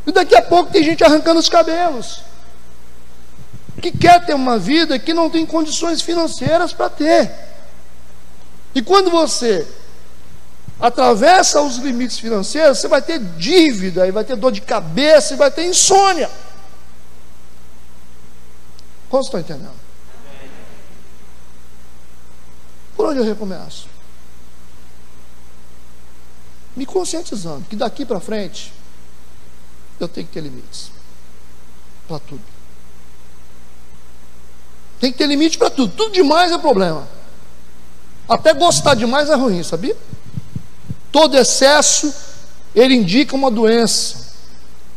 E 0.07 0.11
daqui 0.11 0.35
a 0.35 0.41
pouco 0.41 0.71
tem 0.71 0.83
gente 0.83 1.03
arrancando 1.03 1.39
os 1.39 1.47
cabelos. 1.47 2.21
Que 3.79 3.91
quer 3.91 4.25
ter 4.25 4.33
uma 4.33 4.57
vida 4.57 4.97
que 4.97 5.13
não 5.13 5.29
tem 5.29 5.45
condições 5.45 6.01
financeiras 6.01 6.73
para 6.73 6.89
ter. 6.89 7.31
E 8.73 8.81
quando 8.81 9.11
você 9.11 9.67
atravessa 10.79 11.61
os 11.61 11.77
limites 11.77 12.17
financeiros, 12.17 12.79
você 12.79 12.87
vai 12.87 13.01
ter 13.01 13.19
dívida, 13.19 14.07
e 14.07 14.11
vai 14.11 14.23
ter 14.23 14.35
dor 14.35 14.51
de 14.51 14.61
cabeça, 14.61 15.33
e 15.33 15.37
vai 15.37 15.51
ter 15.51 15.65
insônia. 15.65 16.29
Quantos 19.15 19.27
estão 19.27 19.39
entendendo? 19.39 19.79
Por 22.97 23.05
onde 23.05 23.19
eu 23.19 23.23
recomeço? 23.23 23.87
Me 26.75 26.85
conscientizando 26.85 27.63
que 27.69 27.77
daqui 27.77 28.03
para 28.03 28.19
frente 28.19 28.73
eu 30.01 30.09
tenho 30.09 30.27
que 30.27 30.33
ter 30.33 30.41
limites 30.41 30.91
para 32.09 32.19
tudo. 32.19 32.41
Tem 34.99 35.13
que 35.13 35.17
ter 35.17 35.27
limite 35.27 35.57
para 35.57 35.69
tudo. 35.69 35.93
Tudo 35.95 36.11
demais 36.11 36.51
é 36.51 36.57
problema. 36.57 37.07
Até 38.27 38.53
gostar 38.53 38.95
demais 38.95 39.29
é 39.29 39.35
ruim, 39.35 39.63
sabia? 39.63 39.95
Todo 41.09 41.37
excesso 41.37 42.13
ele 42.75 42.93
indica 42.93 43.33
uma 43.33 43.49
doença. 43.49 44.33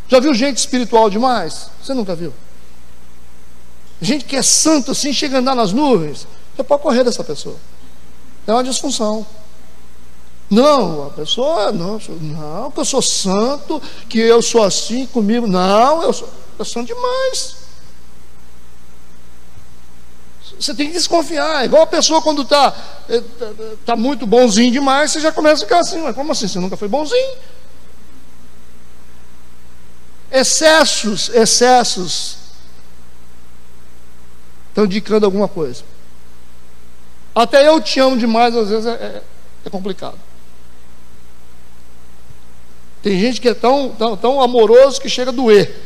Já 0.09 0.19
viu 0.19 0.35
gente 0.35 0.57
espiritual 0.57 1.09
demais? 1.09 1.71
Você 1.81 1.95
nunca 1.95 2.17
viu? 2.17 2.35
Gente 4.01 4.25
que 4.25 4.37
é 4.37 4.43
santo 4.43 4.93
assim, 4.93 5.13
chega 5.13 5.37
a 5.37 5.41
andar 5.41 5.55
nas 5.55 5.73
nuvens, 5.73 6.27
você 6.55 6.63
pode 6.63 6.83
correr 6.83 7.05
dessa 7.05 7.25
pessoa. 7.25 7.57
É 8.47 8.53
uma 8.53 8.65
disfunção. 8.65 9.27
Não, 10.51 11.09
a 11.09 11.11
pessoa, 11.11 11.73
não, 11.73 12.01
não, 12.21 12.71
que 12.71 12.81
eu 12.81 12.85
sou 12.85 13.03
santo, 13.03 13.83
que 14.09 14.19
eu 14.19 14.41
sou 14.41 14.63
assim 14.63 15.05
comigo. 15.07 15.47
Não, 15.47 16.03
eu 16.03 16.13
sou, 16.13 16.29
eu 16.59 16.65
sou 16.65 16.83
demais. 16.83 17.57
Você 20.59 20.75
tem 20.75 20.89
que 20.89 20.95
desconfiar. 20.95 21.65
Igual 21.65 21.83
a 21.83 21.87
pessoa 21.87 22.23
quando 22.23 22.43
está 22.43 22.75
eh, 23.09 23.21
tá, 23.39 23.47
tá 23.87 23.97
muito 23.97 24.27
bonzinho 24.27 24.73
demais, 24.73 25.13
você 25.13 25.21
já 25.21 25.31
começa 25.31 25.63
a 25.65 25.67
ficar 25.67 25.81
assim, 25.81 26.01
mas 26.01 26.15
como 26.15 26.33
assim? 26.33 26.49
Você 26.49 26.59
nunca 26.59 26.77
foi 26.77 26.89
bonzinho? 26.89 27.37
Excessos, 30.31 31.29
excessos 31.31 32.48
estão 34.79 34.85
indicando 34.85 35.27
alguma 35.27 35.49
coisa. 35.49 35.83
Até 37.35 37.67
eu 37.67 37.81
te 37.81 37.99
amo 37.99 38.17
demais, 38.17 38.55
às 38.55 38.69
vezes 38.69 38.87
é, 38.87 38.93
é, 38.93 39.23
é 39.65 39.71
complicado. 39.71 40.19
Tem 43.03 43.19
gente 43.19 43.41
que 43.41 43.49
é 43.49 43.55
tão, 43.55 43.91
tão, 43.91 44.17
tão 44.17 44.41
amoroso 44.41 45.01
que 45.01 45.09
chega 45.09 45.31
a 45.31 45.35
doer. 45.35 45.83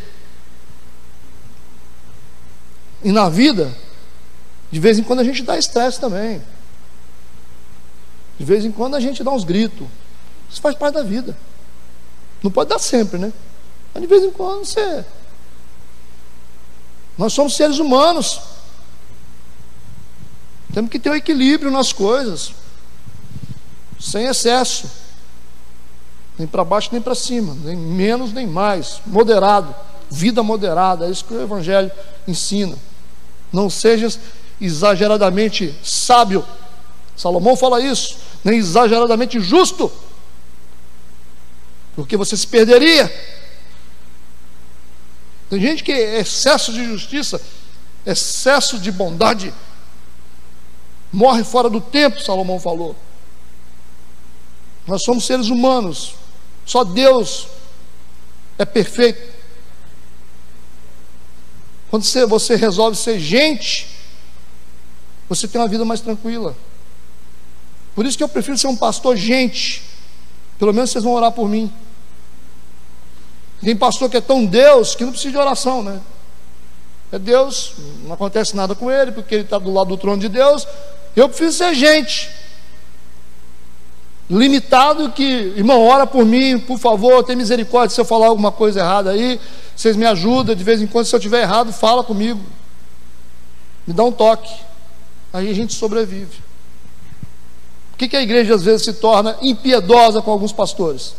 E 3.02 3.10
na 3.10 3.28
vida, 3.28 3.74
de 4.70 4.78
vez 4.78 4.98
em 4.98 5.02
quando 5.02 5.20
a 5.20 5.24
gente 5.24 5.42
dá 5.42 5.58
estresse 5.58 6.00
também. 6.00 6.42
De 8.38 8.44
vez 8.44 8.64
em 8.64 8.72
quando 8.72 8.94
a 8.94 9.00
gente 9.00 9.22
dá 9.22 9.30
uns 9.30 9.44
gritos. 9.44 9.86
Isso 10.50 10.60
faz 10.60 10.76
parte 10.76 10.94
da 10.94 11.02
vida. 11.02 11.36
Não 12.42 12.50
pode 12.50 12.70
dar 12.70 12.78
sempre, 12.78 13.18
né? 13.18 13.32
Mas 13.94 14.02
de 14.02 14.06
vez 14.06 14.22
em 14.22 14.30
quando 14.30 14.64
você. 14.64 15.04
Nós 17.16 17.32
somos 17.32 17.56
seres 17.56 17.78
humanos. 17.78 18.40
Temos 20.72 20.90
que 20.90 20.98
ter 20.98 21.10
um 21.10 21.14
equilíbrio 21.14 21.70
nas 21.70 21.92
coisas, 21.92 22.52
sem 24.00 24.26
excesso, 24.26 24.90
nem 26.38 26.48
para 26.48 26.64
baixo 26.64 26.88
nem 26.92 27.00
para 27.00 27.14
cima, 27.14 27.54
nem 27.62 27.76
menos 27.76 28.32
nem 28.32 28.46
mais, 28.46 29.00
moderado, 29.06 29.74
vida 30.10 30.42
moderada, 30.42 31.06
é 31.06 31.10
isso 31.10 31.24
que 31.24 31.34
o 31.34 31.42
Evangelho 31.42 31.90
ensina. 32.26 32.76
Não 33.52 33.68
sejas 33.68 34.18
exageradamente 34.60 35.74
sábio, 35.84 36.44
Salomão 37.16 37.56
fala 37.56 37.80
isso, 37.80 38.18
nem 38.42 38.58
exageradamente 38.58 39.38
justo, 39.40 39.92
porque 41.94 42.16
você 42.16 42.36
se 42.36 42.46
perderia. 42.46 43.12
Tem 45.50 45.60
gente 45.60 45.84
que 45.84 45.92
é 45.92 46.20
excesso 46.20 46.72
de 46.72 46.82
justiça, 46.86 47.40
excesso 48.06 48.78
de 48.78 48.90
bondade, 48.90 49.52
morre 51.12 51.44
fora 51.44 51.68
do 51.68 51.80
tempo, 51.80 52.20
Salomão 52.20 52.58
falou. 52.58 52.96
Nós 54.86 55.02
somos 55.04 55.26
seres 55.26 55.48
humanos, 55.48 56.14
só 56.64 56.82
Deus 56.82 57.46
é 58.58 58.64
perfeito. 58.64 59.32
Quando 61.90 62.04
você, 62.04 62.24
você 62.24 62.56
resolve 62.56 62.96
ser 62.96 63.20
gente, 63.20 63.86
você 65.28 65.46
tem 65.46 65.60
uma 65.60 65.68
vida 65.68 65.84
mais 65.84 66.00
tranquila. 66.00 66.56
Por 67.94 68.06
isso 68.06 68.16
que 68.16 68.24
eu 68.24 68.28
prefiro 68.28 68.56
ser 68.56 68.66
um 68.68 68.76
pastor 68.76 69.16
gente. 69.16 69.82
Pelo 70.58 70.72
menos 70.72 70.90
vocês 70.90 71.04
vão 71.04 71.12
orar 71.12 71.32
por 71.32 71.48
mim. 71.48 71.72
Tem 73.60 73.76
pastor 73.76 74.10
que 74.10 74.16
é 74.16 74.20
tão 74.20 74.44
Deus 74.44 74.94
que 74.94 75.04
não 75.04 75.12
precisa 75.12 75.32
de 75.32 75.38
oração, 75.38 75.82
né? 75.82 76.00
É 77.12 77.18
Deus, 77.18 77.74
não 78.04 78.14
acontece 78.14 78.56
nada 78.56 78.74
com 78.74 78.90
ele, 78.90 79.12
porque 79.12 79.34
ele 79.34 79.44
está 79.44 79.58
do 79.58 79.72
lado 79.72 79.88
do 79.88 79.98
trono 79.98 80.20
de 80.20 80.28
Deus. 80.28 80.66
Eu 81.14 81.28
preciso 81.28 81.58
ser 81.58 81.74
gente. 81.74 82.30
Limitado 84.30 85.10
que, 85.10 85.52
irmão, 85.56 85.84
ora 85.86 86.06
por 86.06 86.24
mim, 86.24 86.58
por 86.58 86.78
favor, 86.78 87.22
tem 87.22 87.36
misericórdia 87.36 87.94
se 87.94 88.00
eu 88.00 88.04
falar 88.04 88.28
alguma 88.28 88.50
coisa 88.50 88.80
errada 88.80 89.10
aí. 89.10 89.38
Vocês 89.76 89.94
me 89.94 90.06
ajudam, 90.06 90.54
de 90.54 90.64
vez 90.64 90.80
em 90.80 90.86
quando, 90.86 91.06
se 91.06 91.14
eu 91.14 91.20
tiver 91.20 91.42
errado, 91.42 91.72
fala 91.72 92.02
comigo. 92.02 92.40
Me 93.86 93.92
dá 93.92 94.04
um 94.04 94.12
toque. 94.12 94.50
Aí 95.32 95.50
a 95.50 95.54
gente 95.54 95.74
sobrevive. 95.74 96.40
Por 97.90 97.98
que, 97.98 98.08
que 98.08 98.16
a 98.16 98.22
igreja 98.22 98.54
às 98.54 98.62
vezes 98.62 98.82
se 98.82 98.94
torna 98.94 99.36
impiedosa 99.42 100.22
com 100.22 100.30
alguns 100.30 100.52
pastores? 100.52 101.14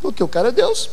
Porque 0.00 0.22
o 0.22 0.28
cara 0.28 0.48
é 0.48 0.52
Deus. 0.52 0.90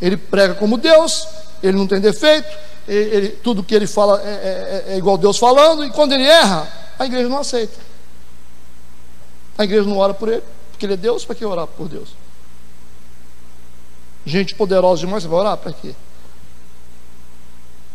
Ele 0.00 0.16
prega 0.16 0.54
como 0.54 0.76
Deus, 0.76 1.26
ele 1.62 1.76
não 1.76 1.86
tem 1.86 2.00
defeito, 2.00 2.48
ele, 2.86 3.28
tudo 3.28 3.62
que 3.62 3.74
ele 3.74 3.86
fala 3.86 4.20
é, 4.22 4.84
é, 4.88 4.92
é 4.94 4.98
igual 4.98 5.16
Deus 5.16 5.38
falando, 5.38 5.84
e 5.84 5.90
quando 5.90 6.12
ele 6.12 6.24
erra, 6.24 6.68
a 6.98 7.06
igreja 7.06 7.28
não 7.28 7.38
aceita. 7.38 7.78
A 9.58 9.64
igreja 9.64 9.84
não 9.88 9.98
ora 9.98 10.14
por 10.14 10.28
ele, 10.28 10.42
porque 10.70 10.86
ele 10.86 10.94
é 10.94 10.96
Deus, 10.96 11.24
para 11.24 11.34
que 11.34 11.44
orar 11.44 11.66
por 11.66 11.88
Deus? 11.88 12.10
Gente 14.24 14.54
poderosa 14.54 15.00
demais, 15.00 15.22
você 15.22 15.28
vai 15.28 15.38
orar 15.38 15.56
para 15.56 15.72
quê? 15.72 15.94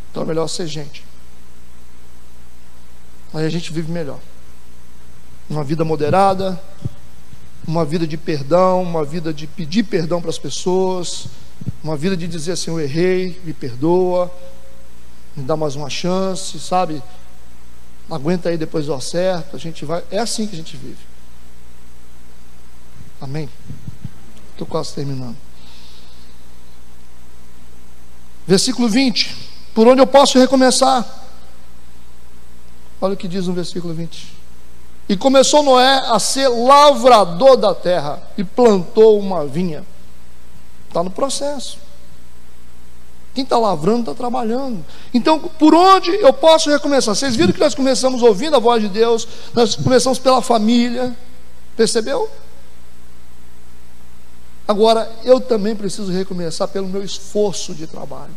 Então 0.10 0.24
é 0.24 0.26
melhor 0.26 0.48
ser 0.48 0.68
gente. 0.68 1.06
Aí 3.34 3.46
a 3.46 3.50
gente 3.50 3.72
vive 3.72 3.92
melhor. 3.92 4.20
Uma 5.50 5.64
vida 5.64 5.86
moderada, 5.86 6.62
uma 7.68 7.86
vida 7.86 8.08
de 8.08 8.18
perdão, 8.18 8.82
uma 8.82 9.04
vida 9.04 9.34
de 9.34 9.48
pedir 9.48 9.84
perdão 9.84 10.22
para 10.22 10.30
as 10.30 10.40
pessoas, 10.40 11.28
uma 11.84 11.96
vida 11.96 12.18
de 12.18 12.28
dizer 12.28 12.54
assim: 12.54 12.72
eu 12.72 12.80
errei, 12.80 13.40
me 13.44 13.54
perdoa, 13.54 14.32
me 15.36 15.44
dá 15.44 15.56
mais 15.56 15.76
uma 15.76 15.90
chance, 15.90 16.60
sabe? 16.60 17.02
Aguenta 18.12 18.50
aí, 18.50 18.58
depois 18.58 18.88
eu 18.88 18.94
acerto. 18.94 19.56
A 19.56 19.60
gente 19.60 19.86
vai. 19.86 20.04
É 20.12 20.20
assim 20.20 20.46
que 20.46 20.54
a 20.54 20.58
gente 20.58 20.76
vive. 20.76 21.00
Amém? 23.20 23.50
Estou 24.52 24.68
quase 24.68 24.94
terminando. 24.94 25.38
Versículo 28.46 28.90
20. 28.90 29.50
Por 29.74 29.88
onde 29.88 30.02
eu 30.02 30.08
posso 30.08 30.38
recomeçar? 30.38 31.08
Olha 33.00 33.14
o 33.14 33.18
que 33.18 33.28
diz 33.28 33.48
no 33.48 33.54
versículo 33.54 33.94
20. 33.94 34.28
E 35.08 35.18
começou 35.18 35.64
Noé 35.64 36.04
a 36.06 36.20
ser 36.20 36.48
lavrador 36.48 37.58
da 37.58 37.74
terra 37.74 38.22
e 38.38 38.44
plantou 38.44 39.20
uma 39.20 39.46
vinha. 39.46 39.84
Está 40.88 41.04
no 41.04 41.10
processo. 41.10 41.78
Quem 43.34 43.44
está 43.44 43.58
lavrando 43.58 44.02
está 44.02 44.14
trabalhando. 44.14 44.86
Então, 45.14 45.40
por 45.40 45.74
onde 45.74 46.12
eu 46.12 46.34
posso 46.34 46.70
recomeçar? 46.70 47.16
Vocês 47.16 47.36
viram 47.36 47.54
que 47.54 47.60
nós 47.60 47.74
começamos 47.74 48.22
ouvindo 48.22 48.56
a 48.56 48.60
voz 48.60 48.82
de 48.82 48.90
Deus, 48.90 49.28
nós 49.54 49.76
começamos 49.76 50.20
pela 50.20 50.42
família, 50.42 51.16
percebeu? 51.76 52.30
Agora, 54.68 55.12
eu 55.24 55.40
também 55.40 55.76
preciso 55.76 56.12
recomeçar 56.12 56.68
pelo 56.68 56.88
meu 56.88 57.04
esforço 57.04 57.74
de 57.74 57.88
trabalho. 57.88 58.36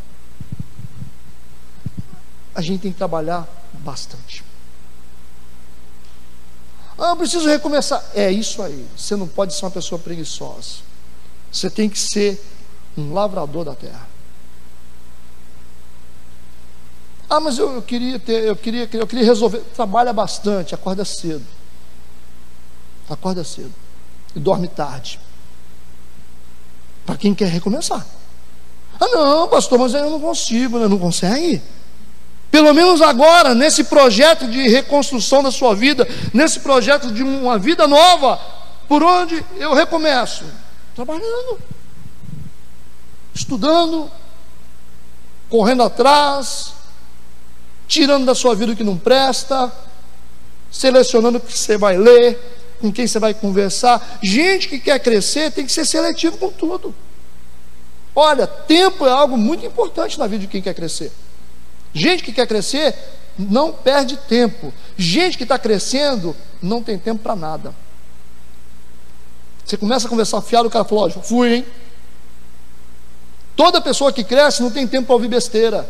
A 2.54 2.60
gente 2.60 2.82
tem 2.82 2.92
que 2.92 2.98
trabalhar 2.98 3.48
bastante. 3.72 4.44
Ah, 6.96 7.10
eu 7.10 7.16
preciso 7.16 7.48
recomeçar. 7.48 8.04
É 8.14 8.30
isso 8.30 8.62
aí. 8.62 8.86
Você 8.96 9.16
não 9.16 9.26
pode 9.26 9.54
ser 9.54 9.64
uma 9.64 9.70
pessoa 9.70 9.98
preguiçosa. 9.98 10.76
Você 11.50 11.68
tem 11.68 11.88
que 11.88 11.98
ser 11.98 12.40
um 12.96 13.12
lavrador 13.12 13.64
da 13.64 13.74
terra. 13.74 14.13
Ah, 17.34 17.40
mas 17.40 17.58
eu, 17.58 17.74
eu, 17.74 17.82
queria 17.82 18.16
ter, 18.16 18.44
eu 18.44 18.54
queria, 18.54 18.88
eu 18.92 19.06
queria 19.08 19.24
resolver. 19.24 19.58
Trabalha 19.74 20.12
bastante, 20.12 20.72
acorda 20.72 21.04
cedo. 21.04 21.44
Acorda 23.10 23.42
cedo. 23.42 23.74
E 24.36 24.38
dorme 24.38 24.68
tarde. 24.68 25.18
Para 27.04 27.16
quem 27.16 27.34
quer 27.34 27.48
recomeçar. 27.48 28.06
Ah, 29.00 29.08
não, 29.08 29.48
pastor, 29.48 29.80
mas 29.80 29.92
eu 29.94 30.08
não 30.08 30.20
consigo, 30.20 30.78
né? 30.78 30.86
não 30.86 30.96
consegue? 30.96 31.60
Pelo 32.52 32.72
menos 32.72 33.02
agora, 33.02 33.52
nesse 33.52 33.82
projeto 33.82 34.46
de 34.46 34.68
reconstrução 34.68 35.42
da 35.42 35.50
sua 35.50 35.74
vida, 35.74 36.06
nesse 36.32 36.60
projeto 36.60 37.10
de 37.10 37.24
uma 37.24 37.58
vida 37.58 37.88
nova, 37.88 38.40
por 38.86 39.02
onde 39.02 39.44
eu 39.56 39.74
recomeço? 39.74 40.44
Trabalhando, 40.94 41.58
estudando, 43.34 44.08
correndo 45.50 45.82
atrás, 45.82 46.74
tirando 47.94 48.26
da 48.26 48.34
sua 48.34 48.56
vida 48.56 48.72
o 48.72 48.76
que 48.76 48.82
não 48.82 48.98
presta, 48.98 49.72
selecionando 50.68 51.38
o 51.38 51.40
que 51.40 51.56
você 51.56 51.78
vai 51.78 51.96
ler, 51.96 52.36
com 52.80 52.92
quem 52.92 53.06
você 53.06 53.20
vai 53.20 53.32
conversar. 53.32 54.18
Gente 54.20 54.68
que 54.68 54.80
quer 54.80 54.98
crescer 54.98 55.52
tem 55.52 55.64
que 55.64 55.70
ser 55.70 55.84
seletivo 55.84 56.36
com 56.36 56.50
tudo. 56.50 56.92
Olha, 58.12 58.48
tempo 58.48 59.06
é 59.06 59.12
algo 59.12 59.36
muito 59.36 59.64
importante 59.64 60.18
na 60.18 60.26
vida 60.26 60.40
de 60.40 60.48
quem 60.48 60.60
quer 60.60 60.74
crescer. 60.74 61.12
Gente 61.92 62.24
que 62.24 62.32
quer 62.32 62.48
crescer 62.48 62.96
não 63.38 63.70
perde 63.70 64.16
tempo. 64.16 64.74
Gente 64.98 65.36
que 65.36 65.44
está 65.44 65.56
crescendo 65.56 66.34
não 66.60 66.82
tem 66.82 66.98
tempo 66.98 67.22
para 67.22 67.36
nada. 67.36 67.72
Você 69.64 69.76
começa 69.76 70.08
a 70.08 70.10
conversar 70.10 70.42
fiado, 70.42 70.66
o 70.66 70.70
cara 70.70 70.84
falou: 70.84 71.06
Ó, 71.06 71.10
fui, 71.22 71.54
hein? 71.54 71.66
Toda 73.54 73.80
pessoa 73.80 74.12
que 74.12 74.24
cresce 74.24 74.64
não 74.64 74.70
tem 74.72 74.84
tempo 74.84 75.06
para 75.06 75.14
ouvir 75.14 75.28
besteira. 75.28 75.88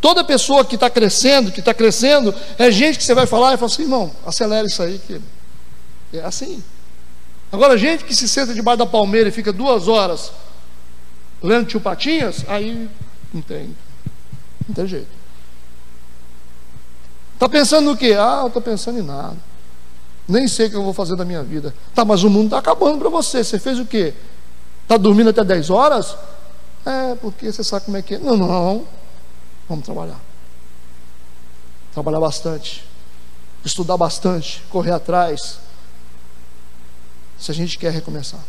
Toda 0.00 0.24
pessoa 0.24 0.64
que 0.64 0.76
está 0.76 0.88
crescendo, 0.88 1.52
que 1.52 1.60
está 1.60 1.74
crescendo, 1.74 2.34
é 2.58 2.70
gente 2.70 2.98
que 2.98 3.04
você 3.04 3.14
vai 3.14 3.26
falar 3.26 3.54
e 3.54 3.56
fala 3.56 3.70
assim: 3.70 3.82
irmão, 3.82 4.10
acelera 4.24 4.66
isso 4.66 4.82
aí, 4.82 4.98
que 4.98 5.20
é 6.12 6.20
assim. 6.20 6.62
Agora, 7.52 7.76
gente 7.76 8.04
que 8.04 8.14
se 8.14 8.28
senta 8.28 8.54
debaixo 8.54 8.78
da 8.78 8.86
palmeira 8.86 9.28
e 9.28 9.32
fica 9.32 9.52
duas 9.52 9.88
horas 9.88 10.32
lendo 11.42 11.66
tio 11.66 11.80
Patinhas, 11.80 12.44
aí 12.48 12.88
não 13.32 13.42
tem. 13.42 13.76
Não 14.68 14.74
tem 14.74 14.86
jeito. 14.86 15.08
Está 17.34 17.48
pensando 17.48 17.86
no 17.90 17.96
quê? 17.96 18.14
Ah, 18.18 18.40
eu 18.42 18.48
estou 18.48 18.62
pensando 18.62 18.98
em 18.98 19.02
nada. 19.02 19.36
Nem 20.28 20.46
sei 20.46 20.66
o 20.66 20.70
que 20.70 20.76
eu 20.76 20.82
vou 20.82 20.92
fazer 20.92 21.16
da 21.16 21.24
minha 21.24 21.42
vida. 21.42 21.74
Tá, 21.94 22.04
mas 22.04 22.22
o 22.22 22.30
mundo 22.30 22.46
está 22.46 22.58
acabando 22.58 22.98
para 22.98 23.08
você. 23.08 23.42
Você 23.42 23.58
fez 23.58 23.78
o 23.78 23.86
quê? 23.86 24.14
Está 24.82 24.96
dormindo 24.96 25.30
até 25.30 25.42
10 25.42 25.70
horas? 25.70 26.16
É, 26.84 27.14
porque 27.16 27.50
você 27.50 27.64
sabe 27.64 27.86
como 27.86 27.96
é 27.96 28.02
que 28.02 28.14
é. 28.14 28.18
Não, 28.18 28.36
não. 28.36 28.86
Vamos 29.70 29.84
trabalhar. 29.84 30.20
Trabalhar 31.92 32.18
bastante. 32.18 32.84
Estudar 33.64 33.96
bastante. 33.96 34.64
Correr 34.68 34.90
atrás. 34.90 35.60
Se 37.38 37.52
a 37.52 37.54
gente 37.54 37.78
quer 37.78 37.92
recomeçar. 37.92 38.40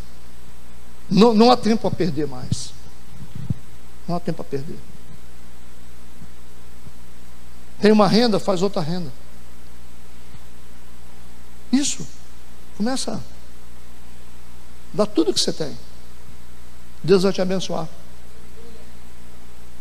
Não, 1.08 1.32
não 1.32 1.52
há 1.52 1.56
tempo 1.56 1.88
a 1.88 1.92
perder 1.92 2.26
mais. 2.26 2.74
Não 4.08 4.16
há 4.16 4.20
tempo 4.20 4.42
a 4.42 4.46
perder. 4.46 4.80
Tem 7.80 7.92
uma 7.92 8.08
renda, 8.08 8.40
faz 8.40 8.64
outra 8.64 8.82
renda. 8.82 9.12
Isso. 11.72 12.08
Começa. 12.78 13.22
Dá 14.92 15.06
tudo 15.06 15.32
que 15.32 15.40
você 15.40 15.54
tem. 15.54 15.78
Deus 17.04 17.22
vai 17.22 17.32
te 17.32 17.42
abençoar. 17.44 17.88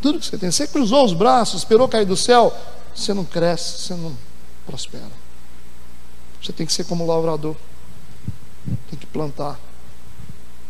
Tudo 0.00 0.18
que 0.18 0.26
você 0.26 0.38
tem. 0.38 0.50
Você 0.50 0.66
cruzou 0.66 1.04
os 1.04 1.12
braços, 1.12 1.60
esperou 1.60 1.88
cair 1.88 2.06
do 2.06 2.16
céu. 2.16 2.56
Você 2.94 3.12
não 3.12 3.24
cresce, 3.24 3.82
você 3.82 3.94
não 3.94 4.16
prospera. 4.66 5.10
Você 6.42 6.52
tem 6.52 6.66
que 6.66 6.72
ser 6.72 6.84
como 6.84 7.06
lavrador. 7.06 7.56
Tem 8.88 8.98
que 8.98 9.06
plantar 9.06 9.58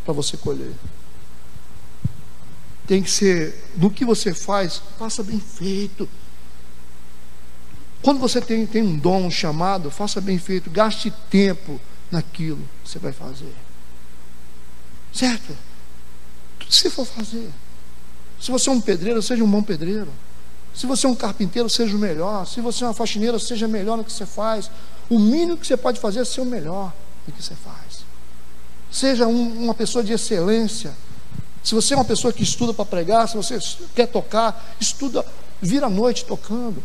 para 0.03 0.13
você 0.13 0.35
colher. 0.37 0.73
Tem 2.87 3.01
que 3.01 3.09
ser, 3.09 3.63
no 3.77 3.89
que 3.89 4.03
você 4.03 4.33
faz, 4.33 4.81
faça 4.97 5.23
bem 5.23 5.39
feito. 5.39 6.09
Quando 8.01 8.19
você 8.19 8.41
tem, 8.41 8.65
tem 8.65 8.81
um 8.81 8.97
dom, 8.97 9.27
um 9.27 9.31
chamado, 9.31 9.91
faça 9.91 10.19
bem 10.19 10.37
feito, 10.37 10.69
gaste 10.69 11.11
tempo 11.29 11.79
naquilo 12.09 12.67
que 12.83 12.89
você 12.89 12.99
vai 12.99 13.13
fazer. 13.13 13.53
Certo? 15.13 15.55
Tudo 16.59 16.69
que 16.69 16.75
você 16.75 16.89
for 16.89 17.05
fazer. 17.05 17.49
Se 18.41 18.49
você 18.49 18.69
é 18.69 18.73
um 18.73 18.81
pedreiro, 18.81 19.21
seja 19.21 19.43
um 19.43 19.49
bom 19.49 19.61
pedreiro. 19.61 20.11
Se 20.73 20.87
você 20.87 21.05
é 21.05 21.09
um 21.09 21.15
carpinteiro, 21.15 21.69
seja 21.69 21.95
o 21.95 21.99
melhor. 21.99 22.47
Se 22.47 22.59
você 22.59 22.83
é 22.83 22.87
uma 22.87 22.93
faxineira, 22.93 23.37
seja 23.37 23.67
melhor 23.67 23.97
no 23.97 24.03
que 24.03 24.11
você 24.11 24.25
faz. 24.25 24.71
O 25.07 25.19
mínimo 25.19 25.57
que 25.57 25.67
você 25.67 25.77
pode 25.77 25.99
fazer 25.99 26.21
é 26.21 26.25
ser 26.25 26.41
o 26.41 26.45
melhor 26.45 26.91
no 27.27 27.33
que 27.33 27.43
você 27.43 27.53
faz. 27.53 28.03
Seja 28.89 29.27
um, 29.27 29.63
uma 29.63 29.75
pessoa 29.75 30.03
de 30.03 30.11
excelência. 30.11 30.91
Se 31.63 31.75
você 31.75 31.93
é 31.93 31.97
uma 31.97 32.05
pessoa 32.05 32.33
que 32.33 32.41
estuda 32.41 32.73
para 32.73 32.83
pregar, 32.83 33.29
se 33.29 33.37
você 33.37 33.59
quer 33.93 34.07
tocar, 34.07 34.73
estuda, 34.79 35.23
vira 35.61 35.85
a 35.85 35.89
noite 35.89 36.25
tocando. 36.25 36.81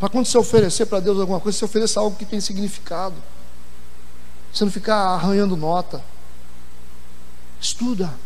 Para 0.00 0.08
quando 0.08 0.24
você 0.24 0.38
oferecer 0.38 0.86
para 0.86 1.00
Deus 1.00 1.20
alguma 1.20 1.38
coisa, 1.38 1.58
você 1.58 1.64
ofereça 1.66 2.00
algo 2.00 2.16
que 2.16 2.24
tem 2.24 2.40
significado. 2.40 3.14
Você 4.50 4.64
não 4.64 4.72
ficar 4.72 4.96
arranhando 4.96 5.54
nota. 5.54 6.02
Estuda. 7.60 8.23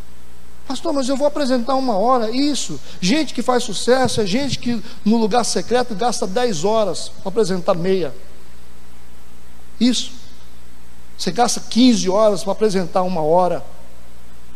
Pastor, 0.68 0.92
mas 0.92 1.08
eu 1.08 1.16
vou 1.16 1.26
apresentar 1.26 1.74
uma 1.76 1.96
hora. 1.96 2.30
Isso. 2.30 2.78
Gente 3.00 3.32
que 3.32 3.40
faz 3.40 3.64
sucesso 3.64 4.20
é 4.20 4.26
gente 4.26 4.58
que 4.58 4.82
no 5.02 5.16
lugar 5.16 5.42
secreto 5.42 5.94
gasta 5.94 6.26
10 6.26 6.62
horas 6.62 7.08
para 7.08 7.30
apresentar 7.30 7.74
meia. 7.74 8.14
Isso. 9.80 10.12
Você 11.16 11.32
gasta 11.32 11.58
15 11.58 12.10
horas 12.10 12.44
para 12.44 12.52
apresentar 12.52 13.02
uma 13.02 13.22
hora. 13.22 13.64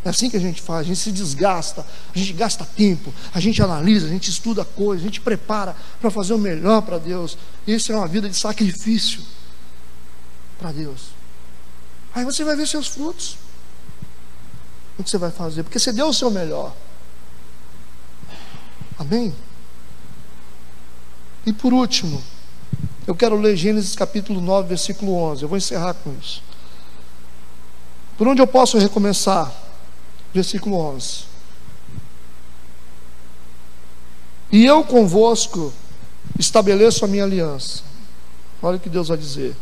É 0.04 0.10
assim 0.10 0.28
que 0.28 0.36
a 0.36 0.40
gente 0.40 0.60
faz, 0.60 0.80
a 0.80 0.82
gente 0.82 0.98
se 0.98 1.10
desgasta, 1.10 1.86
a 2.14 2.18
gente 2.18 2.34
gasta 2.34 2.66
tempo, 2.76 3.14
a 3.32 3.40
gente 3.40 3.62
analisa, 3.62 4.06
a 4.06 4.10
gente 4.10 4.28
estuda 4.28 4.66
coisas, 4.66 5.02
a 5.02 5.06
gente 5.06 5.20
prepara 5.20 5.74
para 5.98 6.10
fazer 6.10 6.34
o 6.34 6.38
melhor 6.38 6.82
para 6.82 6.98
Deus. 6.98 7.38
Isso 7.66 7.90
é 7.90 7.96
uma 7.96 8.06
vida 8.06 8.28
de 8.28 8.36
sacrifício 8.36 9.22
para 10.58 10.72
Deus. 10.72 11.00
Aí 12.14 12.22
você 12.22 12.44
vai 12.44 12.54
ver 12.54 12.68
seus 12.68 12.88
frutos. 12.88 13.38
O 14.98 15.02
que 15.02 15.10
você 15.10 15.18
vai 15.18 15.30
fazer? 15.30 15.62
Porque 15.62 15.78
você 15.78 15.92
deu 15.92 16.08
o 16.08 16.14
seu 16.14 16.30
melhor. 16.30 16.72
Amém? 18.98 19.34
E 21.44 21.52
por 21.52 21.72
último, 21.72 22.22
eu 23.06 23.14
quero 23.14 23.36
ler 23.36 23.56
Gênesis 23.56 23.96
capítulo 23.96 24.40
9, 24.40 24.68
versículo 24.68 25.14
11. 25.14 25.42
Eu 25.42 25.48
vou 25.48 25.58
encerrar 25.58 25.94
com 25.94 26.14
isso. 26.20 26.42
Por 28.16 28.28
onde 28.28 28.40
eu 28.40 28.46
posso 28.46 28.78
recomeçar? 28.78 29.52
versículo 30.32 30.76
11. 30.76 31.24
E 34.50 34.64
eu 34.64 34.84
convosco 34.84 35.72
estabeleço 36.38 37.04
a 37.04 37.08
minha 37.08 37.24
aliança. 37.24 37.82
Olha 38.62 38.76
o 38.76 38.80
que 38.80 38.88
Deus 38.88 39.08
vai 39.08 39.18
dizer: 39.18 39.56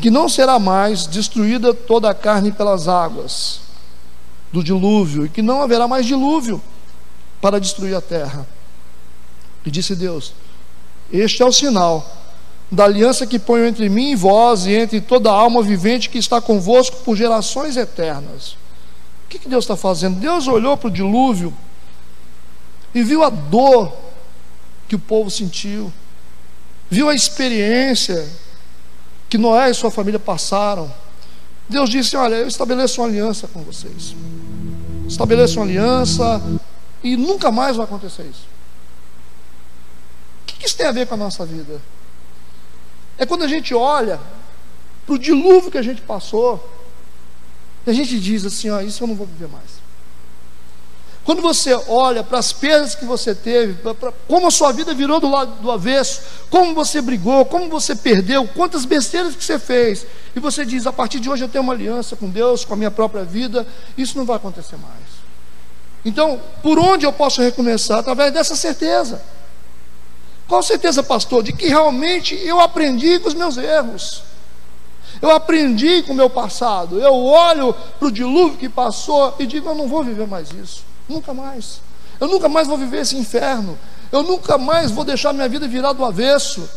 que 0.00 0.10
não 0.10 0.28
será 0.28 0.58
mais 0.58 1.06
destruída 1.06 1.72
toda 1.72 2.10
a 2.10 2.14
carne 2.14 2.52
pelas 2.52 2.88
águas 2.88 3.60
do 4.54 4.64
dilúvio, 4.64 5.26
e 5.26 5.28
que 5.28 5.42
não 5.42 5.60
haverá 5.60 5.86
mais 5.86 6.06
dilúvio 6.06 6.62
para 7.40 7.60
destruir 7.60 7.94
a 7.94 8.00
terra. 8.00 8.46
E 9.66 9.70
disse 9.70 9.94
Deus: 9.94 10.32
Este 11.12 11.42
é 11.42 11.44
o 11.44 11.52
sinal 11.52 12.22
da 12.70 12.84
aliança 12.84 13.26
que 13.26 13.38
ponho 13.38 13.66
entre 13.66 13.88
mim 13.88 14.12
e 14.12 14.16
vós, 14.16 14.66
e 14.66 14.72
entre 14.72 15.00
toda 15.00 15.30
a 15.30 15.34
alma 15.34 15.62
vivente 15.62 16.08
que 16.08 16.18
está 16.18 16.40
convosco 16.40 16.96
por 17.04 17.16
gerações 17.16 17.76
eternas 17.76 18.56
que, 19.34 19.38
que 19.40 19.48
Deus 19.48 19.64
está 19.64 19.76
fazendo? 19.76 20.20
Deus 20.20 20.46
olhou 20.46 20.76
para 20.76 20.88
o 20.88 20.90
dilúvio 20.90 21.52
e 22.94 23.02
viu 23.02 23.22
a 23.22 23.30
dor 23.30 23.92
que 24.88 24.94
o 24.94 24.98
povo 24.98 25.30
sentiu, 25.30 25.92
viu 26.88 27.08
a 27.08 27.14
experiência 27.14 28.28
que 29.28 29.38
Noé 29.38 29.70
e 29.70 29.74
sua 29.74 29.90
família 29.90 30.20
passaram. 30.20 30.92
Deus 31.68 31.90
disse: 31.90 32.16
Olha, 32.16 32.36
eu 32.36 32.48
estabeleço 32.48 33.00
uma 33.00 33.08
aliança 33.08 33.48
com 33.48 33.62
vocês. 33.62 34.14
Estabeleço 35.06 35.58
uma 35.58 35.64
aliança 35.64 36.42
e 37.02 37.16
nunca 37.16 37.50
mais 37.50 37.76
vai 37.76 37.84
acontecer 37.84 38.22
isso. 38.24 38.46
O 40.42 40.46
que 40.46 40.66
isso 40.66 40.76
tem 40.76 40.86
a 40.86 40.92
ver 40.92 41.06
com 41.06 41.14
a 41.14 41.18
nossa 41.18 41.44
vida? 41.44 41.80
É 43.18 43.26
quando 43.26 43.44
a 43.44 43.48
gente 43.48 43.74
olha 43.74 44.20
para 45.06 45.14
o 45.14 45.18
dilúvio 45.18 45.70
que 45.70 45.78
a 45.78 45.82
gente 45.82 46.00
passou 46.00 46.70
e 47.86 47.90
a 47.90 47.92
gente 47.92 48.18
diz 48.18 48.44
assim: 48.44 48.70
ó, 48.70 48.80
isso 48.80 49.02
eu 49.02 49.08
não 49.08 49.14
vou 49.14 49.26
viver 49.26 49.48
mais. 49.48 49.83
Quando 51.24 51.40
você 51.40 51.72
olha 51.88 52.22
para 52.22 52.38
as 52.38 52.52
perdas 52.52 52.94
que 52.94 53.06
você 53.06 53.34
teve, 53.34 53.74
pra, 53.74 53.94
pra, 53.94 54.12
como 54.28 54.46
a 54.46 54.50
sua 54.50 54.72
vida 54.72 54.92
virou 54.92 55.18
do 55.18 55.30
lado 55.30 55.52
do 55.62 55.70
avesso, 55.70 56.20
como 56.50 56.74
você 56.74 57.00
brigou, 57.00 57.46
como 57.46 57.68
você 57.70 57.96
perdeu, 57.96 58.46
quantas 58.48 58.84
besteiras 58.84 59.34
que 59.34 59.42
você 59.42 59.58
fez, 59.58 60.06
e 60.36 60.40
você 60.40 60.66
diz: 60.66 60.86
a 60.86 60.92
partir 60.92 61.20
de 61.20 61.30
hoje 61.30 61.42
eu 61.42 61.48
tenho 61.48 61.64
uma 61.64 61.72
aliança 61.72 62.14
com 62.14 62.28
Deus, 62.28 62.64
com 62.66 62.74
a 62.74 62.76
minha 62.76 62.90
própria 62.90 63.24
vida, 63.24 63.66
isso 63.96 64.18
não 64.18 64.26
vai 64.26 64.36
acontecer 64.36 64.76
mais. 64.76 65.24
Então, 66.04 66.38
por 66.62 66.78
onde 66.78 67.06
eu 67.06 67.12
posso 67.12 67.40
recomeçar? 67.40 68.00
Através 68.00 68.30
dessa 68.30 68.54
certeza. 68.54 69.22
Qual 70.46 70.62
certeza, 70.62 71.02
pastor? 71.02 71.42
De 71.42 71.54
que 71.54 71.68
realmente 71.68 72.34
eu 72.44 72.60
aprendi 72.60 73.18
com 73.18 73.28
os 73.28 73.34
meus 73.34 73.56
erros. 73.56 74.22
Eu 75.22 75.30
aprendi 75.30 76.02
com 76.02 76.12
o 76.12 76.16
meu 76.16 76.28
passado. 76.28 77.00
Eu 77.00 77.14
olho 77.14 77.74
para 77.98 78.08
o 78.08 78.12
dilúvio 78.12 78.58
que 78.58 78.68
passou 78.68 79.34
e 79.38 79.46
digo: 79.46 79.70
eu 79.70 79.74
não 79.74 79.88
vou 79.88 80.04
viver 80.04 80.26
mais 80.26 80.50
isso. 80.52 80.84
Nunca 81.08 81.34
mais. 81.34 81.80
Eu 82.20 82.28
nunca 82.28 82.48
mais 82.48 82.66
vou 82.66 82.78
viver 82.78 83.02
esse 83.02 83.16
inferno. 83.16 83.78
Eu 84.10 84.22
nunca 84.22 84.56
mais 84.56 84.90
vou 84.90 85.04
deixar 85.04 85.32
minha 85.32 85.48
vida 85.48 85.66
virar 85.66 85.92
do 85.92 86.04
avesso. 86.04 86.68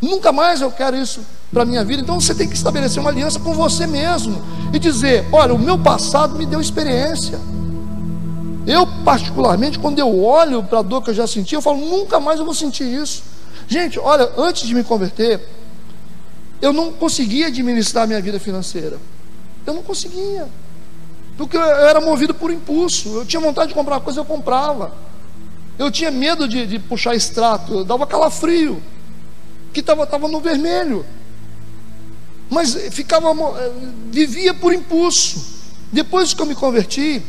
Nunca 0.00 0.30
mais 0.30 0.60
eu 0.60 0.70
quero 0.70 0.96
isso 0.96 1.20
para 1.52 1.64
minha 1.64 1.84
vida. 1.84 2.02
Então 2.02 2.20
você 2.20 2.34
tem 2.34 2.48
que 2.48 2.54
estabelecer 2.54 3.00
uma 3.00 3.10
aliança 3.10 3.40
com 3.40 3.52
você 3.52 3.86
mesmo 3.86 4.42
e 4.72 4.78
dizer: 4.78 5.26
olha, 5.32 5.54
o 5.54 5.58
meu 5.58 5.78
passado 5.78 6.36
me 6.36 6.46
deu 6.46 6.60
experiência. 6.60 7.38
Eu, 8.66 8.86
particularmente, 9.04 9.78
quando 9.78 9.98
eu 9.98 10.22
olho 10.22 10.62
para 10.62 10.80
a 10.80 10.82
dor 10.82 11.02
que 11.02 11.10
eu 11.10 11.14
já 11.14 11.26
senti, 11.26 11.54
eu 11.54 11.62
falo: 11.62 11.78
nunca 11.78 12.20
mais 12.20 12.38
eu 12.38 12.44
vou 12.44 12.54
sentir 12.54 12.84
isso. 12.84 13.22
Gente, 13.68 13.98
olha, 13.98 14.30
antes 14.36 14.66
de 14.66 14.74
me 14.74 14.84
converter, 14.84 15.40
eu 16.60 16.72
não 16.72 16.92
conseguia 16.92 17.48
administrar 17.48 18.06
minha 18.06 18.20
vida 18.20 18.38
financeira. 18.38 18.98
Eu 19.66 19.74
não 19.74 19.82
conseguia. 19.82 20.46
Porque 21.36 21.56
eu 21.56 21.62
era 21.62 22.00
movido 22.00 22.32
por 22.34 22.50
impulso. 22.50 23.08
Eu 23.16 23.26
tinha 23.26 23.40
vontade 23.40 23.68
de 23.68 23.74
comprar 23.74 23.96
uma 23.96 24.00
coisa, 24.00 24.20
eu 24.20 24.24
comprava. 24.24 24.92
Eu 25.78 25.90
tinha 25.90 26.10
medo 26.10 26.48
de, 26.48 26.66
de 26.66 26.78
puxar 26.78 27.14
extrato, 27.14 27.74
eu 27.74 27.84
dava 27.84 28.06
calafrio, 28.06 28.82
que 29.72 29.80
estava 29.80 30.06
tava 30.06 30.26
no 30.26 30.40
vermelho. 30.40 31.04
Mas 32.48 32.74
ficava, 32.90 33.28
eh, 33.30 33.72
vivia 34.10 34.54
por 34.54 34.72
impulso. 34.72 35.54
Depois 35.92 36.32
que 36.32 36.40
eu 36.40 36.46
me 36.46 36.54
converti, 36.54 37.22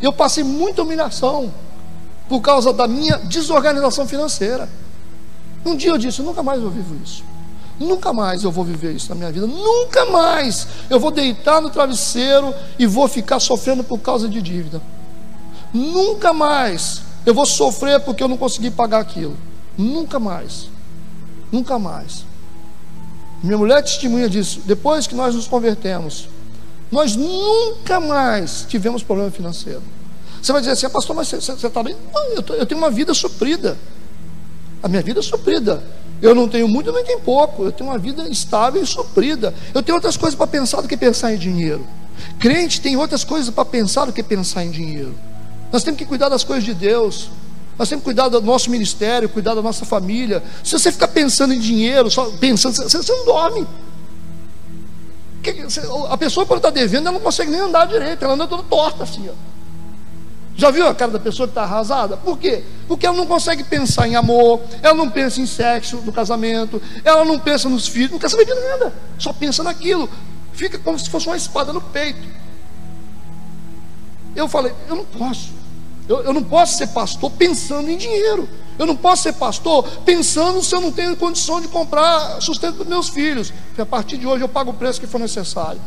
eu 0.00 0.12
passei 0.12 0.42
muita 0.42 0.82
humilhação 0.82 1.52
por 2.28 2.40
causa 2.40 2.72
da 2.72 2.88
minha 2.88 3.18
desorganização 3.18 4.08
financeira. 4.08 4.68
Um 5.64 5.76
dia 5.76 5.90
eu 5.90 5.98
disse: 5.98 6.22
nunca 6.22 6.42
mais 6.42 6.62
eu 6.62 6.70
vivo 6.70 6.96
isso. 7.02 7.22
Nunca 7.78 8.12
mais 8.12 8.42
eu 8.42 8.50
vou 8.50 8.64
viver 8.64 8.92
isso 8.94 9.08
na 9.10 9.14
minha 9.14 9.30
vida. 9.30 9.46
Nunca 9.46 10.06
mais 10.06 10.66
eu 10.88 10.98
vou 10.98 11.10
deitar 11.10 11.60
no 11.60 11.68
travesseiro 11.68 12.54
e 12.78 12.86
vou 12.86 13.06
ficar 13.06 13.38
sofrendo 13.38 13.84
por 13.84 13.98
causa 13.98 14.28
de 14.28 14.40
dívida. 14.40 14.80
Nunca 15.72 16.32
mais 16.32 17.02
eu 17.26 17.34
vou 17.34 17.44
sofrer 17.44 18.00
porque 18.00 18.22
eu 18.22 18.28
não 18.28 18.36
consegui 18.36 18.70
pagar 18.70 19.00
aquilo. 19.00 19.36
Nunca 19.76 20.18
mais. 20.18 20.68
Nunca 21.52 21.78
mais. 21.78 22.24
Minha 23.42 23.58
mulher 23.58 23.82
testemunha 23.82 24.28
disso. 24.28 24.62
Depois 24.64 25.06
que 25.06 25.14
nós 25.14 25.34
nos 25.34 25.46
convertemos, 25.46 26.28
nós 26.90 27.14
nunca 27.14 28.00
mais 28.00 28.64
tivemos 28.68 29.02
problema 29.02 29.30
financeiro. 29.30 29.82
Você 30.40 30.52
vai 30.52 30.60
dizer 30.60 30.72
assim, 30.72 30.86
ah, 30.86 30.90
pastor, 30.90 31.14
mas 31.14 31.28
você 31.28 31.52
está 31.52 31.82
bem? 31.82 31.96
Não, 32.14 32.24
eu, 32.28 32.42
tô, 32.42 32.54
eu 32.54 32.64
tenho 32.64 32.80
uma 32.80 32.90
vida 32.90 33.12
suprida. 33.12 33.76
A 34.82 34.88
minha 34.88 35.02
vida 35.02 35.20
é 35.20 35.22
suprida. 35.22 35.82
Eu 36.20 36.34
não 36.34 36.48
tenho 36.48 36.66
muito, 36.66 36.88
eu 36.88 36.92
não 36.92 37.04
tenho 37.04 37.20
pouco. 37.20 37.64
Eu 37.64 37.72
tenho 37.72 37.90
uma 37.90 37.98
vida 37.98 38.28
estável 38.28 38.82
e 38.82 38.86
suprida. 38.86 39.54
Eu 39.74 39.82
tenho 39.82 39.96
outras 39.96 40.16
coisas 40.16 40.34
para 40.34 40.46
pensar 40.46 40.80
do 40.80 40.88
que 40.88 40.96
pensar 40.96 41.32
em 41.34 41.38
dinheiro. 41.38 41.86
Crente 42.38 42.80
tem 42.80 42.96
outras 42.96 43.24
coisas 43.24 43.50
para 43.50 43.64
pensar 43.64 44.06
do 44.06 44.12
que 44.12 44.22
pensar 44.22 44.64
em 44.64 44.70
dinheiro. 44.70 45.14
Nós 45.72 45.82
temos 45.82 45.98
que 45.98 46.06
cuidar 46.06 46.28
das 46.28 46.42
coisas 46.42 46.64
de 46.64 46.74
Deus. 46.74 47.28
Nós 47.78 47.88
temos 47.88 48.02
que 48.02 48.06
cuidar 48.06 48.28
do 48.28 48.40
nosso 48.40 48.70
ministério, 48.70 49.28
cuidar 49.28 49.54
da 49.54 49.60
nossa 49.60 49.84
família. 49.84 50.42
Se 50.64 50.78
você 50.78 50.90
ficar 50.90 51.08
pensando 51.08 51.52
em 51.52 51.60
dinheiro, 51.60 52.10
só 52.10 52.30
pensando, 52.40 52.74
você, 52.74 52.96
você 52.96 53.12
não 53.12 53.24
dorme. 53.26 53.66
A 56.08 56.16
pessoa 56.16 56.46
quando 56.46 56.58
está 56.58 56.70
devendo, 56.70 57.08
ela 57.08 57.12
não 57.12 57.20
consegue 57.20 57.50
nem 57.50 57.60
andar 57.60 57.86
direito, 57.86 58.24
ela 58.24 58.34
anda 58.34 58.46
toda 58.46 58.62
torta 58.64 59.04
assim. 59.04 59.28
Ó. 59.28 59.55
Já 60.56 60.70
viu 60.70 60.86
a 60.86 60.94
cara 60.94 61.12
da 61.12 61.18
pessoa 61.18 61.46
que 61.46 61.50
está 61.50 61.64
arrasada? 61.64 62.16
Por 62.16 62.38
quê? 62.38 62.64
Porque 62.88 63.04
ela 63.04 63.16
não 63.16 63.26
consegue 63.26 63.62
pensar 63.62 64.08
em 64.08 64.16
amor, 64.16 64.62
ela 64.82 64.94
não 64.94 65.10
pensa 65.10 65.38
em 65.38 65.46
sexo 65.46 65.98
no 65.98 66.12
casamento, 66.12 66.80
ela 67.04 67.26
não 67.26 67.38
pensa 67.38 67.68
nos 67.68 67.86
filhos, 67.86 68.12
não 68.12 68.18
quer 68.18 68.30
saber 68.30 68.46
de 68.46 68.54
nada, 68.54 68.92
só 69.18 69.34
pensa 69.34 69.62
naquilo. 69.62 70.08
Fica 70.54 70.78
como 70.78 70.98
se 70.98 71.10
fosse 71.10 71.26
uma 71.26 71.36
espada 71.36 71.74
no 71.74 71.80
peito. 71.82 72.26
Eu 74.34 74.48
falei, 74.48 74.72
eu 74.88 74.96
não 74.96 75.04
posso. 75.04 75.50
Eu, 76.08 76.22
eu 76.22 76.32
não 76.32 76.42
posso 76.42 76.78
ser 76.78 76.86
pastor 76.88 77.30
pensando 77.32 77.90
em 77.90 77.98
dinheiro. 77.98 78.48
Eu 78.78 78.86
não 78.86 78.96
posso 78.96 79.24
ser 79.24 79.34
pastor 79.34 79.86
pensando 80.06 80.62
se 80.62 80.74
eu 80.74 80.80
não 80.80 80.92
tenho 80.92 81.16
condição 81.16 81.60
de 81.60 81.68
comprar 81.68 82.40
sustento 82.40 82.76
para 82.76 82.86
meus 82.86 83.10
filhos. 83.10 83.52
Porque 83.68 83.82
a 83.82 83.86
partir 83.86 84.16
de 84.16 84.26
hoje 84.26 84.42
eu 84.42 84.48
pago 84.48 84.70
o 84.70 84.74
preço 84.74 85.00
que 85.00 85.06
for 85.06 85.18
necessário. 85.18 85.80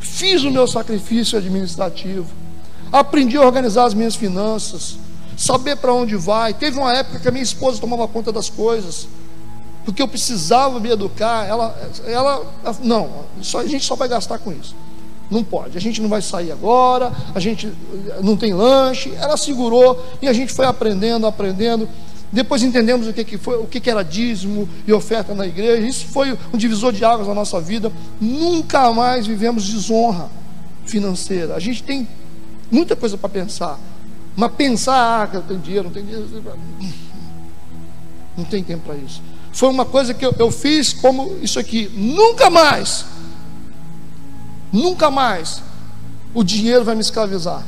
Fiz 0.00 0.42
o 0.42 0.50
meu 0.50 0.66
sacrifício 0.66 1.38
administrativo 1.38 2.47
aprendi 2.92 3.36
a 3.36 3.42
organizar 3.42 3.84
as 3.84 3.94
minhas 3.94 4.14
finanças, 4.14 4.96
saber 5.36 5.76
para 5.76 5.92
onde 5.92 6.16
vai. 6.16 6.52
Teve 6.52 6.78
uma 6.78 6.92
época 6.92 7.20
que 7.20 7.28
a 7.28 7.30
minha 7.30 7.42
esposa 7.42 7.80
tomava 7.80 8.06
conta 8.08 8.32
das 8.32 8.50
coisas, 8.50 9.08
porque 9.84 10.02
eu 10.02 10.08
precisava 10.08 10.78
me 10.80 10.90
educar. 10.90 11.46
Ela, 11.46 11.76
ela, 12.06 12.44
não, 12.82 13.10
só, 13.40 13.60
a 13.60 13.66
gente 13.66 13.84
só 13.84 13.94
vai 13.94 14.08
gastar 14.08 14.38
com 14.38 14.52
isso. 14.52 14.74
Não 15.30 15.44
pode, 15.44 15.76
a 15.76 15.80
gente 15.80 16.00
não 16.00 16.08
vai 16.08 16.22
sair 16.22 16.50
agora, 16.50 17.12
a 17.34 17.40
gente 17.40 17.70
não 18.22 18.36
tem 18.36 18.54
lanche. 18.54 19.12
Ela 19.20 19.36
segurou 19.36 20.02
e 20.22 20.28
a 20.28 20.32
gente 20.32 20.52
foi 20.52 20.64
aprendendo, 20.64 21.26
aprendendo. 21.26 21.88
Depois 22.30 22.62
entendemos 22.62 23.06
o 23.06 23.12
que, 23.12 23.24
que 23.24 23.38
foi, 23.38 23.56
o 23.56 23.66
que, 23.66 23.80
que 23.80 23.90
era 23.90 24.02
dízimo 24.02 24.68
e 24.86 24.92
oferta 24.92 25.34
na 25.34 25.46
igreja. 25.46 25.86
Isso 25.86 26.06
foi 26.06 26.36
um 26.52 26.58
divisor 26.58 26.92
de 26.92 27.04
águas 27.04 27.26
na 27.26 27.34
nossa 27.34 27.60
vida. 27.60 27.90
Nunca 28.20 28.92
mais 28.92 29.26
vivemos 29.26 29.66
desonra 29.66 30.28
financeira. 30.84 31.54
A 31.54 31.60
gente 31.60 31.82
tem 31.82 32.08
muita 32.70 32.94
coisa 32.96 33.16
para 33.16 33.28
pensar. 33.28 33.78
Mas 34.36 34.52
pensar, 34.52 35.28
ah, 35.32 35.36
eu 35.36 35.42
tenho 35.42 35.60
dinheiro, 35.60 35.84
não 35.84 35.92
tenho 35.92 36.06
dinheiro. 36.06 36.58
Não 38.36 38.44
tem 38.44 38.62
tempo 38.62 38.84
para 38.84 38.96
isso. 38.96 39.20
Foi 39.52 39.68
uma 39.68 39.84
coisa 39.84 40.14
que 40.14 40.24
eu, 40.24 40.32
eu 40.38 40.50
fiz 40.50 40.92
como 40.92 41.36
isso 41.42 41.58
aqui. 41.58 41.90
Nunca 41.94 42.48
mais, 42.48 43.04
nunca 44.72 45.10
mais, 45.10 45.60
o 46.32 46.44
dinheiro 46.44 46.84
vai 46.84 46.94
me 46.94 47.00
escravizar. 47.00 47.66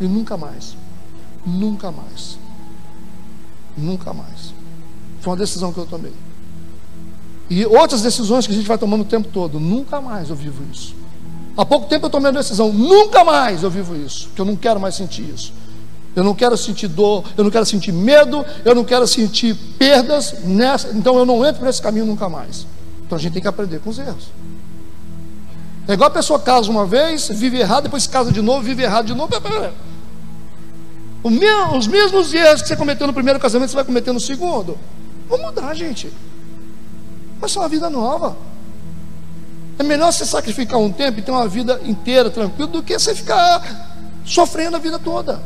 E 0.00 0.06
nunca 0.06 0.36
mais, 0.36 0.74
nunca 1.44 1.90
mais, 1.90 2.38
nunca 3.76 4.14
mais. 4.14 4.54
Foi 5.20 5.32
uma 5.32 5.36
decisão 5.36 5.72
que 5.72 5.78
eu 5.78 5.86
tomei. 5.86 6.14
E 7.48 7.64
outras 7.66 8.02
decisões 8.02 8.46
que 8.46 8.52
a 8.52 8.56
gente 8.56 8.66
vai 8.66 8.78
tomando 8.78 9.02
o 9.02 9.04
tempo 9.04 9.28
todo. 9.28 9.60
Nunca 9.60 10.00
mais 10.00 10.30
eu 10.30 10.36
vivo 10.36 10.62
isso. 10.72 10.94
Há 11.56 11.64
pouco 11.64 11.86
tempo 11.88 12.06
eu 12.06 12.10
tomei 12.10 12.30
a 12.30 12.34
decisão, 12.34 12.72
nunca 12.72 13.24
mais 13.24 13.62
eu 13.62 13.70
vivo 13.70 13.96
isso, 13.96 14.28
que 14.34 14.40
eu 14.40 14.44
não 14.44 14.56
quero 14.56 14.78
mais 14.78 14.94
sentir 14.94 15.22
isso. 15.22 15.52
Eu 16.14 16.24
não 16.24 16.34
quero 16.34 16.56
sentir 16.56 16.88
dor, 16.88 17.24
eu 17.36 17.44
não 17.44 17.50
quero 17.50 17.66
sentir 17.66 17.92
medo, 17.92 18.44
eu 18.64 18.74
não 18.74 18.84
quero 18.84 19.06
sentir 19.06 19.54
perdas 19.78 20.44
nessa, 20.44 20.88
então 20.94 21.18
eu 21.18 21.26
não 21.26 21.44
entro 21.44 21.64
nesse 21.64 21.80
caminho 21.80 22.06
nunca 22.06 22.28
mais. 22.28 22.66
Então 23.04 23.16
a 23.16 23.20
gente 23.20 23.34
tem 23.34 23.42
que 23.42 23.48
aprender 23.48 23.80
com 23.80 23.90
os 23.90 23.98
erros. 23.98 24.28
É 25.88 25.92
igual 25.92 26.08
a 26.08 26.12
pessoa 26.12 26.38
casa 26.38 26.70
uma 26.70 26.84
vez, 26.84 27.28
vive 27.28 27.58
errado, 27.58 27.84
depois 27.84 28.06
casa 28.06 28.32
de 28.32 28.42
novo, 28.42 28.62
vive 28.62 28.82
errado 28.82 29.06
de 29.06 29.14
novo. 29.14 29.32
Os 31.22 31.86
mesmos 31.86 32.34
erros 32.34 32.62
que 32.62 32.68
você 32.68 32.76
cometeu 32.76 33.06
no 33.06 33.12
primeiro 33.12 33.38
casamento, 33.38 33.70
você 33.70 33.76
vai 33.76 33.84
cometer 33.84 34.12
no 34.12 34.20
segundo. 34.20 34.78
Vamos 35.28 35.46
mudar, 35.46 35.74
gente. 35.74 36.12
Vai 37.38 37.48
ser 37.48 37.58
uma 37.58 37.68
vida 37.68 37.90
nova. 37.90 38.36
É 39.78 39.82
melhor 39.82 40.12
você 40.12 40.24
sacrificar 40.24 40.78
um 40.78 40.90
tempo 40.90 41.18
e 41.18 41.22
ter 41.22 41.30
uma 41.30 41.46
vida 41.46 41.80
inteira 41.84 42.30
tranquila 42.30 42.68
do 42.68 42.82
que 42.82 42.98
você 42.98 43.14
ficar 43.14 43.62
sofrendo 44.24 44.76
a 44.76 44.80
vida 44.80 44.98
toda. 44.98 45.40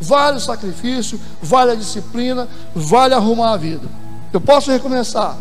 Vale 0.00 0.36
o 0.36 0.40
sacrifício, 0.40 1.20
vale 1.42 1.72
a 1.72 1.74
disciplina, 1.74 2.48
vale 2.74 3.14
arrumar 3.14 3.52
a 3.52 3.56
vida. 3.56 3.88
Eu 4.32 4.40
posso 4.40 4.70
recomeçar 4.70 5.36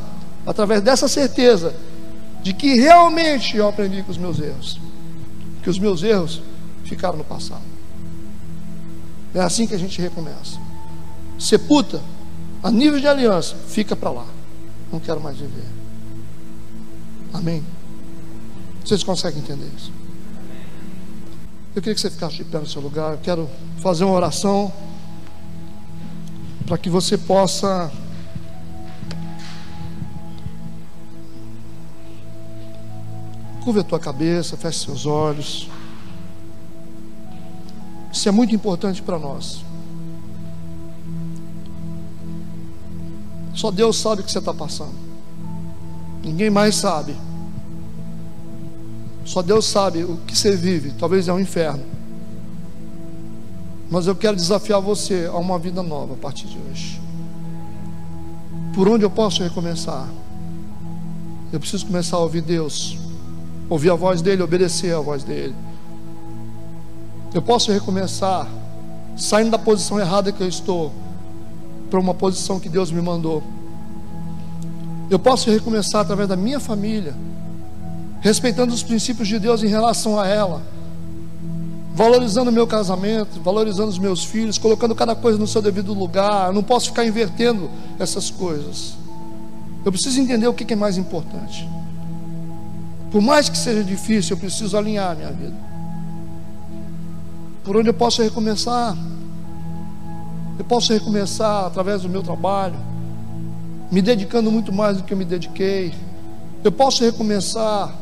através 0.45 0.81
dessa 0.81 1.07
certeza 1.07 1.75
de 2.41 2.53
que 2.53 2.75
realmente 2.75 3.57
eu 3.57 3.67
aprendi 3.67 4.01
com 4.01 4.11
os 4.11 4.17
meus 4.17 4.39
erros, 4.39 4.79
que 5.61 5.69
os 5.69 5.77
meus 5.77 6.01
erros 6.01 6.41
ficaram 6.83 7.17
no 7.17 7.23
passado. 7.23 7.61
É 9.35 9.41
assim 9.41 9.67
que 9.67 9.75
a 9.75 9.79
gente 9.79 10.01
recomeça. 10.01 10.57
Sepulta, 11.37 12.01
a 12.63 12.71
nível 12.71 12.99
de 12.99 13.07
aliança, 13.07 13.55
fica 13.67 13.95
para 13.95 14.09
lá. 14.09 14.25
Não 14.91 14.99
quero 14.99 15.21
mais 15.21 15.37
viver. 15.37 15.76
Amém? 17.37 17.63
Vocês 18.83 19.03
conseguem 19.03 19.39
entender 19.39 19.69
isso? 19.77 19.91
Eu 21.75 21.81
queria 21.81 21.93
que 21.93 22.01
você 22.01 22.09
ficasse 22.09 22.37
de 22.37 22.45
pé 22.45 22.57
no 22.57 22.65
seu 22.65 22.81
lugar. 22.81 23.11
Eu 23.11 23.19
quero 23.19 23.47
fazer 23.77 24.03
uma 24.05 24.15
oração 24.15 24.73
para 26.65 26.79
que 26.79 26.89
você 26.89 27.15
possa 27.15 27.91
curva 33.63 33.81
a 33.81 33.83
tua 33.83 33.99
cabeça, 33.99 34.57
feche 34.57 34.85
seus 34.85 35.05
olhos. 35.05 35.69
Isso 38.11 38.27
é 38.27 38.31
muito 38.31 38.55
importante 38.55 39.03
para 39.03 39.19
nós. 39.19 39.63
Só 43.53 43.69
Deus 43.69 43.97
sabe 43.97 44.21
o 44.21 44.23
que 44.23 44.31
você 44.31 44.39
está 44.39 44.53
passando. 44.53 44.95
Ninguém 46.23 46.49
mais 46.49 46.75
sabe. 46.75 47.26
Só 49.27 49.41
Deus 49.41 49.65
sabe 49.65 50.05
o 50.05 50.17
que 50.25 50.35
você 50.35 50.55
vive. 50.55 50.91
Talvez 50.97 51.27
é 51.27 51.33
um 51.33 51.39
inferno. 51.39 51.83
Mas 53.91 54.07
eu 54.07 54.15
quero 54.15 54.37
desafiar 54.37 54.79
você 54.79 55.29
a 55.29 55.37
uma 55.37 55.59
vida 55.59 55.83
nova 55.83 56.13
a 56.13 56.17
partir 56.17 56.47
de 56.47 56.57
hoje. 56.57 57.01
Por 58.73 58.87
onde 58.87 59.03
eu 59.03 59.09
posso 59.09 59.43
recomeçar? 59.43 60.07
Eu 61.51 61.59
preciso 61.59 61.85
começar 61.85 62.15
a 62.15 62.21
ouvir 62.21 62.41
Deus, 62.41 62.97
ouvir 63.69 63.89
a 63.89 63.95
voz 63.95 64.21
dEle, 64.21 64.41
obedecer 64.41 64.95
a 64.95 65.01
voz 65.01 65.25
dEle. 65.25 65.53
Eu 67.33 67.41
posso 67.41 67.69
recomeçar 67.69 68.47
saindo 69.17 69.51
da 69.51 69.59
posição 69.59 69.99
errada 69.99 70.31
que 70.31 70.41
eu 70.41 70.47
estou 70.47 70.93
para 71.89 71.99
uma 71.99 72.13
posição 72.13 72.61
que 72.61 72.69
Deus 72.69 72.91
me 72.91 73.01
mandou. 73.01 73.43
Eu 75.09 75.19
posso 75.19 75.49
recomeçar 75.49 76.01
através 76.01 76.29
da 76.29 76.37
minha 76.37 76.61
família, 76.61 77.13
respeitando 78.21 78.73
os 78.73 78.83
princípios 78.83 79.27
de 79.27 79.39
Deus 79.39 79.63
em 79.63 79.67
relação 79.67 80.19
a 80.19 80.27
ela, 80.27 80.61
valorizando 81.93 82.49
o 82.49 82.53
meu 82.53 82.67
casamento, 82.67 83.41
valorizando 83.41 83.89
os 83.89 83.97
meus 83.97 84.23
filhos, 84.23 84.57
colocando 84.57 84.93
cada 84.93 85.15
coisa 85.15 85.37
no 85.37 85.47
seu 85.47 85.61
devido 85.61 85.93
lugar. 85.93 86.47
Eu 86.47 86.53
não 86.53 86.63
posso 86.63 86.87
ficar 86.87 87.05
invertendo 87.05 87.69
essas 87.97 88.29
coisas. 88.29 88.93
Eu 89.83 89.91
preciso 89.91 90.19
entender 90.19 90.47
o 90.47 90.53
que 90.53 90.71
é 90.71 90.75
mais 90.75 90.97
importante. 90.97 91.67
Por 93.11 93.21
mais 93.21 93.47
que 93.49 93.57
seja 93.57 93.83
difícil, 93.83 94.35
eu 94.35 94.39
preciso 94.39 94.77
alinhar 94.77 95.11
a 95.11 95.15
minha 95.15 95.31
vida. 95.31 95.55
Por 97.63 97.77
onde 97.77 97.89
eu 97.89 97.93
posso 97.93 98.21
recomeçar? 98.21 98.97
Eu 100.59 100.65
posso 100.65 100.91
recomeçar 100.91 101.65
através 101.65 102.01
do 102.01 102.09
meu 102.09 102.21
trabalho, 102.21 102.75
me 103.91 104.01
dedicando 104.01 104.51
muito 104.51 104.73
mais 104.73 104.97
do 104.97 105.03
que 105.03 105.13
eu 105.13 105.17
me 105.17 105.25
dediquei. 105.25 105.93
Eu 106.63 106.71
posso 106.71 107.03
recomeçar 107.03 107.93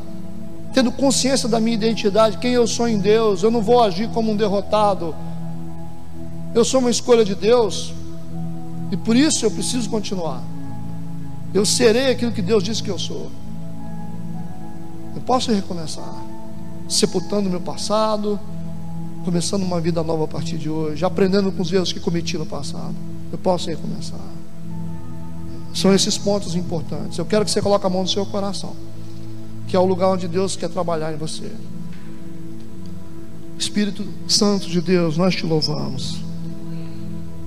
tendo 0.72 0.92
consciência 0.92 1.48
da 1.48 1.58
minha 1.58 1.74
identidade, 1.74 2.38
quem 2.38 2.52
eu 2.52 2.66
sou 2.66 2.88
em 2.88 2.98
Deus. 2.98 3.42
Eu 3.42 3.50
não 3.50 3.62
vou 3.62 3.82
agir 3.82 4.08
como 4.10 4.32
um 4.32 4.36
derrotado. 4.36 5.14
Eu 6.54 6.64
sou 6.64 6.80
uma 6.80 6.90
escolha 6.90 7.24
de 7.24 7.34
Deus. 7.34 7.92
E 8.90 8.96
por 8.96 9.16
isso 9.16 9.44
eu 9.44 9.50
preciso 9.50 9.88
continuar. 9.90 10.42
Eu 11.52 11.64
serei 11.64 12.10
aquilo 12.10 12.32
que 12.32 12.42
Deus 12.42 12.62
disse 12.62 12.82
que 12.82 12.90
eu 12.90 12.98
sou. 12.98 13.30
Eu 15.14 15.22
posso 15.22 15.50
recomeçar, 15.50 16.22
sepultando 16.88 17.48
meu 17.48 17.60
passado, 17.60 18.38
começando 19.24 19.62
uma 19.62 19.80
vida 19.80 20.02
nova 20.02 20.24
a 20.24 20.28
partir 20.28 20.56
de 20.56 20.70
hoje, 20.70 21.04
aprendendo 21.04 21.50
com 21.50 21.62
os 21.62 21.72
erros 21.72 21.92
que 21.92 21.98
cometi 21.98 22.38
no 22.38 22.46
passado. 22.46 22.94
Eu 23.32 23.38
posso 23.38 23.68
recomeçar. 23.68 24.20
São 25.74 25.92
esses 25.92 26.16
pontos 26.16 26.54
importantes. 26.54 27.18
Eu 27.18 27.24
quero 27.24 27.44
que 27.44 27.50
você 27.50 27.60
coloque 27.60 27.84
a 27.84 27.90
mão 27.90 28.02
no 28.02 28.08
seu 28.08 28.24
coração, 28.24 28.76
que 29.66 29.76
é 29.76 29.78
o 29.78 29.84
lugar 29.84 30.08
onde 30.08 30.28
Deus 30.28 30.56
quer 30.56 30.68
trabalhar 30.68 31.12
em 31.12 31.16
você. 31.16 31.50
Espírito 33.58 34.04
Santo 34.28 34.68
de 34.68 34.80
Deus, 34.80 35.16
nós 35.16 35.34
te 35.34 35.46
louvamos. 35.46 36.20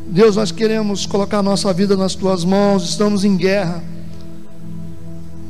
Deus, 0.07 0.35
nós 0.35 0.51
queremos 0.51 1.05
colocar 1.05 1.43
nossa 1.43 1.71
vida 1.71 1.95
nas 1.95 2.15
tuas 2.15 2.43
mãos, 2.43 2.83
estamos 2.89 3.23
em 3.23 3.37
guerra. 3.37 3.83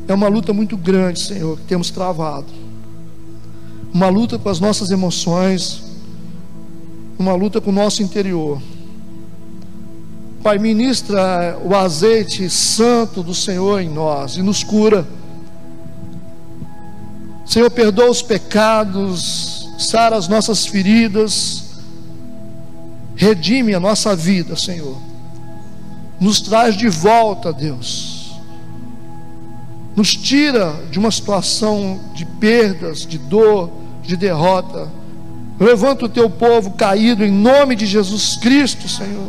É 0.08 0.14
uma 0.14 0.28
luta 0.28 0.52
muito 0.52 0.76
grande, 0.76 1.20
Senhor, 1.20 1.58
que 1.58 1.64
temos 1.64 1.90
travado. 1.92 2.48
Uma 3.94 4.10
luta 4.10 4.38
com 4.38 4.50
as 4.50 4.60
nossas 4.60 4.92
emoções, 4.92 5.82
uma 7.18 7.34
luta 7.34 7.62
com 7.62 7.70
o 7.70 7.74
nosso 7.74 8.04
interior. 8.04 8.62
Pai, 10.44 10.58
ministra 10.58 11.58
o 11.64 11.76
azeite 11.76 12.50
santo 12.50 13.22
do 13.22 13.34
Senhor 13.34 13.82
em 13.82 13.90
nós 13.90 14.38
e 14.38 14.42
nos 14.42 14.64
cura. 14.64 15.06
Senhor, 17.50 17.70
perdoa 17.70 18.10
os 18.10 18.22
pecados, 18.22 19.68
sara 19.78 20.16
as 20.16 20.28
nossas 20.28 20.66
feridas, 20.66 21.64
redime 23.16 23.74
a 23.74 23.80
nossa 23.80 24.16
vida, 24.16 24.56
Senhor. 24.56 24.98
Nos 26.20 26.40
traz 26.40 26.78
de 26.78 26.88
volta, 26.88 27.52
Deus. 27.52 28.40
Nos 29.96 30.16
tira 30.16 30.74
de 30.92 31.00
uma 31.00 31.12
situação 31.12 32.00
de 32.14 32.26
perdas, 32.26 33.06
de 33.06 33.18
dor, 33.18 33.70
de 34.04 34.16
derrota 34.16 35.00
Levanta 35.60 36.06
o 36.06 36.10
teu 36.10 36.30
povo 36.30 36.72
caído 36.72 37.26
em 37.26 37.32
nome 37.32 37.76
de 37.76 37.86
Jesus 37.86 38.38
Cristo, 38.38 38.88
Senhor. 38.88 39.28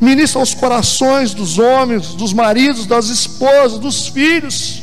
Ministra 0.00 0.40
os 0.40 0.54
corações 0.54 1.34
dos 1.34 1.58
homens, 1.58 2.14
dos 2.14 2.32
maridos, 2.32 2.86
das 2.86 3.08
esposas, 3.10 3.78
dos 3.78 4.08
filhos. 4.08 4.79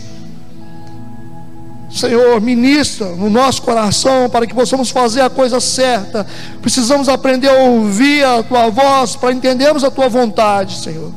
Senhor, 1.97 2.39
ministra 2.39 3.07
no 3.07 3.29
nosso 3.29 3.61
coração 3.61 4.29
para 4.29 4.45
que 4.45 4.53
possamos 4.53 4.89
fazer 4.89 5.21
a 5.21 5.29
coisa 5.29 5.59
certa. 5.59 6.25
Precisamos 6.61 7.09
aprender 7.09 7.49
a 7.49 7.63
ouvir 7.63 8.23
a 8.23 8.43
tua 8.43 8.69
voz 8.69 9.15
para 9.15 9.33
entendermos 9.33 9.83
a 9.83 9.91
tua 9.91 10.07
vontade, 10.07 10.77
Senhor. 10.77 11.11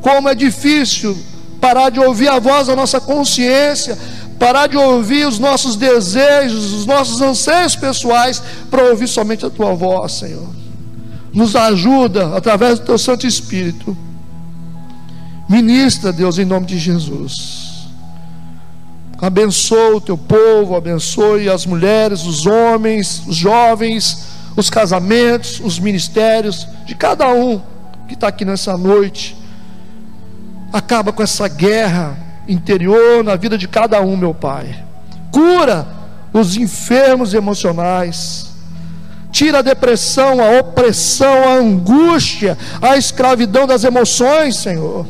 Como 0.00 0.28
é 0.28 0.34
difícil 0.34 1.16
parar 1.60 1.90
de 1.90 1.98
ouvir 1.98 2.28
a 2.28 2.38
voz 2.38 2.68
da 2.68 2.76
nossa 2.76 3.00
consciência, 3.00 3.98
parar 4.38 4.68
de 4.68 4.76
ouvir 4.76 5.26
os 5.26 5.38
nossos 5.38 5.74
desejos, 5.74 6.72
os 6.72 6.86
nossos 6.86 7.20
anseios 7.20 7.74
pessoais, 7.74 8.42
para 8.70 8.84
ouvir 8.84 9.08
somente 9.08 9.44
a 9.44 9.50
tua 9.50 9.74
voz, 9.74 10.12
Senhor. 10.12 10.48
Nos 11.32 11.56
ajuda 11.56 12.36
através 12.36 12.78
do 12.78 12.86
teu 12.86 12.98
Santo 12.98 13.26
Espírito. 13.26 13.96
Ministra, 15.48 16.12
Deus, 16.12 16.38
em 16.38 16.44
nome 16.44 16.66
de 16.66 16.78
Jesus. 16.78 17.65
Abençoa 19.20 19.96
o 19.96 20.00
teu 20.00 20.18
povo, 20.18 20.76
abençoe 20.76 21.48
as 21.48 21.64
mulheres, 21.64 22.24
os 22.24 22.44
homens, 22.44 23.22
os 23.26 23.36
jovens, 23.36 24.26
os 24.54 24.68
casamentos, 24.68 25.60
os 25.60 25.78
ministérios 25.78 26.66
de 26.84 26.94
cada 26.94 27.28
um 27.28 27.60
que 28.06 28.14
está 28.14 28.28
aqui 28.28 28.44
nessa 28.44 28.76
noite. 28.76 29.36
Acaba 30.72 31.12
com 31.12 31.22
essa 31.22 31.48
guerra 31.48 32.16
interior 32.46 33.24
na 33.24 33.36
vida 33.36 33.56
de 33.56 33.66
cada 33.66 34.00
um, 34.02 34.16
meu 34.16 34.34
Pai. 34.34 34.84
Cura 35.32 35.86
os 36.32 36.56
enfermos 36.56 37.32
emocionais. 37.32 38.50
Tira 39.32 39.58
a 39.58 39.62
depressão, 39.62 40.40
a 40.40 40.60
opressão, 40.60 41.48
a 41.48 41.54
angústia, 41.54 42.56
a 42.80 42.96
escravidão 42.96 43.66
das 43.66 43.84
emoções, 43.84 44.56
Senhor. 44.56 45.06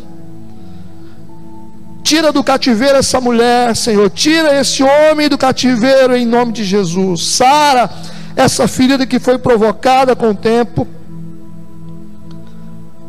Tira 2.07 2.31
do 2.33 2.45
cativeiro 2.45 2.99
essa 2.99 3.21
mulher, 3.21 3.75
Senhor. 3.75 4.09
Tira 4.11 4.59
esse 4.61 4.83
homem 4.83 5.29
do 5.29 5.37
cativeiro 5.37 6.17
em 6.17 6.25
nome 6.25 6.53
de 6.53 6.65
Jesus. 6.65 7.27
Sara 7.27 7.91
essa 8.37 8.69
ferida 8.69 9.05
que 9.07 9.19
foi 9.19 9.39
provocada 9.39 10.15
com 10.15 10.31
o 10.31 10.35
tempo. 10.35 10.87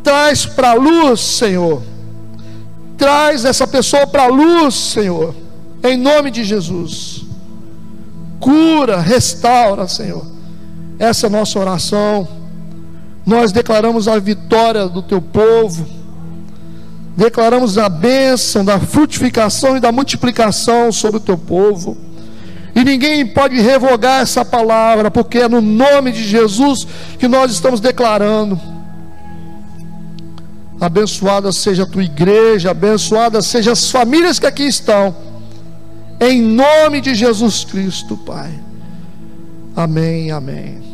Traz 0.04 0.46
para 0.46 0.72
a 0.72 0.74
luz, 0.74 1.20
Senhor 1.20 1.84
Traz 2.98 3.46
essa 3.46 3.68
pessoa 3.68 4.08
para 4.08 4.24
a 4.24 4.28
luz, 4.28 4.74
Senhor, 4.74 5.36
em 5.84 5.96
nome 5.96 6.32
de 6.32 6.44
Jesus. 6.44 7.24
Cura, 8.40 9.00
restaura, 9.00 9.88
Senhor. 9.88 10.26
Essa 10.98 11.28
é 11.28 11.30
a 11.30 11.32
nossa 11.32 11.60
oração. 11.60 12.28
Nós 13.24 13.52
declaramos 13.52 14.08
a 14.08 14.18
vitória 14.18 14.88
do 14.88 15.04
teu 15.04 15.22
povo. 15.22 15.86
Declaramos 17.18 17.80
a 17.80 17.90
bênção 17.90 18.64
da 18.64 18.80
frutificação 18.80 19.76
e 19.76 19.80
da 19.80 19.92
multiplicação 19.92 20.92
sobre 20.92 21.18
o 21.18 21.20
teu 21.20 21.36
povo. 21.36 21.98
E 22.76 22.84
ninguém 22.84 23.26
pode 23.26 23.60
revogar 23.60 24.22
essa 24.22 24.46
palavra, 24.46 25.10
porque 25.10 25.40
é 25.40 25.48
no 25.48 25.60
nome 25.60 26.12
de 26.12 26.24
Jesus 26.24 26.88
que 27.18 27.28
nós 27.28 27.52
estamos 27.52 27.80
declarando. 27.80 28.62
Abençoada 30.80 31.52
seja 31.52 31.84
a 31.84 31.88
tua 31.88 32.04
igreja, 32.04 32.70
abençoada 32.70 33.42
seja 33.42 33.72
as 33.72 33.90
famílias 33.90 34.38
que 34.38 34.46
aqui 34.46 34.68
estão. 34.68 35.16
Em 36.22 36.40
nome 36.40 37.02
de 37.02 37.16
Jesus 37.16 37.64
Cristo, 37.64 38.16
Pai. 38.16 38.52
Amém, 39.76 40.30
amém. 40.30 40.87